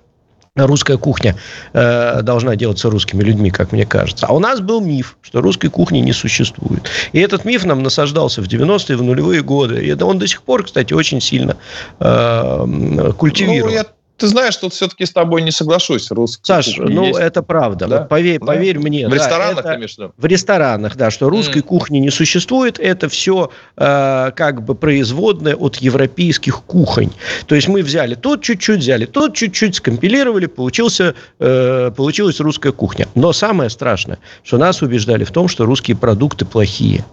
русская 0.66 0.98
кухня 0.98 1.36
э, 1.74 2.22
должна 2.22 2.56
делаться 2.56 2.90
русскими 2.90 3.24
людьми, 3.24 3.52
как 3.52 3.72
мне 3.72 3.86
кажется. 3.86 4.26
А 4.28 4.34
у 4.34 4.40
нас 4.40 4.60
был 4.60 4.82
миф, 4.82 5.18
что 5.22 5.42
русской 5.42 5.70
кухни 5.70 6.00
не 6.00 6.14
существует. 6.14 6.90
И 7.12 7.20
этот 7.20 7.46
миф 7.46 7.66
нам 7.66 7.84
насаждался 7.84 8.42
в 8.42 8.48
90-е, 8.48 8.98
в 8.98 9.04
нулевые 9.04 9.42
годы. 9.42 9.86
И 9.86 10.04
он 10.04 10.20
до 10.20 10.28
сих 10.28 10.42
пор, 10.42 10.64
кстати, 10.64 10.94
очень 10.94 11.22
сильно 11.22 11.58
э, 12.00 13.12
культивирован. 13.18 13.70
Ну, 13.70 13.76
я 13.76 13.86
ты 14.18 14.28
знаешь, 14.28 14.56
тут 14.58 14.74
все-таки 14.74 15.06
с 15.06 15.12
тобой 15.12 15.42
не 15.42 15.52
соглашусь. 15.52 16.10
Русская 16.12 16.62
Саш, 16.62 16.78
ну 16.78 17.06
есть. 17.06 17.20
это 17.20 17.44
правда. 17.44 17.88
Да? 17.88 18.00
Вот 18.00 18.10
поверь, 18.10 18.40
да? 18.40 18.46
поверь 18.46 18.80
мне. 18.80 19.08
В 19.08 19.12
да, 19.12 19.16
ресторанах, 19.16 19.60
это, 19.60 19.68
конечно. 19.68 20.12
В 20.18 20.26
ресторанах, 20.26 20.96
да, 20.96 21.12
что 21.12 21.30
русской 21.30 21.60
mm. 21.60 21.64
кухни 21.64 21.98
не 22.00 22.10
существует. 22.10 22.80
Это 22.80 23.10
все 23.10 23.52
э, 23.78 24.32
как 24.36 24.64
бы 24.64 24.76
производное 24.76 25.56
от 25.56 25.78
европейских 25.78 26.64
кухонь. 26.64 27.12
То 27.46 27.56
есть 27.56 27.68
мы 27.68 27.84
взяли 27.84 28.16
тут 28.16 28.42
чуть-чуть, 28.42 28.80
взяли 28.80 29.06
тут 29.06 29.36
чуть-чуть, 29.36 29.76
скомпилировали, 29.76 30.48
получился, 30.48 31.14
э, 31.40 31.92
получилась 31.96 32.40
русская 32.40 32.72
кухня. 32.72 33.08
Но 33.16 33.34
самое 33.34 33.70
страшное, 33.70 34.18
что 34.44 34.58
нас 34.58 34.82
убеждали 34.82 35.24
в 35.24 35.32
том, 35.32 35.48
что 35.48 35.66
русские 35.66 35.96
продукты 35.96 36.46
плохие. 36.46 37.06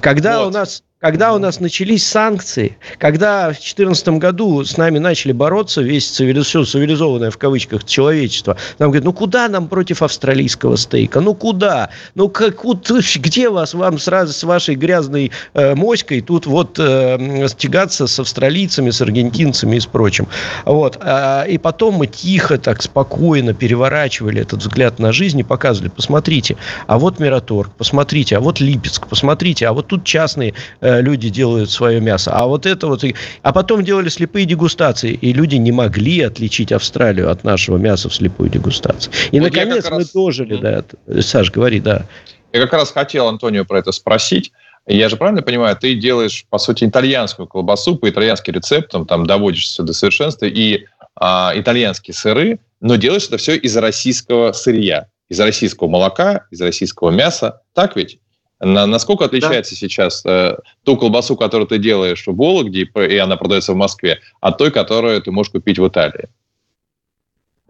Когда 0.00 0.40
вот. 0.40 0.48
у 0.48 0.50
нас 0.50 0.82
когда 1.00 1.32
у 1.32 1.38
нас 1.38 1.60
начались 1.60 2.06
санкции, 2.06 2.76
когда 2.98 3.44
в 3.44 3.54
2014 3.54 4.08
году 4.08 4.62
с 4.64 4.76
нами 4.76 4.98
начали 4.98 5.32
бороться 5.32 5.80
весь 5.80 6.10
цивилизованное 6.10 7.30
в 7.30 7.38
кавычках 7.38 7.84
человечество, 7.84 8.58
нам 8.78 8.90
говорят, 8.90 9.06
ну 9.06 9.14
куда 9.14 9.48
нам 9.48 9.68
против 9.68 10.02
австралийского 10.02 10.76
стейка? 10.76 11.20
Ну 11.20 11.34
куда? 11.34 11.88
Ну 12.14 12.28
как, 12.28 12.64
вот, 12.64 12.90
где 13.16 13.48
вас, 13.48 13.72
вам 13.72 13.98
сразу 13.98 14.34
с 14.34 14.44
вашей 14.44 14.74
грязной 14.74 15.32
э, 15.54 15.74
моськой 15.74 16.20
тут 16.20 16.44
вот 16.44 16.78
э, 16.78 17.48
стягаться 17.48 18.06
с 18.06 18.20
австралийцами, 18.20 18.90
с 18.90 19.00
аргентинцами 19.00 19.76
и 19.76 19.80
с 19.80 19.86
прочим? 19.86 20.28
Вот. 20.66 20.98
А, 21.00 21.44
и 21.44 21.56
потом 21.56 21.94
мы 21.94 22.08
тихо, 22.08 22.58
так 22.58 22.82
спокойно 22.82 23.54
переворачивали 23.54 24.42
этот 24.42 24.60
взгляд 24.60 24.98
на 24.98 25.12
жизнь 25.12 25.38
и 25.38 25.44
показывали, 25.44 25.88
посмотрите, 25.88 26.58
а 26.86 26.98
вот 26.98 27.18
Мираторг, 27.20 27.72
посмотрите, 27.72 28.36
а 28.36 28.40
вот 28.40 28.60
Липецк, 28.60 29.06
посмотрите, 29.06 29.66
а 29.66 29.72
вот 29.72 29.86
тут 29.86 30.04
частные 30.04 30.52
Э, 30.89 30.89
люди 31.00 31.28
делают 31.28 31.70
свое 31.70 32.00
мясо. 32.00 32.32
А 32.34 32.46
вот 32.46 32.66
это 32.66 32.88
вот... 32.88 33.04
А 33.42 33.52
потом 33.52 33.84
делали 33.84 34.08
слепые 34.08 34.46
дегустации, 34.46 35.12
и 35.12 35.32
люди 35.32 35.56
не 35.56 35.70
могли 35.70 36.22
отличить 36.22 36.72
Австралию 36.72 37.30
от 37.30 37.44
нашего 37.44 37.76
мяса 37.76 38.08
в 38.08 38.14
слепой 38.14 38.48
дегустации. 38.48 39.12
И, 39.30 39.38
вот 39.38 39.52
наконец, 39.52 39.88
мы 39.88 39.98
раз... 39.98 40.10
дожили 40.10 40.56
до 40.56 40.68
этого. 40.68 41.20
Саш, 41.20 41.52
говори, 41.52 41.80
да. 41.80 42.06
Я 42.52 42.60
как 42.62 42.72
раз 42.72 42.90
хотел 42.90 43.28
Антонио 43.28 43.64
про 43.64 43.78
это 43.78 43.92
спросить. 43.92 44.50
Я 44.86 45.08
же 45.08 45.16
правильно 45.16 45.42
понимаю, 45.42 45.76
ты 45.76 45.94
делаешь, 45.94 46.46
по 46.50 46.58
сути, 46.58 46.84
итальянскую 46.84 47.46
колбасу 47.46 47.96
по 47.96 48.08
итальянским 48.08 48.54
рецептам, 48.54 49.06
там 49.06 49.26
доводишь 49.26 49.64
все 49.64 49.82
до 49.82 49.92
совершенства, 49.92 50.46
и 50.46 50.86
а, 51.14 51.52
итальянские 51.54 52.14
сыры, 52.14 52.58
но 52.80 52.96
делаешь 52.96 53.26
это 53.26 53.36
все 53.36 53.56
из 53.56 53.76
российского 53.76 54.52
сырья, 54.52 55.06
из 55.28 55.38
российского 55.38 55.88
молока, 55.88 56.46
из 56.50 56.60
российского 56.60 57.10
мяса. 57.10 57.60
Так 57.74 57.94
ведь? 57.94 58.18
На, 58.60 58.86
насколько 58.86 59.24
отличается 59.24 59.74
да. 59.74 59.78
сейчас 59.78 60.24
э, 60.26 60.56
ту 60.84 60.96
колбасу, 60.98 61.34
которую 61.36 61.66
ты 61.66 61.78
делаешь 61.78 62.26
в 62.26 62.36
Вологде, 62.36 62.82
и 62.82 63.16
она 63.16 63.36
продается 63.36 63.72
в 63.72 63.76
Москве, 63.76 64.20
от 64.40 64.58
той, 64.58 64.70
которую 64.70 65.20
ты 65.22 65.32
можешь 65.32 65.50
купить 65.50 65.78
в 65.78 65.88
Италии? 65.88 66.28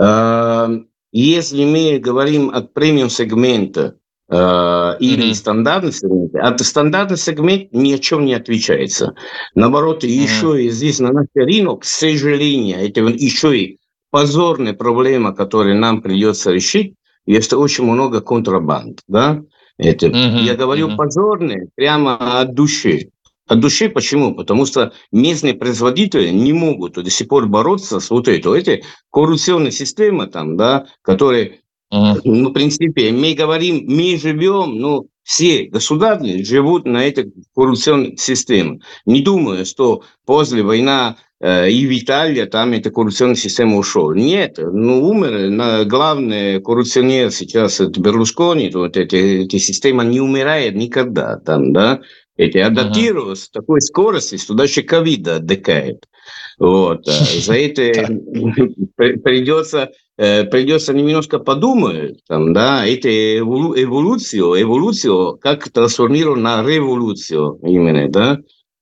Эм, 0.00 0.88
если 1.12 1.64
мы 1.64 1.98
говорим 1.98 2.50
от 2.50 2.74
премиум 2.74 3.08
сегмента 3.08 3.94
э, 4.28 4.36
или 4.98 5.30
mm-hmm. 5.30 5.34
стандартный 5.34 5.92
сегмент, 5.92 6.34
от 6.34 6.60
стандартный 6.60 7.18
сегмент 7.18 7.72
ни 7.72 7.92
о 7.92 7.98
чем 7.98 8.24
не 8.24 8.34
отвечается. 8.34 9.14
Наоборот, 9.54 10.02
mm-hmm. 10.02 10.08
еще 10.08 10.64
и 10.64 10.70
здесь 10.70 10.98
на 10.98 11.12
наш 11.12 11.26
рынок, 11.34 11.82
к 11.82 11.84
сожалению, 11.84 12.78
это 12.78 13.00
еще 13.02 13.56
и 13.56 13.78
позорная 14.10 14.72
проблема, 14.72 15.32
которую 15.34 15.78
нам 15.78 16.02
придется 16.02 16.50
решить, 16.50 16.94
есть 17.26 17.52
очень 17.52 17.84
много 17.84 18.20
контрабанд, 18.20 19.02
да, 19.06 19.42
это, 19.80 20.06
uh-huh, 20.06 20.42
я 20.42 20.54
говорю 20.54 20.88
uh-huh. 20.88 20.96
позорные 20.96 21.68
прямо 21.74 22.40
от 22.40 22.54
души. 22.54 23.10
От 23.46 23.60
души 23.60 23.88
почему? 23.88 24.34
Потому 24.34 24.66
что 24.66 24.92
местные 25.10 25.54
производители 25.54 26.28
не 26.28 26.52
могут 26.52 26.94
до 26.94 27.10
сих 27.10 27.28
пор 27.28 27.46
бороться 27.46 27.98
с 27.98 28.10
вот 28.10 28.28
этой, 28.28 28.60
этой 28.60 28.84
коррупционной 29.10 29.72
системой, 29.72 30.28
там, 30.28 30.56
да, 30.56 30.86
которые, 31.02 31.60
uh-huh. 31.92 32.20
ну, 32.24 32.50
в 32.50 32.52
принципе, 32.52 33.10
мы 33.10 33.34
говорим, 33.34 33.84
мы 33.86 34.18
живем, 34.18 34.76
ну, 34.76 35.06
все 35.22 35.64
государства 35.64 36.28
живут 36.44 36.86
на 36.86 37.04
этой 37.04 37.32
коррупционной 37.54 38.16
системе. 38.16 38.80
Не 39.06 39.20
думаю, 39.22 39.64
что 39.64 40.02
после 40.26 40.62
войны 40.62 41.16
и 41.42 41.86
в 41.86 41.98
Италии 41.98 42.44
там 42.44 42.72
эта 42.72 42.90
коррупционная 42.90 43.36
система 43.36 43.78
ушел. 43.78 44.12
Нет, 44.12 44.58
ну 44.58 45.08
умер. 45.08 45.50
На, 45.50 45.84
главный 45.84 46.60
коррупционер 46.60 47.30
сейчас 47.30 47.80
это 47.80 47.98
Берлускони, 48.00 48.70
вот 48.74 48.96
эти, 48.96 49.44
эти 49.44 49.56
система 49.58 50.04
не 50.04 50.20
умирает 50.20 50.74
никогда 50.74 51.36
там, 51.38 51.72
да. 51.72 52.00
Эти 52.36 52.58
адаптировались 52.58 53.44
uh-huh. 53.44 53.60
такой 53.60 53.80
скорости, 53.82 54.38
что 54.38 54.54
даже 54.54 54.82
ковид 54.82 55.28
отдыхает. 55.28 56.06
Вот. 56.58 57.06
Э, 57.06 57.40
за 57.40 57.54
это 57.56 58.06
придется 58.96 59.90
Э, 60.22 60.44
придется 60.44 60.92
немножко 60.92 61.38
подумать, 61.38 62.22
там, 62.28 62.52
да, 62.52 62.84
это 62.84 63.08
эволюцию, 63.38 64.60
эволюцию, 64.60 65.38
как 65.40 65.70
трансформировать 65.70 66.42
на 66.42 66.62
революцию 66.62 67.58
именно, 67.62 68.06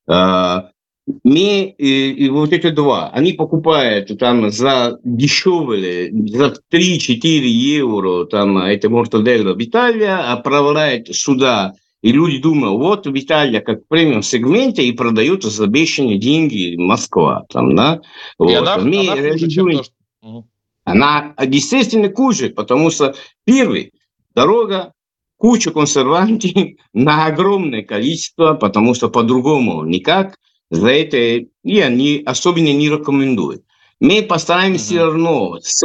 да. 0.04 0.72
А, 1.08 1.12
мы, 1.24 1.74
и, 1.78 2.10
и 2.12 2.28
вот 2.28 2.52
эти 2.52 2.70
два, 2.70 3.10
они 3.10 3.32
покупают 3.32 4.16
там 4.18 4.50
за 4.50 4.98
дешевле, 5.04 6.10
за 6.12 6.54
3-4 6.72 7.20
евро, 7.20 8.24
там, 8.26 8.58
это 8.58 8.90
мортаделла 8.90 9.54
в 9.54 9.62
Италии, 9.62 10.04
отправляют 10.04 11.08
сюда, 11.14 11.74
и 12.02 12.12
люди 12.12 12.38
думают, 12.38 12.78
вот 12.78 13.06
в 13.06 13.18
Италии 13.18 13.60
как 13.60 13.80
в 13.80 13.88
премиум 13.88 14.22
сегменте 14.22 14.84
и 14.84 14.92
продают 14.92 15.44
за 15.44 15.64
обещанные 15.64 16.18
деньги 16.18 16.76
Москва, 16.76 17.44
там, 17.50 17.74
да. 17.74 18.00
Вот. 18.38 18.50
И 18.50 18.54
она, 18.54 18.78
мы 18.78 19.08
она 19.08 19.16
реализуем... 19.16 19.82
то, 20.22 20.44
она 20.84 21.34
естественно 21.42 22.10
хуже, 22.10 22.50
потому 22.50 22.90
что 22.90 23.14
первый, 23.44 23.92
дорога, 24.34 24.92
куча 25.36 25.70
консервантов 25.70 26.52
на 26.92 27.26
огромное 27.26 27.82
количество, 27.82 28.54
потому 28.54 28.94
что 28.94 29.08
по-другому 29.08 29.84
никак. 29.84 30.36
За 30.70 30.88
это 30.88 31.46
я 31.62 31.88
не, 31.88 32.22
особенно 32.24 32.72
не 32.72 32.88
рекомендую. 32.88 33.64
Мы 34.00 34.22
постараемся 34.22 34.84
все 34.84 35.04
равно 35.06 35.58
с, 35.60 35.82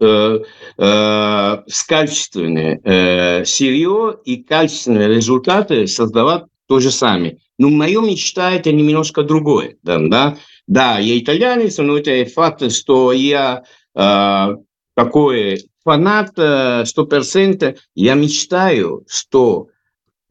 э, 0.00 0.38
э, 0.78 1.62
с 1.66 1.84
качественным 1.84 2.80
э, 2.82 3.44
сырье 3.44 4.18
и 4.24 4.42
качественные 4.42 5.08
результаты 5.08 5.86
создавать 5.86 6.44
то 6.66 6.80
же 6.80 6.90
самое. 6.90 7.38
Но 7.58 7.68
мое 7.68 8.00
мечта 8.00 8.52
это 8.52 8.72
немножко 8.72 9.22
другое. 9.22 9.76
Да, 9.82 9.98
да? 9.98 10.36
да, 10.66 10.98
я 10.98 11.18
итальянец, 11.18 11.78
но 11.78 11.98
это 11.98 12.24
факт, 12.30 12.72
что 12.72 13.12
я 13.12 13.64
а, 13.94 14.56
такой 14.94 15.68
фанат 15.84 16.36
100%. 16.36 17.64
Э, 17.64 17.74
Я 17.94 18.14
мечтаю, 18.14 19.04
что 19.08 19.68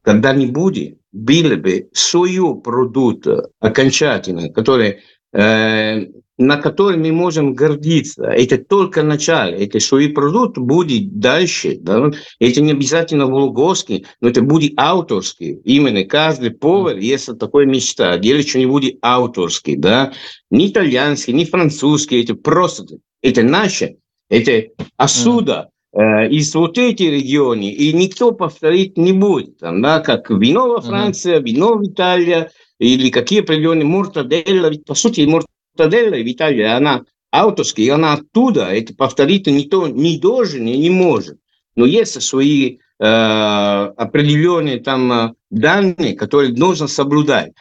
когда-нибудь 0.02 0.96
был 1.14 1.56
бы 1.58 1.90
свой 1.94 2.62
продукт 2.62 3.28
окончательный, 3.60 4.52
который 4.52 5.00
э, 5.32 6.08
на 6.38 6.58
который 6.58 6.98
мы 6.98 7.12
можем 7.12 7.54
гордиться. 7.54 8.26
Это 8.26 8.58
только 8.58 9.04
начало. 9.04 9.52
Это 9.52 9.80
свой 9.80 10.10
продукт 10.10 10.58
будет 10.58 11.20
дальше. 11.20 11.78
Да? 11.80 12.12
Это 12.40 12.62
не 12.62 12.72
обязательно 12.72 13.28
вологодский, 13.28 14.06
но 14.20 14.30
это 14.30 14.42
будет 14.42 14.74
авторский. 14.78 15.60
Именно 15.64 16.06
каждый 16.06 16.52
повар, 16.52 16.98
есть 16.98 17.30
такая 17.38 17.66
мечта, 17.66 18.18
делать 18.18 18.50
что-нибудь 18.50 18.98
авторский. 19.02 19.76
Да? 19.76 20.14
Не 20.50 20.68
итальянский, 20.68 21.34
не 21.34 21.46
французский. 21.46 22.24
Это 22.24 22.36
просто, 22.36 22.86
это 23.22 23.44
наше. 23.44 23.98
Это 24.30 24.70
отсюда. 24.98 25.70
Э, 25.96 26.28
из 26.28 26.56
вот 26.56 26.80
эти 26.80 27.04
регионы, 27.04 27.70
и 27.70 27.94
никто 27.94 28.32
повторить 28.32 28.98
не 28.98 29.14
будет. 29.14 29.60
Там, 29.60 29.82
да, 29.84 30.00
как 30.00 30.32
вино 30.32 30.68
во 30.68 30.82
Франции, 30.82 31.38
mm-hmm. 31.38 31.44
вино 31.44 31.76
в 31.76 31.88
Италии, 31.88 32.50
или 32.80 33.12
какие 33.12 33.42
определенные 33.42 33.86
мортаделла. 33.86 34.70
Ведь, 34.70 34.86
по 34.86 34.96
сути, 34.96 35.22
мортаделла 35.22 36.16
в 36.16 36.32
Италии, 36.32 36.64
она 36.64 37.04
авторская, 37.32 37.86
и 37.86 37.90
она 37.90 38.14
оттуда. 38.14 38.74
Это 38.74 38.96
повторить 38.96 39.46
никто 39.46 39.88
не 39.88 40.18
должен 40.18 40.66
и 40.66 40.76
не 40.78 40.90
может. 40.90 41.38
Но 41.76 41.86
есть 41.86 42.20
свои 42.24 42.80
э, 43.00 43.06
определенные 43.06 44.80
там 44.80 45.12
э, 45.12 45.34
данные, 45.52 46.16
которые 46.16 46.54
нужно 46.54 46.88
соблюдать. 46.88 47.52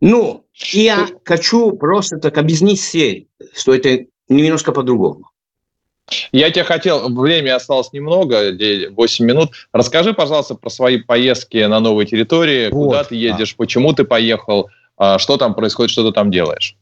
Но 0.00 0.44
я 0.54 1.08
хочу 1.26 1.72
просто 1.72 2.16
так 2.16 2.38
объяснить 2.38 2.80
все, 2.80 3.26
что 3.54 3.74
это 3.74 4.06
немножко 4.30 4.72
по-другому. 4.72 5.26
Я 6.32 6.50
тебе 6.50 6.64
хотел, 6.64 7.08
время 7.14 7.56
осталось 7.56 7.92
немного, 7.92 8.52
8 8.90 9.24
минут. 9.24 9.50
Расскажи, 9.72 10.14
пожалуйста, 10.14 10.54
про 10.54 10.70
свои 10.70 10.98
поездки 10.98 11.58
на 11.64 11.80
новые 11.80 12.06
территории. 12.06 12.68
Вот, 12.70 12.86
Куда 12.86 13.04
ты 13.04 13.14
едешь, 13.14 13.56
почему 13.56 13.92
ты 13.92 14.04
поехал, 14.04 14.68
а, 14.96 15.18
что 15.18 15.36
там 15.36 15.54
происходит, 15.54 15.90
что 15.90 16.06
ты 16.06 16.12
там 16.12 16.30
делаешь? 16.30 16.76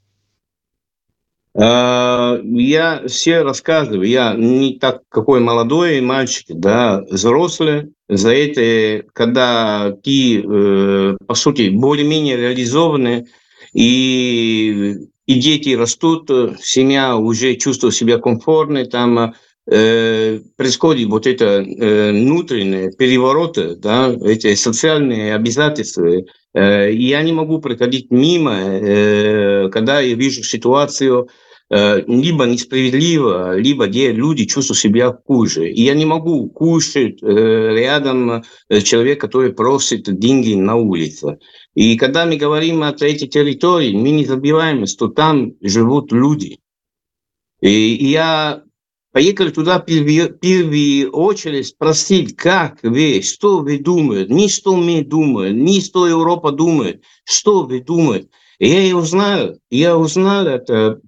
А, 1.58 2.38
я 2.42 3.02
все 3.06 3.42
рассказываю. 3.42 4.08
Я 4.08 4.34
не 4.34 4.78
так 4.78 5.02
какой 5.08 5.40
молодой 5.40 6.00
мальчик, 6.00 6.46
да, 6.48 7.02
взрослый. 7.10 7.92
За 8.08 8.32
это, 8.32 9.04
когда 9.12 9.92
ты, 10.02 10.40
э, 10.40 11.16
по 11.26 11.34
сути, 11.34 11.70
более-менее 11.70 12.36
реализованный, 12.36 13.26
и 13.72 15.08
и 15.26 15.34
дети 15.34 15.74
растут, 15.74 16.30
э, 16.30 16.54
семья 16.60 17.16
уже 17.16 17.56
чувствует 17.56 17.94
себя 17.94 18.18
комфортно, 18.18 18.84
там 18.86 19.34
э, 19.68 20.40
происходит 20.56 21.08
вот 21.08 21.26
это 21.26 21.44
э, 21.62 22.12
внутреннее 22.12 22.92
перевороты, 22.92 23.74
да, 23.76 24.12
эти 24.24 24.54
социальные 24.54 25.34
обязательства. 25.34 26.06
Э, 26.54 26.92
я 26.92 27.22
не 27.22 27.32
могу 27.32 27.60
проходить 27.60 28.10
мимо, 28.10 28.54
э, 28.54 29.68
когда 29.70 30.00
я 30.00 30.14
вижу 30.14 30.42
ситуацию, 30.42 31.28
либо 31.68 32.44
несправедливо, 32.44 33.58
либо 33.58 33.86
где 33.88 34.12
люди 34.12 34.44
чувствуют 34.44 34.78
себя 34.78 35.18
хуже. 35.26 35.68
И 35.70 35.82
я 35.82 35.94
не 35.94 36.04
могу 36.04 36.48
кушать 36.48 37.20
э, 37.22 37.26
рядом 37.26 38.44
э, 38.68 38.80
человек, 38.82 39.20
который 39.20 39.52
просит 39.52 40.04
деньги 40.18 40.54
на 40.54 40.76
улице. 40.76 41.38
И 41.74 41.96
когда 41.96 42.24
мы 42.24 42.36
говорим 42.36 42.82
о 42.82 42.90
этой 42.90 43.14
территории, 43.14 43.94
мы 43.94 44.10
не 44.10 44.24
забываем, 44.24 44.86
что 44.86 45.08
там 45.08 45.52
живут 45.60 46.12
люди. 46.12 46.58
И 47.60 47.70
я 47.70 48.62
поехал 49.12 49.50
туда 49.50 49.78
в 49.80 49.84
первую 49.84 51.10
очередь 51.10 51.66
спросить, 51.66 52.36
как 52.36 52.78
вы, 52.82 53.22
что 53.22 53.60
вы 53.60 53.78
думаете, 53.78 54.32
не 54.32 54.48
что 54.48 54.76
мы 54.76 55.02
думаем, 55.02 55.64
не 55.64 55.80
что 55.80 56.06
Европа 56.06 56.52
думает, 56.52 57.02
что 57.24 57.64
вы 57.64 57.80
думаете. 57.80 58.28
Я 58.58 58.82
и 58.82 58.92
узнал, 58.92 59.58
я 59.70 59.98
узнал 59.98 60.46
это 60.46 61.00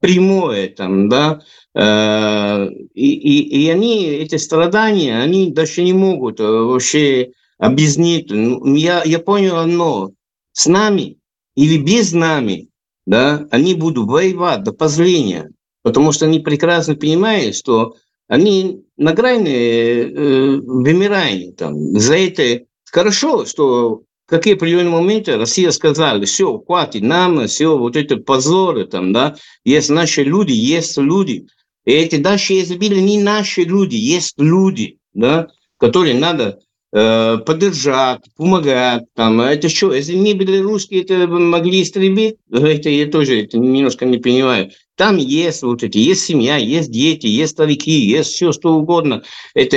прямое 0.00 0.68
там, 0.68 1.08
да, 1.08 1.40
э, 1.74 2.68
и, 2.94 3.12
и, 3.12 3.64
и 3.64 3.70
они, 3.70 4.06
эти 4.06 4.36
страдания, 4.36 5.18
они 5.18 5.50
даже 5.52 5.82
не 5.82 5.92
могут 5.92 6.40
э, 6.40 6.44
вообще 6.44 7.30
объяснить. 7.58 8.30
Ну, 8.30 8.74
я, 8.74 9.02
я 9.04 9.18
понял 9.18 9.56
одно, 9.56 10.12
с 10.52 10.66
нами 10.66 11.18
или 11.56 11.78
без 11.78 12.12
нами, 12.12 12.68
да, 13.06 13.46
они 13.50 13.74
будут 13.74 14.08
воевать 14.08 14.62
до 14.62 14.72
позрения, 14.72 15.50
потому 15.82 16.12
что 16.12 16.26
они 16.26 16.40
прекрасно 16.40 16.94
понимают, 16.94 17.56
что 17.56 17.96
они 18.28 18.82
на 18.96 19.14
грани 19.14 19.50
э, 19.50 20.56
вымирания. 20.60 21.52
Там. 21.52 21.98
За 21.98 22.16
это 22.16 22.64
хорошо, 22.84 23.46
что 23.46 24.02
какие 24.28 24.54
определенные 24.54 24.90
моменты 24.90 25.36
Россия 25.36 25.70
сказала, 25.70 26.24
все, 26.26 26.58
хватит 26.58 27.02
нам, 27.02 27.46
все, 27.48 27.76
вот 27.76 27.96
это 27.96 28.18
позоры 28.18 28.84
там, 28.84 29.12
да, 29.12 29.36
есть 29.64 29.88
наши 29.88 30.22
люди, 30.22 30.52
есть 30.52 30.98
люди. 30.98 31.46
И 31.86 31.92
эти 31.92 32.16
если 32.52 32.76
были 32.76 33.00
не 33.00 33.22
наши 33.22 33.62
люди, 33.62 33.96
есть 33.96 34.34
люди, 34.36 34.98
да, 35.14 35.48
которые 35.78 36.14
надо 36.14 36.60
э, 36.92 37.38
поддержать, 37.38 38.20
помогать. 38.36 39.04
Там. 39.14 39.40
Это 39.40 39.70
что, 39.70 39.94
если 39.94 40.14
не 40.14 40.34
были 40.34 40.58
русские, 40.58 41.02
это 41.02 41.26
могли 41.26 41.80
истребить? 41.80 42.36
Это 42.52 42.90
я 42.90 43.06
тоже 43.06 43.44
это 43.44 43.58
немножко 43.58 44.04
не 44.04 44.18
понимаю. 44.18 44.70
Там 44.96 45.16
есть 45.16 45.62
вот 45.62 45.82
эти, 45.82 45.96
есть 45.96 46.26
семья, 46.26 46.58
есть 46.58 46.90
дети, 46.90 47.26
есть 47.26 47.52
старики, 47.52 47.92
есть 47.92 48.32
все, 48.32 48.52
что 48.52 48.74
угодно. 48.74 49.22
Это, 49.54 49.76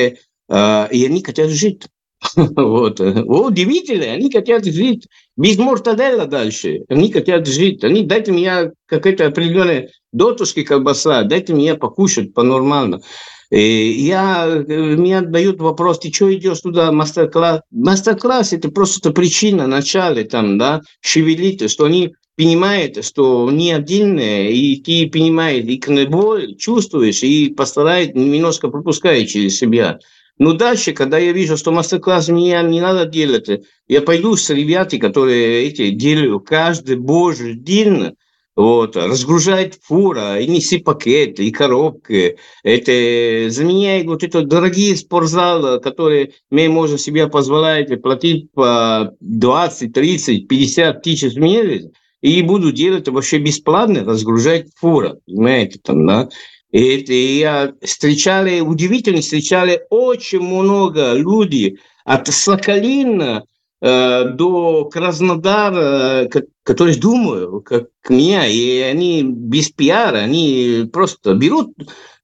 э, 0.50 0.88
и 0.92 1.06
они 1.06 1.24
хотят 1.24 1.50
жить. 1.50 1.84
Вот. 2.36 3.00
Удивительно, 3.00 4.06
они 4.14 4.32
хотят 4.32 4.66
жить 4.66 5.08
без 5.38 5.58
мортаделла 5.58 6.26
дальше. 6.26 6.82
Они 6.90 7.12
хотят 7.12 7.48
жить. 7.48 7.84
Они 7.84 8.04
дайте 8.04 8.32
мне 8.32 8.72
какая-то 8.86 9.28
определенная 9.28 9.90
дотушки 10.12 10.64
колбаса, 10.64 11.24
дайте 11.24 11.54
мне 11.54 11.76
покушать 11.76 12.34
по-нормально. 12.34 13.02
И 13.50 13.92
я, 14.04 14.46
меня 14.66 15.22
дают 15.22 15.60
вопрос, 15.60 16.00
ты 16.00 16.12
что 16.12 16.34
идешь 16.34 16.62
туда, 16.62 16.92
мастер-класс? 16.94 17.62
Мастер-класс– 17.72 18.54
это 18.54 18.70
просто 18.70 19.12
причина, 19.12 19.68
начале 19.68 20.24
там, 20.24 20.58
да, 20.58 20.80
шевелить, 21.02 21.70
что 21.70 21.84
они 21.84 22.14
понимают, 22.38 23.04
что 23.04 23.52
не 23.52 23.74
отдельные, 23.74 24.54
и 24.54 24.82
ты 24.82 25.10
понимаешь, 25.10 25.66
и 25.66 26.06
боль 26.06 26.56
чувствуешь, 26.56 27.24
и 27.24 27.50
постарается 27.50 28.18
немножко 28.18 28.70
пропускать 28.70 29.30
через 29.30 29.58
себя. 29.58 30.00
Но 30.42 30.54
дальше, 30.54 30.94
когда 30.94 31.20
я 31.20 31.34
вижу, 31.34 31.56
что 31.56 31.72
мастер-класс 31.72 32.30
меня 32.30 32.64
не 32.64 32.82
надо 32.82 33.06
делать, 33.06 33.48
я 33.88 34.02
пойду 34.02 34.36
с 34.36 34.50
ребятами, 34.50 35.00
которые 35.00 35.68
эти 35.68 35.92
делают 35.92 36.48
каждый 36.48 36.96
божий 36.96 37.54
день, 37.54 38.16
вот, 38.56 38.98
разгружает 38.98 39.78
фура, 39.84 40.40
и 40.40 40.48
неси 40.48 40.80
пакеты, 40.80 41.46
и 41.46 41.52
коробки. 41.52 42.38
Это 42.64 43.52
заменяет 43.52 44.08
вот 44.08 44.24
это 44.24 44.42
дорогие 44.42 44.96
спортзалы, 44.96 45.80
которые 45.80 46.32
мы 46.50 46.70
можем 46.70 46.98
себе 46.98 47.28
позволять 47.28 48.02
платить 48.02 48.52
по 48.52 49.14
20, 49.20 49.94
30, 49.94 50.48
50 50.48 51.04
тысяч 51.04 51.34
в 51.34 51.40
месяц, 51.40 51.92
и 52.24 52.42
буду 52.42 52.72
делать 52.72 53.08
вообще 53.08 53.38
бесплатно, 53.38 54.04
разгружать 54.04 54.70
фура, 54.76 55.18
понимаете, 55.28 55.80
там, 55.84 56.08
да. 56.08 56.30
И, 56.72 57.38
я 57.40 57.74
встречали, 57.82 58.62
удивительно, 58.62 59.22
встречали 59.22 59.82
очень 59.90 60.40
много 60.40 61.14
людей 61.14 61.80
от 62.06 62.28
Сахалина 62.28 63.44
э, 63.82 64.30
до 64.30 64.86
Краснодара, 64.86 66.30
которые 66.64 66.98
думают, 66.98 67.66
как 67.66 67.88
меня, 68.08 68.48
и 68.48 68.80
они 68.80 69.24
без 69.24 69.70
пиара, 69.70 70.18
они 70.18 70.90
просто 70.92 71.34
берут, 71.34 71.74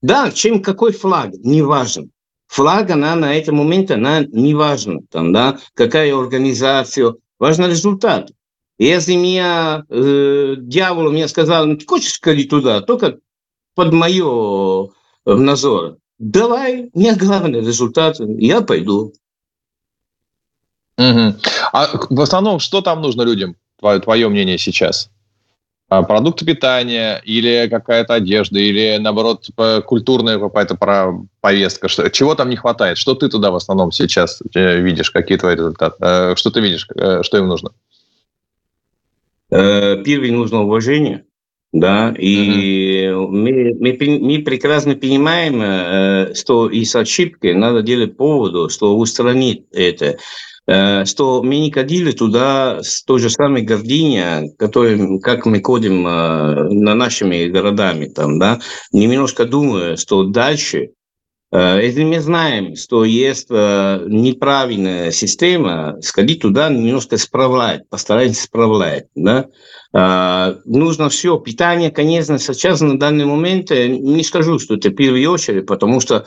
да, 0.02 0.32
чем 0.32 0.62
какой 0.62 0.94
флаг, 0.94 1.32
неважно. 1.44 2.08
Флаг, 2.48 2.90
она 2.92 3.16
на 3.16 3.36
этом 3.36 3.58
моменте, 3.58 3.96
она 3.96 4.24
не 4.24 4.54
важна, 4.54 5.00
там, 5.12 5.34
да, 5.34 5.60
какая 5.74 6.16
организация, 6.16 7.16
важен 7.38 7.66
результат. 7.66 8.32
Если 8.80 9.16
меня, 9.16 9.84
э, 9.90 10.56
дьявол 10.58 11.12
мне 11.12 11.28
сказал, 11.28 11.66
ну, 11.66 11.76
ты 11.76 11.86
хочешь 11.86 12.14
сходить 12.14 12.50
туда, 12.50 12.80
только 12.82 13.18
под 13.78 13.94
мое 13.94 14.90
э, 15.28 15.34
надзор. 15.34 15.98
Давай, 16.18 16.90
мне 16.96 17.16
главный 17.16 17.60
результат, 17.60 18.20
я 18.20 18.62
пойду. 18.62 19.14
Угу. 20.98 21.36
А 21.74 21.88
в 22.10 22.22
основном, 22.22 22.58
что 22.58 22.82
там 22.82 23.04
нужно 23.04 23.22
людям, 23.22 23.56
твое, 23.80 24.00
твое 24.00 24.30
мнение 24.30 24.58
сейчас? 24.58 25.12
А, 25.90 26.02
продукты 26.02 26.44
питания 26.44 27.22
или 27.24 27.68
какая-то 27.70 28.16
одежда, 28.16 28.58
или, 28.58 28.98
наоборот, 28.98 29.48
культурная 29.86 30.40
какая-то 30.40 30.76
повестка? 31.40 31.88
Что, 31.88 32.10
чего 32.10 32.34
там 32.34 32.50
не 32.50 32.56
хватает? 32.56 32.98
Что 32.98 33.14
ты 33.14 33.30
туда 33.30 33.52
в 33.52 33.56
основном 33.56 33.92
сейчас 33.92 34.42
э, 34.56 34.82
видишь? 34.82 35.12
Какие 35.12 35.38
твои 35.38 35.56
результаты? 35.56 35.98
Э, 36.00 36.36
что 36.36 36.50
ты 36.50 36.62
видишь? 36.62 36.88
Что 37.22 37.38
им 37.38 37.48
нужно? 37.48 37.70
Первый 39.50 40.32
нужно 40.32 40.64
уважение 40.64 41.26
да, 41.74 42.14
и 42.18 43.06
mm-hmm. 43.06 43.28
мы, 43.28 43.76
мы, 43.80 44.20
мы 44.20 44.40
прекрасно 44.40 44.96
понимаем, 44.96 45.62
э, 45.62 46.34
что 46.34 46.70
из 46.70 46.96
ошибки 46.96 47.48
надо 47.48 47.82
делать 47.82 48.16
поводу, 48.16 48.70
что 48.70 48.98
устранить 48.98 49.66
это, 49.74 50.18
э, 50.66 51.06
что 51.06 51.44
мы 51.44 51.60
не 51.60 51.72
ходили 51.72 52.12
туда 52.12 52.82
с 52.82 53.04
той 53.04 53.20
же 53.20 53.30
самой 53.30 53.64
гордыней, 53.64 54.56
которой, 54.58 55.20
как 55.20 55.46
мы 55.46 55.62
ходим 55.62 56.08
э, 56.08 56.70
на 56.70 56.96
нашими 56.96 57.48
городами, 57.48 58.06
там, 58.06 58.40
да, 58.40 58.60
немножко 58.94 59.46
думаю, 59.46 59.98
что 59.98 60.24
дальше 60.24 60.92
если 61.52 62.04
мы 62.04 62.20
знаем, 62.20 62.76
что 62.76 63.06
есть 63.06 63.50
неправильная 63.50 65.12
система, 65.12 65.98
сходить 66.02 66.42
туда 66.42 66.70
немножко 66.70 67.16
исправлять, 67.16 67.88
постараемся 67.90 68.44
исправлять. 68.44 69.08
Да? 69.16 69.48
А, 69.94 70.58
нужно 70.66 71.10
все. 71.10 71.38
Питание, 71.40 71.92
конечно, 71.92 72.38
сейчас 72.40 72.82
на 72.82 73.00
данный 73.00 73.26
момент 73.26 73.72
э, 73.72 73.88
не 73.88 74.24
скажу, 74.24 74.60
что 74.60 74.76
это 74.76 74.90
в 74.90 74.96
первую 74.96 75.30
очередь, 75.32 75.66
потому 75.66 76.00
что 76.02 76.26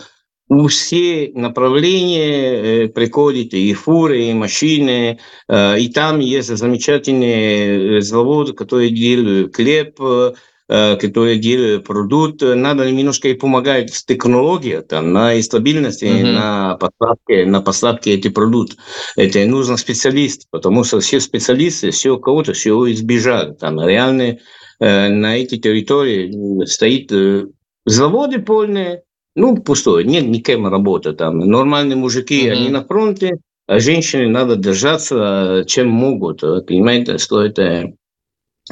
у 0.49 0.67
все 0.67 1.31
направления 1.35 2.85
э, 2.85 2.89
приходят 2.89 3.55
и 3.55 3.73
фуры, 3.75 4.25
и 4.25 4.35
машины, 4.35 5.21
э, 5.49 5.79
и 5.79 5.89
там 5.89 6.19
есть 6.21 6.49
замечательные 6.49 8.03
заводы, 8.03 8.55
которые 8.55 8.91
делают 8.91 9.55
хлеб, 9.55 10.01
Э, 10.01 10.33
которые 10.71 11.37
делают 11.37 11.85
продукт, 11.85 12.43
надо 12.43 12.89
немножко 12.89 13.29
и 13.29 13.35
помогать 13.35 13.93
с 13.93 14.05
технологией, 14.05 14.83
там, 14.83 15.13
на 15.13 15.43
стабильности, 15.43 16.05
mm-hmm. 16.05 16.33
на 16.33 16.77
поставке, 16.77 17.45
на 17.45 17.61
поставке 17.61 18.15
этих 18.15 18.35
продуктов. 18.35 18.79
Это 19.17 19.45
нужно 19.47 19.77
специалист, 19.77 20.47
потому 20.51 20.85
что 20.85 21.01
все 21.01 21.19
специалисты, 21.19 21.91
все 21.91 22.17
кого-то, 22.19 22.53
все 22.53 22.71
избежали. 22.93 23.55
Там 23.55 23.85
реально 23.85 24.39
э, 24.79 25.09
на 25.09 25.37
этой 25.37 25.59
территории 25.59 26.65
стоит 26.67 27.11
э, 27.11 27.47
заводы 27.85 28.39
полные, 28.39 29.03
ну, 29.35 29.57
пустое, 29.57 30.07
нет 30.07 30.27
никем 30.27 30.69
работы 30.69 31.15
там. 31.15 31.39
Нормальные 31.39 31.97
мужики, 31.97 32.47
mm-hmm. 32.47 32.53
они 32.53 32.69
на 32.69 32.85
фронте, 32.85 33.39
а 33.67 33.81
женщины 33.81 34.29
надо 34.29 34.55
держаться, 34.55 35.65
чем 35.67 35.89
могут. 35.89 36.43
Понимаете, 36.43 37.19
что 37.19 37.43
это 37.43 37.93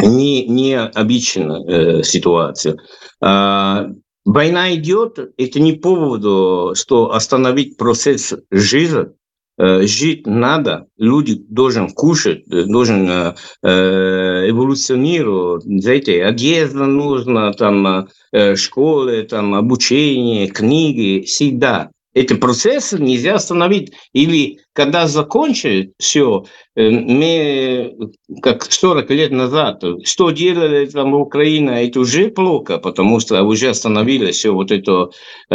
не, 0.00 0.46
не 0.46 0.78
обычная 0.78 1.62
э, 1.64 2.02
ситуация. 2.02 2.76
А, 3.20 3.86
война 4.24 4.74
идет, 4.74 5.18
это 5.36 5.60
не 5.60 5.72
повод, 5.72 6.76
что 6.76 7.12
остановить 7.12 7.76
процесс 7.76 8.34
жизни, 8.50 9.06
э, 9.58 9.82
жить 9.86 10.26
надо, 10.26 10.86
люди 10.96 11.42
должны 11.48 11.88
кушать, 11.90 12.44
должен 12.46 13.08
э, 13.10 13.34
э 13.62 14.50
эволюционировать, 14.50 15.64
знаете, 15.64 16.24
одежда 16.24 16.86
нужна, 16.86 17.52
там, 17.52 18.08
э, 18.32 18.56
школы, 18.56 19.22
там, 19.24 19.54
обучение, 19.54 20.48
книги, 20.48 21.24
всегда. 21.24 21.90
Эти 22.18 22.34
процессы 22.34 22.98
нельзя 22.98 23.36
остановить. 23.36 23.92
Или 24.12 24.58
когда 24.72 25.06
закончили 25.06 25.92
все, 26.00 26.44
э, 26.74 26.90
мы, 26.90 27.94
как 28.42 28.64
40 28.64 29.08
лет 29.10 29.30
назад, 29.30 29.84
что 30.04 30.30
делали 30.32 30.86
там 30.86 31.12
в 31.12 31.20
Украине, 31.20 31.86
это 31.86 32.00
уже 32.00 32.28
плохо, 32.30 32.78
потому 32.78 33.20
что 33.20 33.40
уже 33.44 33.68
остановили 33.68 34.32
все 34.32 34.50
вот 34.50 34.72
эту 34.72 35.12
э, 35.48 35.54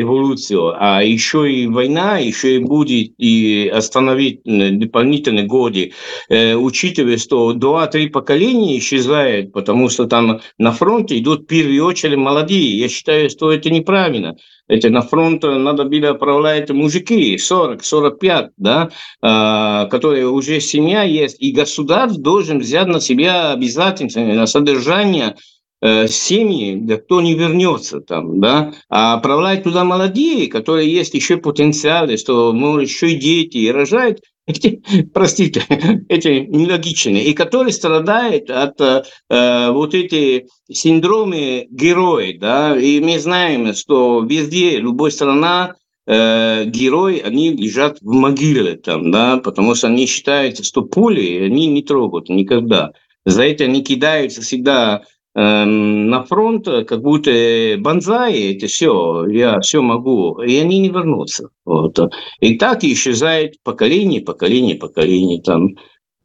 эволюцию. 0.00 0.74
А 0.76 1.04
еще 1.04 1.48
и 1.48 1.68
война, 1.68 2.18
еще 2.18 2.56
и 2.56 2.58
будет 2.58 3.12
и 3.16 3.70
остановить 3.72 4.40
дополнительные 4.44 5.46
годы, 5.46 5.92
э, 6.28 6.56
учитывая, 6.56 7.18
что 7.18 7.52
два-три 7.52 8.08
поколения 8.08 8.78
исчезают, 8.78 9.52
потому 9.52 9.90
что 9.90 10.06
там 10.06 10.40
на 10.58 10.72
фронте 10.72 11.16
идут 11.16 11.42
в 11.42 11.46
первую 11.46 11.84
очередь 11.84 12.18
молодые. 12.18 12.78
Я 12.78 12.88
считаю, 12.88 13.30
что 13.30 13.52
это 13.52 13.70
неправильно. 13.70 14.36
Эти 14.68 14.88
на 14.88 15.02
фронт 15.02 15.42
надо 15.42 15.84
было 15.84 16.10
отправлять 16.10 16.70
мужики 16.70 17.36
40-45, 17.36 18.50
да, 18.56 18.90
э, 19.22 19.88
которые 19.88 20.28
уже 20.28 20.60
семья 20.60 21.02
есть, 21.02 21.36
и 21.40 21.52
государство 21.52 22.20
должен 22.20 22.58
взять 22.58 22.88
на 22.88 23.00
себя 23.00 23.52
обязательства 23.52 24.20
на 24.20 24.46
содержание 24.46 25.36
э, 25.82 26.08
семьи, 26.08 26.74
да 26.80 26.96
кто 26.96 27.20
не 27.20 27.34
вернется 27.34 28.00
там, 28.00 28.40
да, 28.40 28.72
а 28.88 29.14
отправлять 29.14 29.62
туда 29.62 29.84
молодые, 29.84 30.48
которые 30.48 30.92
есть 30.92 31.14
еще 31.14 31.36
потенциалы, 31.36 32.16
что, 32.16 32.52
может, 32.52 32.88
еще 32.88 33.12
и 33.12 33.16
дети, 33.16 33.58
и 33.58 33.70
рожают, 33.70 34.20
простите, 35.12 35.62
эти 36.08 36.46
нелогичные, 36.46 37.24
и 37.24 37.34
которые 37.34 37.72
страдают 37.72 38.50
от 38.50 38.80
э, 38.80 39.70
вот 39.70 39.94
эти 39.94 40.46
синдромы 40.70 41.66
героя, 41.70 42.36
да, 42.38 42.78
и 42.78 43.00
мы 43.00 43.18
знаем, 43.18 43.74
что 43.74 44.20
везде, 44.20 44.78
любой 44.78 45.10
страна, 45.10 45.74
э, 46.06 46.64
герои, 46.66 47.18
они 47.18 47.50
лежат 47.50 47.98
в 48.00 48.12
могиле 48.12 48.76
там, 48.76 49.10
да, 49.10 49.38
потому 49.38 49.74
что 49.74 49.88
они 49.88 50.06
считают, 50.06 50.64
что 50.64 50.82
пули 50.82 51.44
они 51.44 51.66
не 51.66 51.82
трогают 51.82 52.28
никогда. 52.28 52.92
За 53.24 53.42
это 53.44 53.64
они 53.64 53.82
кидаются 53.82 54.42
всегда 54.42 55.02
на 55.36 56.24
фронт, 56.24 56.64
как 56.64 57.02
будто 57.02 57.76
банзай, 57.78 58.54
это 58.54 58.68
все, 58.68 59.26
я 59.26 59.60
все 59.60 59.82
могу, 59.82 60.40
и 60.40 60.56
они 60.56 60.78
не 60.78 60.88
вернутся. 60.88 61.50
Вот. 61.66 61.98
И 62.40 62.56
так 62.56 62.82
исчезает 62.84 63.56
поколение, 63.62 64.22
поколение, 64.22 64.76
поколение. 64.76 65.42
Там. 65.42 65.74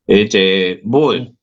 Это 0.08 0.80
боль. 0.84 1.34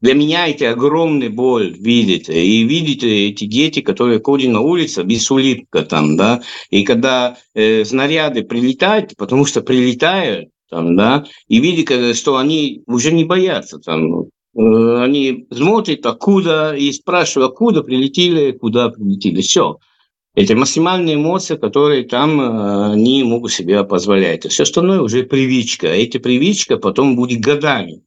Для 0.00 0.14
меня 0.14 0.48
это 0.48 0.70
огромная 0.70 1.30
боль 1.30 1.72
видеть. 1.78 2.28
И 2.28 2.64
видеть 2.64 3.04
эти 3.04 3.44
дети, 3.44 3.80
которые 3.80 4.20
ходят 4.20 4.50
на 4.50 4.60
улице 4.60 5.04
без 5.04 5.30
улыбка 5.30 5.82
там, 5.82 6.16
да. 6.16 6.42
И 6.70 6.82
когда 6.82 7.36
э, 7.54 7.84
снаряды 7.84 8.42
прилетают, 8.42 9.16
потому 9.16 9.46
что 9.46 9.60
прилетают, 9.60 10.48
там, 10.68 10.96
да, 10.96 11.26
и 11.46 11.60
видят, 11.60 12.16
что 12.16 12.38
они 12.38 12.82
уже 12.86 13.12
не 13.12 13.24
боятся 13.24 13.78
там, 13.78 14.24
Э, 14.24 14.41
они 14.54 15.46
смотрят, 15.50 16.04
откуда, 16.06 16.74
и 16.74 16.92
спрашивают, 16.92 17.52
откуда 17.52 17.82
прилетели, 17.82 18.52
куда 18.52 18.90
прилетели. 18.90 19.40
Все. 19.40 19.78
Это 20.34 20.56
максимальные 20.56 21.16
эмоции, 21.16 21.56
которые 21.56 22.04
там 22.04 22.40
э, 22.40 22.92
они 22.92 23.22
могут 23.22 23.52
себе 23.52 23.84
позволять. 23.84 24.50
Все 24.50 24.62
остальное 24.62 25.02
уже 25.02 25.24
привычка. 25.24 25.88
А 25.88 25.96
эта 25.96 26.20
привычка 26.20 26.78
потом 26.78 27.16
будет 27.16 27.40
годами 27.40 28.02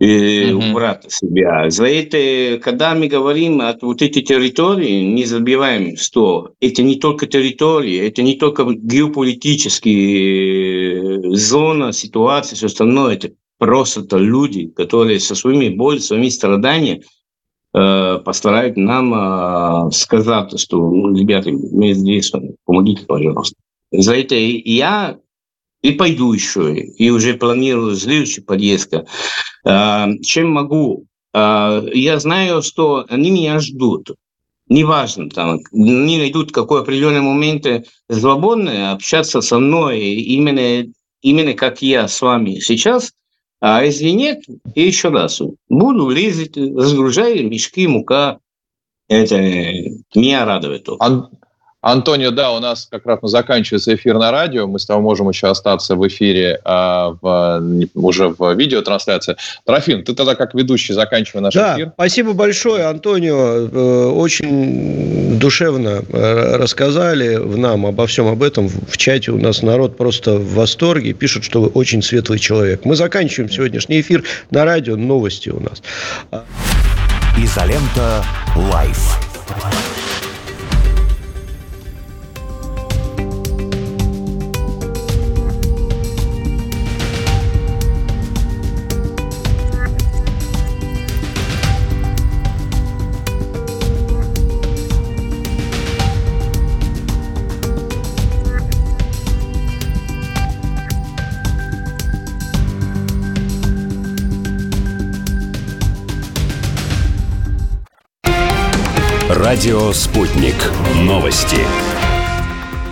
mm-hmm. 0.00 0.70
убрать 0.70 1.12
себя. 1.12 1.68
За 1.70 1.86
это, 1.86 2.60
когда 2.62 2.94
мы 2.94 3.08
говорим 3.08 3.60
о 3.60 3.76
вот 3.80 4.00
этой 4.02 4.22
территории, 4.22 5.02
не 5.02 5.24
забываем, 5.24 5.96
что 5.96 6.52
это 6.60 6.82
не 6.82 6.94
только 6.96 7.26
территория, 7.26 8.06
это 8.06 8.22
не 8.22 8.36
только 8.36 8.64
геополитические 8.64 11.32
э, 11.32 11.34
зона, 11.34 11.92
ситуация, 11.92 12.56
все 12.56 12.66
остальное, 12.66 13.14
это 13.14 13.30
просто 13.60 14.02
то 14.02 14.16
люди, 14.18 14.68
которые 14.68 15.20
со 15.20 15.34
своими 15.34 15.68
болями, 15.68 16.00
своими 16.00 16.28
страданиями 16.30 17.04
э, 17.74 18.18
постарают 18.24 18.76
нам 18.78 19.12
э, 19.14 19.90
сказать, 19.92 20.58
что, 20.58 20.78
ну, 20.78 21.14
ребята, 21.14 21.50
мы 21.50 21.92
здесь, 21.92 22.32
помогите, 22.64 23.04
пожалуйста. 23.06 23.54
За 23.92 24.16
это 24.16 24.34
я 24.34 25.18
и 25.82 25.92
пойду 25.92 26.32
еще, 26.32 26.74
и 26.74 27.10
уже 27.10 27.34
планирую 27.34 27.96
следующий 27.96 28.40
поездка. 28.40 29.04
Э, 29.66 30.06
чем 30.22 30.50
могу? 30.52 31.04
Э, 31.34 31.86
я 31.92 32.18
знаю, 32.18 32.62
что 32.62 33.04
они 33.10 33.30
меня 33.30 33.60
ждут. 33.60 34.12
Неважно, 34.70 35.28
там, 35.28 35.58
они 35.72 36.16
найдут 36.16 36.52
какой 36.52 36.80
определенный 36.80 37.20
момент 37.20 37.66
свободно 38.10 38.92
общаться 38.92 39.42
со 39.42 39.58
мной, 39.58 40.00
именно, 40.00 40.86
именно 41.20 41.52
как 41.54 41.82
я 41.82 42.08
с 42.08 42.22
вами 42.22 42.60
сейчас, 42.60 43.12
а 43.60 43.84
если 43.84 44.10
нет, 44.10 44.42
и 44.74 44.82
еще 44.82 45.10
раз, 45.10 45.40
буду 45.68 46.10
резать, 46.10 46.56
разгружаю 46.56 47.48
мешки, 47.48 47.86
мука. 47.86 48.38
Это 49.08 49.38
меня 50.14 50.44
радует. 50.44 50.88
Ан- 50.98 51.28
Антонио, 51.82 52.30
да, 52.30 52.52
у 52.52 52.60
нас 52.60 52.86
как 52.90 53.06
раз 53.06 53.18
заканчивается 53.22 53.94
эфир 53.94 54.18
на 54.18 54.30
радио. 54.30 54.66
Мы 54.66 54.78
с 54.78 54.84
тобой 54.84 55.02
можем 55.02 55.30
еще 55.30 55.48
остаться 55.48 55.96
в 55.96 56.06
эфире 56.08 56.60
а, 56.64 57.16
в, 57.20 57.62
уже 57.94 58.28
в 58.28 58.54
видеотрансляции. 58.54 59.36
Трофим, 59.64 60.04
ты 60.04 60.14
тогда 60.14 60.34
как 60.34 60.54
ведущий 60.54 60.92
заканчивай 60.92 61.40
наш 61.40 61.54
да, 61.54 61.76
эфир. 61.76 61.92
Спасибо 61.94 62.34
большое, 62.34 62.84
Антонио. 62.84 63.68
Э, 63.72 64.06
очень 64.08 65.38
душевно 65.38 66.02
э, 66.06 66.56
рассказали 66.56 67.36
в 67.36 67.56
нам 67.56 67.86
обо 67.86 68.06
всем 68.06 68.26
об 68.26 68.42
этом. 68.42 68.68
В 68.68 68.96
чате 68.98 69.30
у 69.30 69.38
нас 69.38 69.62
народ 69.62 69.96
просто 69.96 70.36
в 70.36 70.54
восторге. 70.54 71.14
Пишут, 71.14 71.44
что 71.44 71.62
вы 71.62 71.68
очень 71.68 72.02
светлый 72.02 72.38
человек. 72.38 72.84
Мы 72.84 72.94
заканчиваем 72.94 73.50
сегодняшний 73.50 74.02
эфир 74.02 74.24
на 74.50 74.66
радио. 74.66 74.96
Новости 74.96 75.48
у 75.48 75.60
нас. 75.60 75.82
Изолента 77.38 78.22
Лайф. 78.54 79.18
Радио 109.60 109.92
«Спутник». 109.92 110.54
Новости. 111.02 111.58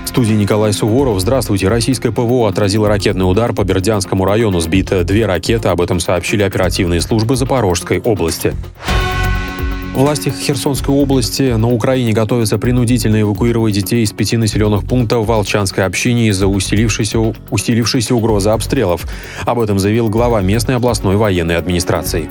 В 0.04 0.08
студии 0.08 0.34
Николай 0.34 0.74
Суворов. 0.74 1.18
Здравствуйте. 1.18 1.66
Российское 1.66 2.12
ПВО 2.12 2.46
отразило 2.46 2.88
ракетный 2.88 3.22
удар 3.22 3.54
по 3.54 3.64
Бердянскому 3.64 4.26
району. 4.26 4.60
Сбито 4.60 5.02
две 5.02 5.24
ракеты. 5.24 5.68
Об 5.68 5.80
этом 5.80 5.98
сообщили 5.98 6.42
оперативные 6.42 7.00
службы 7.00 7.36
Запорожской 7.36 8.00
области. 8.00 8.54
Власти 9.94 10.28
Херсонской 10.28 10.94
области 10.94 11.56
на 11.56 11.70
Украине 11.70 12.12
готовятся 12.12 12.58
принудительно 12.58 13.18
эвакуировать 13.18 13.72
детей 13.72 14.02
из 14.02 14.12
пяти 14.12 14.36
населенных 14.36 14.84
пунктов 14.84 15.26
Волчанской 15.26 15.86
общине 15.86 16.28
из-за 16.28 16.48
усилившейся, 16.48 17.32
усилившейся 17.50 18.14
угрозы 18.14 18.50
обстрелов. 18.50 19.06
Об 19.46 19.58
этом 19.60 19.78
заявил 19.78 20.10
глава 20.10 20.42
местной 20.42 20.76
областной 20.76 21.16
военной 21.16 21.56
администрации. 21.56 22.28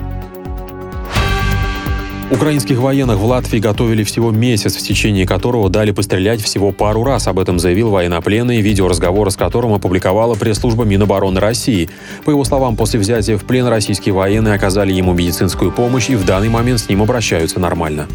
Украинских 2.30 2.80
военных 2.80 3.20
в 3.20 3.26
Латвии 3.26 3.60
готовили 3.60 4.04
всего 4.04 4.32
месяц, 4.32 4.76
в 4.76 4.82
течение 4.82 5.26
которого 5.26 5.70
дали 5.70 5.92
пострелять 5.92 6.42
всего 6.42 6.74
пару 6.74 7.06
раз. 7.06 7.28
Об 7.28 7.40
этом 7.40 7.58
заявил 7.58 7.90
военнопленный, 7.90 8.60
видеоразговор 8.60 9.32
с 9.32 9.38
которым 9.38 9.74
опубликовала 9.74 10.36
пресс-служба 10.36 10.84
Минобороны 10.84 11.40
России. 11.40 11.90
По 12.26 12.32
его 12.32 12.44
словам, 12.44 12.76
после 12.76 13.00
взятия 13.00 13.38
в 13.38 13.46
плен 13.46 13.68
российские 13.68 14.14
военные 14.14 14.56
оказали 14.56 14.92
ему 14.92 15.14
медицинскую 15.14 15.72
помощь 15.72 16.10
и 16.10 16.16
в 16.16 16.26
данный 16.26 16.50
момент 16.50 16.82
с 16.82 16.90
ним 16.90 17.02
обращаются 17.02 17.62
нормально. 17.62 18.08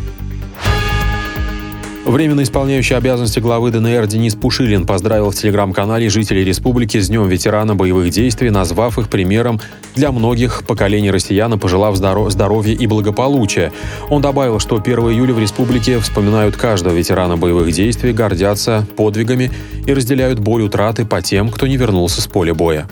Временно 2.13 2.43
исполняющий 2.43 2.93
обязанности 2.93 3.39
главы 3.39 3.71
ДНР 3.71 4.07
Денис 4.07 4.35
Пушилин 4.35 4.87
поздравил 4.87 5.31
в 5.31 5.35
телеграм-канале 5.35 6.11
жителей 6.11 6.45
республики 6.45 7.01
с 7.01 7.09
Днем 7.09 7.27
ветерана 7.27 7.75
боевых 7.75 8.11
действий, 8.11 8.51
назвав 8.51 8.99
их 8.99 9.09
примером 9.09 9.63
для 9.95 10.13
многих 10.13 10.65
поколений 10.67 11.11
россиян 11.11 11.55
и 11.55 11.57
пожелав 11.57 11.97
здоровья 11.97 12.75
и 12.75 12.87
благополучия. 12.87 13.73
Он 14.11 14.21
добавил, 14.21 14.59
что 14.59 14.77
1 14.77 14.99
июля 14.99 15.33
в 15.33 15.39
республике 15.39 16.01
вспоминают 16.01 16.55
каждого 16.55 16.93
ветерана 16.93 17.39
боевых 17.39 17.73
действий, 17.73 18.13
гордятся 18.13 18.87
подвигами 18.95 19.51
и 19.87 19.95
разделяют 19.95 20.39
боль 20.39 20.65
утраты 20.65 21.07
по 21.07 21.23
тем, 21.23 21.49
кто 21.49 21.67
не 21.67 21.79
вернулся 21.79 22.21
с 22.21 22.27
поля 22.27 22.53
боя. 22.53 22.87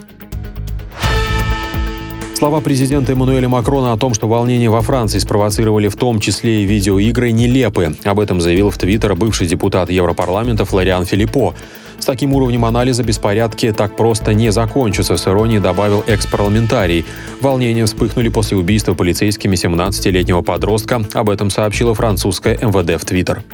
Слова 2.40 2.62
президента 2.62 3.12
Эммануэля 3.12 3.50
Макрона 3.50 3.92
о 3.92 3.98
том, 3.98 4.14
что 4.14 4.26
волнения 4.26 4.70
во 4.70 4.80
Франции 4.80 5.18
спровоцировали 5.18 5.88
в 5.88 5.96
том 5.96 6.20
числе 6.20 6.62
и 6.62 6.64
видеоигры, 6.64 7.32
нелепы. 7.32 7.94
Об 8.02 8.18
этом 8.18 8.40
заявил 8.40 8.70
в 8.70 8.78
Твиттер 8.78 9.14
бывший 9.14 9.46
депутат 9.46 9.90
Европарламента 9.90 10.64
Флориан 10.64 11.04
Филиппо. 11.04 11.52
С 11.98 12.06
таким 12.06 12.32
уровнем 12.32 12.64
анализа 12.64 13.02
беспорядки 13.02 13.70
так 13.72 13.94
просто 13.94 14.32
не 14.32 14.50
закончатся, 14.52 15.18
с 15.18 15.28
иронией 15.28 15.60
добавил 15.60 16.02
экс-парламентарий. 16.06 17.04
Волнения 17.42 17.84
вспыхнули 17.84 18.30
после 18.30 18.56
убийства 18.56 18.94
полицейскими 18.94 19.54
17-летнего 19.54 20.40
подростка. 20.40 21.02
Об 21.12 21.28
этом 21.28 21.50
сообщила 21.50 21.94
французская 21.94 22.56
МВД 22.56 22.98
в 22.98 23.04
Твиттер. 23.04 23.44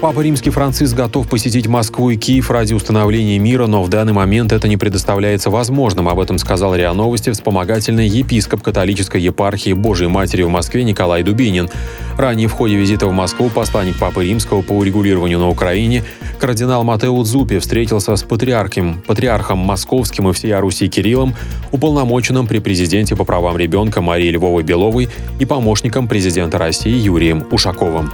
Папа 0.00 0.20
Римский 0.20 0.50
Франциск 0.50 0.94
готов 0.94 1.28
посетить 1.28 1.66
Москву 1.66 2.10
и 2.10 2.16
Киев 2.16 2.52
ради 2.52 2.72
установления 2.72 3.36
мира, 3.40 3.66
но 3.66 3.82
в 3.82 3.88
данный 3.88 4.12
момент 4.12 4.52
это 4.52 4.68
не 4.68 4.76
предоставляется 4.76 5.50
возможным. 5.50 6.08
Об 6.08 6.20
этом 6.20 6.38
сказал 6.38 6.76
РИА 6.76 6.92
Новости 6.92 7.30
вспомогательный 7.30 8.06
епископ 8.06 8.62
католической 8.62 9.20
епархии 9.20 9.72
Божией 9.72 10.08
Матери 10.08 10.44
в 10.44 10.50
Москве 10.50 10.84
Николай 10.84 11.24
Дубинин. 11.24 11.68
Ранее 12.16 12.46
в 12.46 12.52
ходе 12.52 12.76
визита 12.76 13.08
в 13.08 13.12
Москву 13.12 13.50
посланник 13.52 13.98
Папы 13.98 14.24
Римского 14.24 14.62
по 14.62 14.72
урегулированию 14.72 15.40
на 15.40 15.48
Украине 15.48 16.04
кардинал 16.38 16.84
Матео 16.84 17.20
Дзупи 17.24 17.58
встретился 17.58 18.14
с 18.14 18.22
патриархом, 18.22 19.02
патриархом 19.04 19.58
Московским 19.58 20.28
и 20.28 20.32
всея 20.32 20.60
Руси 20.60 20.88
Кириллом, 20.88 21.34
уполномоченным 21.72 22.46
при 22.46 22.60
президенте 22.60 23.16
по 23.16 23.24
правам 23.24 23.56
ребенка 23.56 24.00
Марии 24.00 24.30
Львовой 24.30 24.62
Беловой 24.62 25.08
и 25.40 25.44
помощником 25.44 26.06
президента 26.06 26.56
России 26.56 26.94
Юрием 26.94 27.44
Ушаковым. 27.50 28.12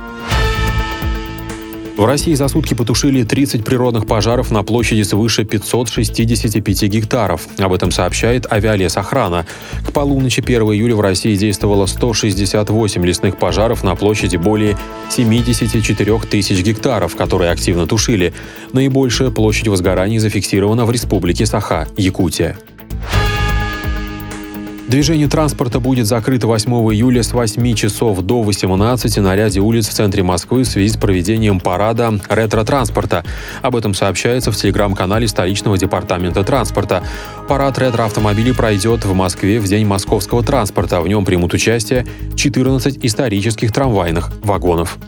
В 1.97 2.05
России 2.07 2.35
за 2.35 2.49
сутки 2.49 2.75
потушили 2.75 3.23
30 3.23 3.65
природных 3.65 4.09
пожаров 4.09 4.51
на 4.51 4.65
площади 4.65 5.03
свыше 5.03 5.45
565 5.45 6.83
гектаров. 6.85 7.47
Об 7.57 7.73
этом 7.73 7.93
сообщает 7.93 8.51
Авиалесохрана. 8.53 9.47
К 9.87 9.93
полуночи 9.93 10.41
1 10.41 10.63
июля 10.63 10.97
в 10.97 11.01
России 11.01 11.37
действовало 11.37 11.87
168 11.87 13.07
лесных 13.07 13.39
пожаров 13.39 13.85
на 13.85 13.95
площади 13.95 14.37
более 14.37 14.77
74 15.09 16.19
тысяч 16.29 16.63
гектаров, 16.65 17.15
которые 17.15 17.53
активно 17.53 17.87
тушили. 17.87 18.35
Наибольшая 18.73 19.31
площадь 19.31 19.69
возгораний 19.69 20.19
зафиксирована 20.19 20.87
в 20.87 20.91
республике 20.91 21.47
Саха, 21.47 21.87
Якутия. 21.97 22.59
Движение 24.89 25.29
транспорта 25.29 25.81
будет 25.81 26.07
закрыто 26.07 26.47
8 26.47 26.71
июля 26.93 27.23
с 27.23 27.33
8 27.33 27.75
часов 27.75 28.21
до 28.21 28.43
18 28.43 29.17
на 29.17 29.35
ряде 29.35 29.61
улиц 29.61 29.89
в 29.89 29.93
центре 29.93 30.23
Москвы 30.23 30.63
в 30.63 30.67
связи 30.67 30.91
с 30.91 30.97
проведением 30.99 31.59
парада 31.59 32.21
ретро-транспорта. 32.29 33.25
Об 33.63 33.77
этом 33.77 33.95
сообщается 33.95 34.53
в 34.53 34.57
телеграм-канале 34.57 35.27
столичного 35.27 35.79
департамента 35.79 36.45
транспорта. 36.45 37.03
Парад 37.49 37.79
ретро-автомобилей 37.79 38.53
пройдет 38.53 39.07
в 39.07 39.15
Москве 39.15 39.59
в 39.59 39.67
День 39.67 39.87
московского 39.87 40.43
транспорта. 40.43 41.01
В 41.01 41.09
нем 41.09 41.25
примут 41.25 41.55
участие 41.55 42.07
14 42.37 43.03
исторических 43.03 43.73
трамвайных 43.73 44.33
вагонов. 44.43 44.99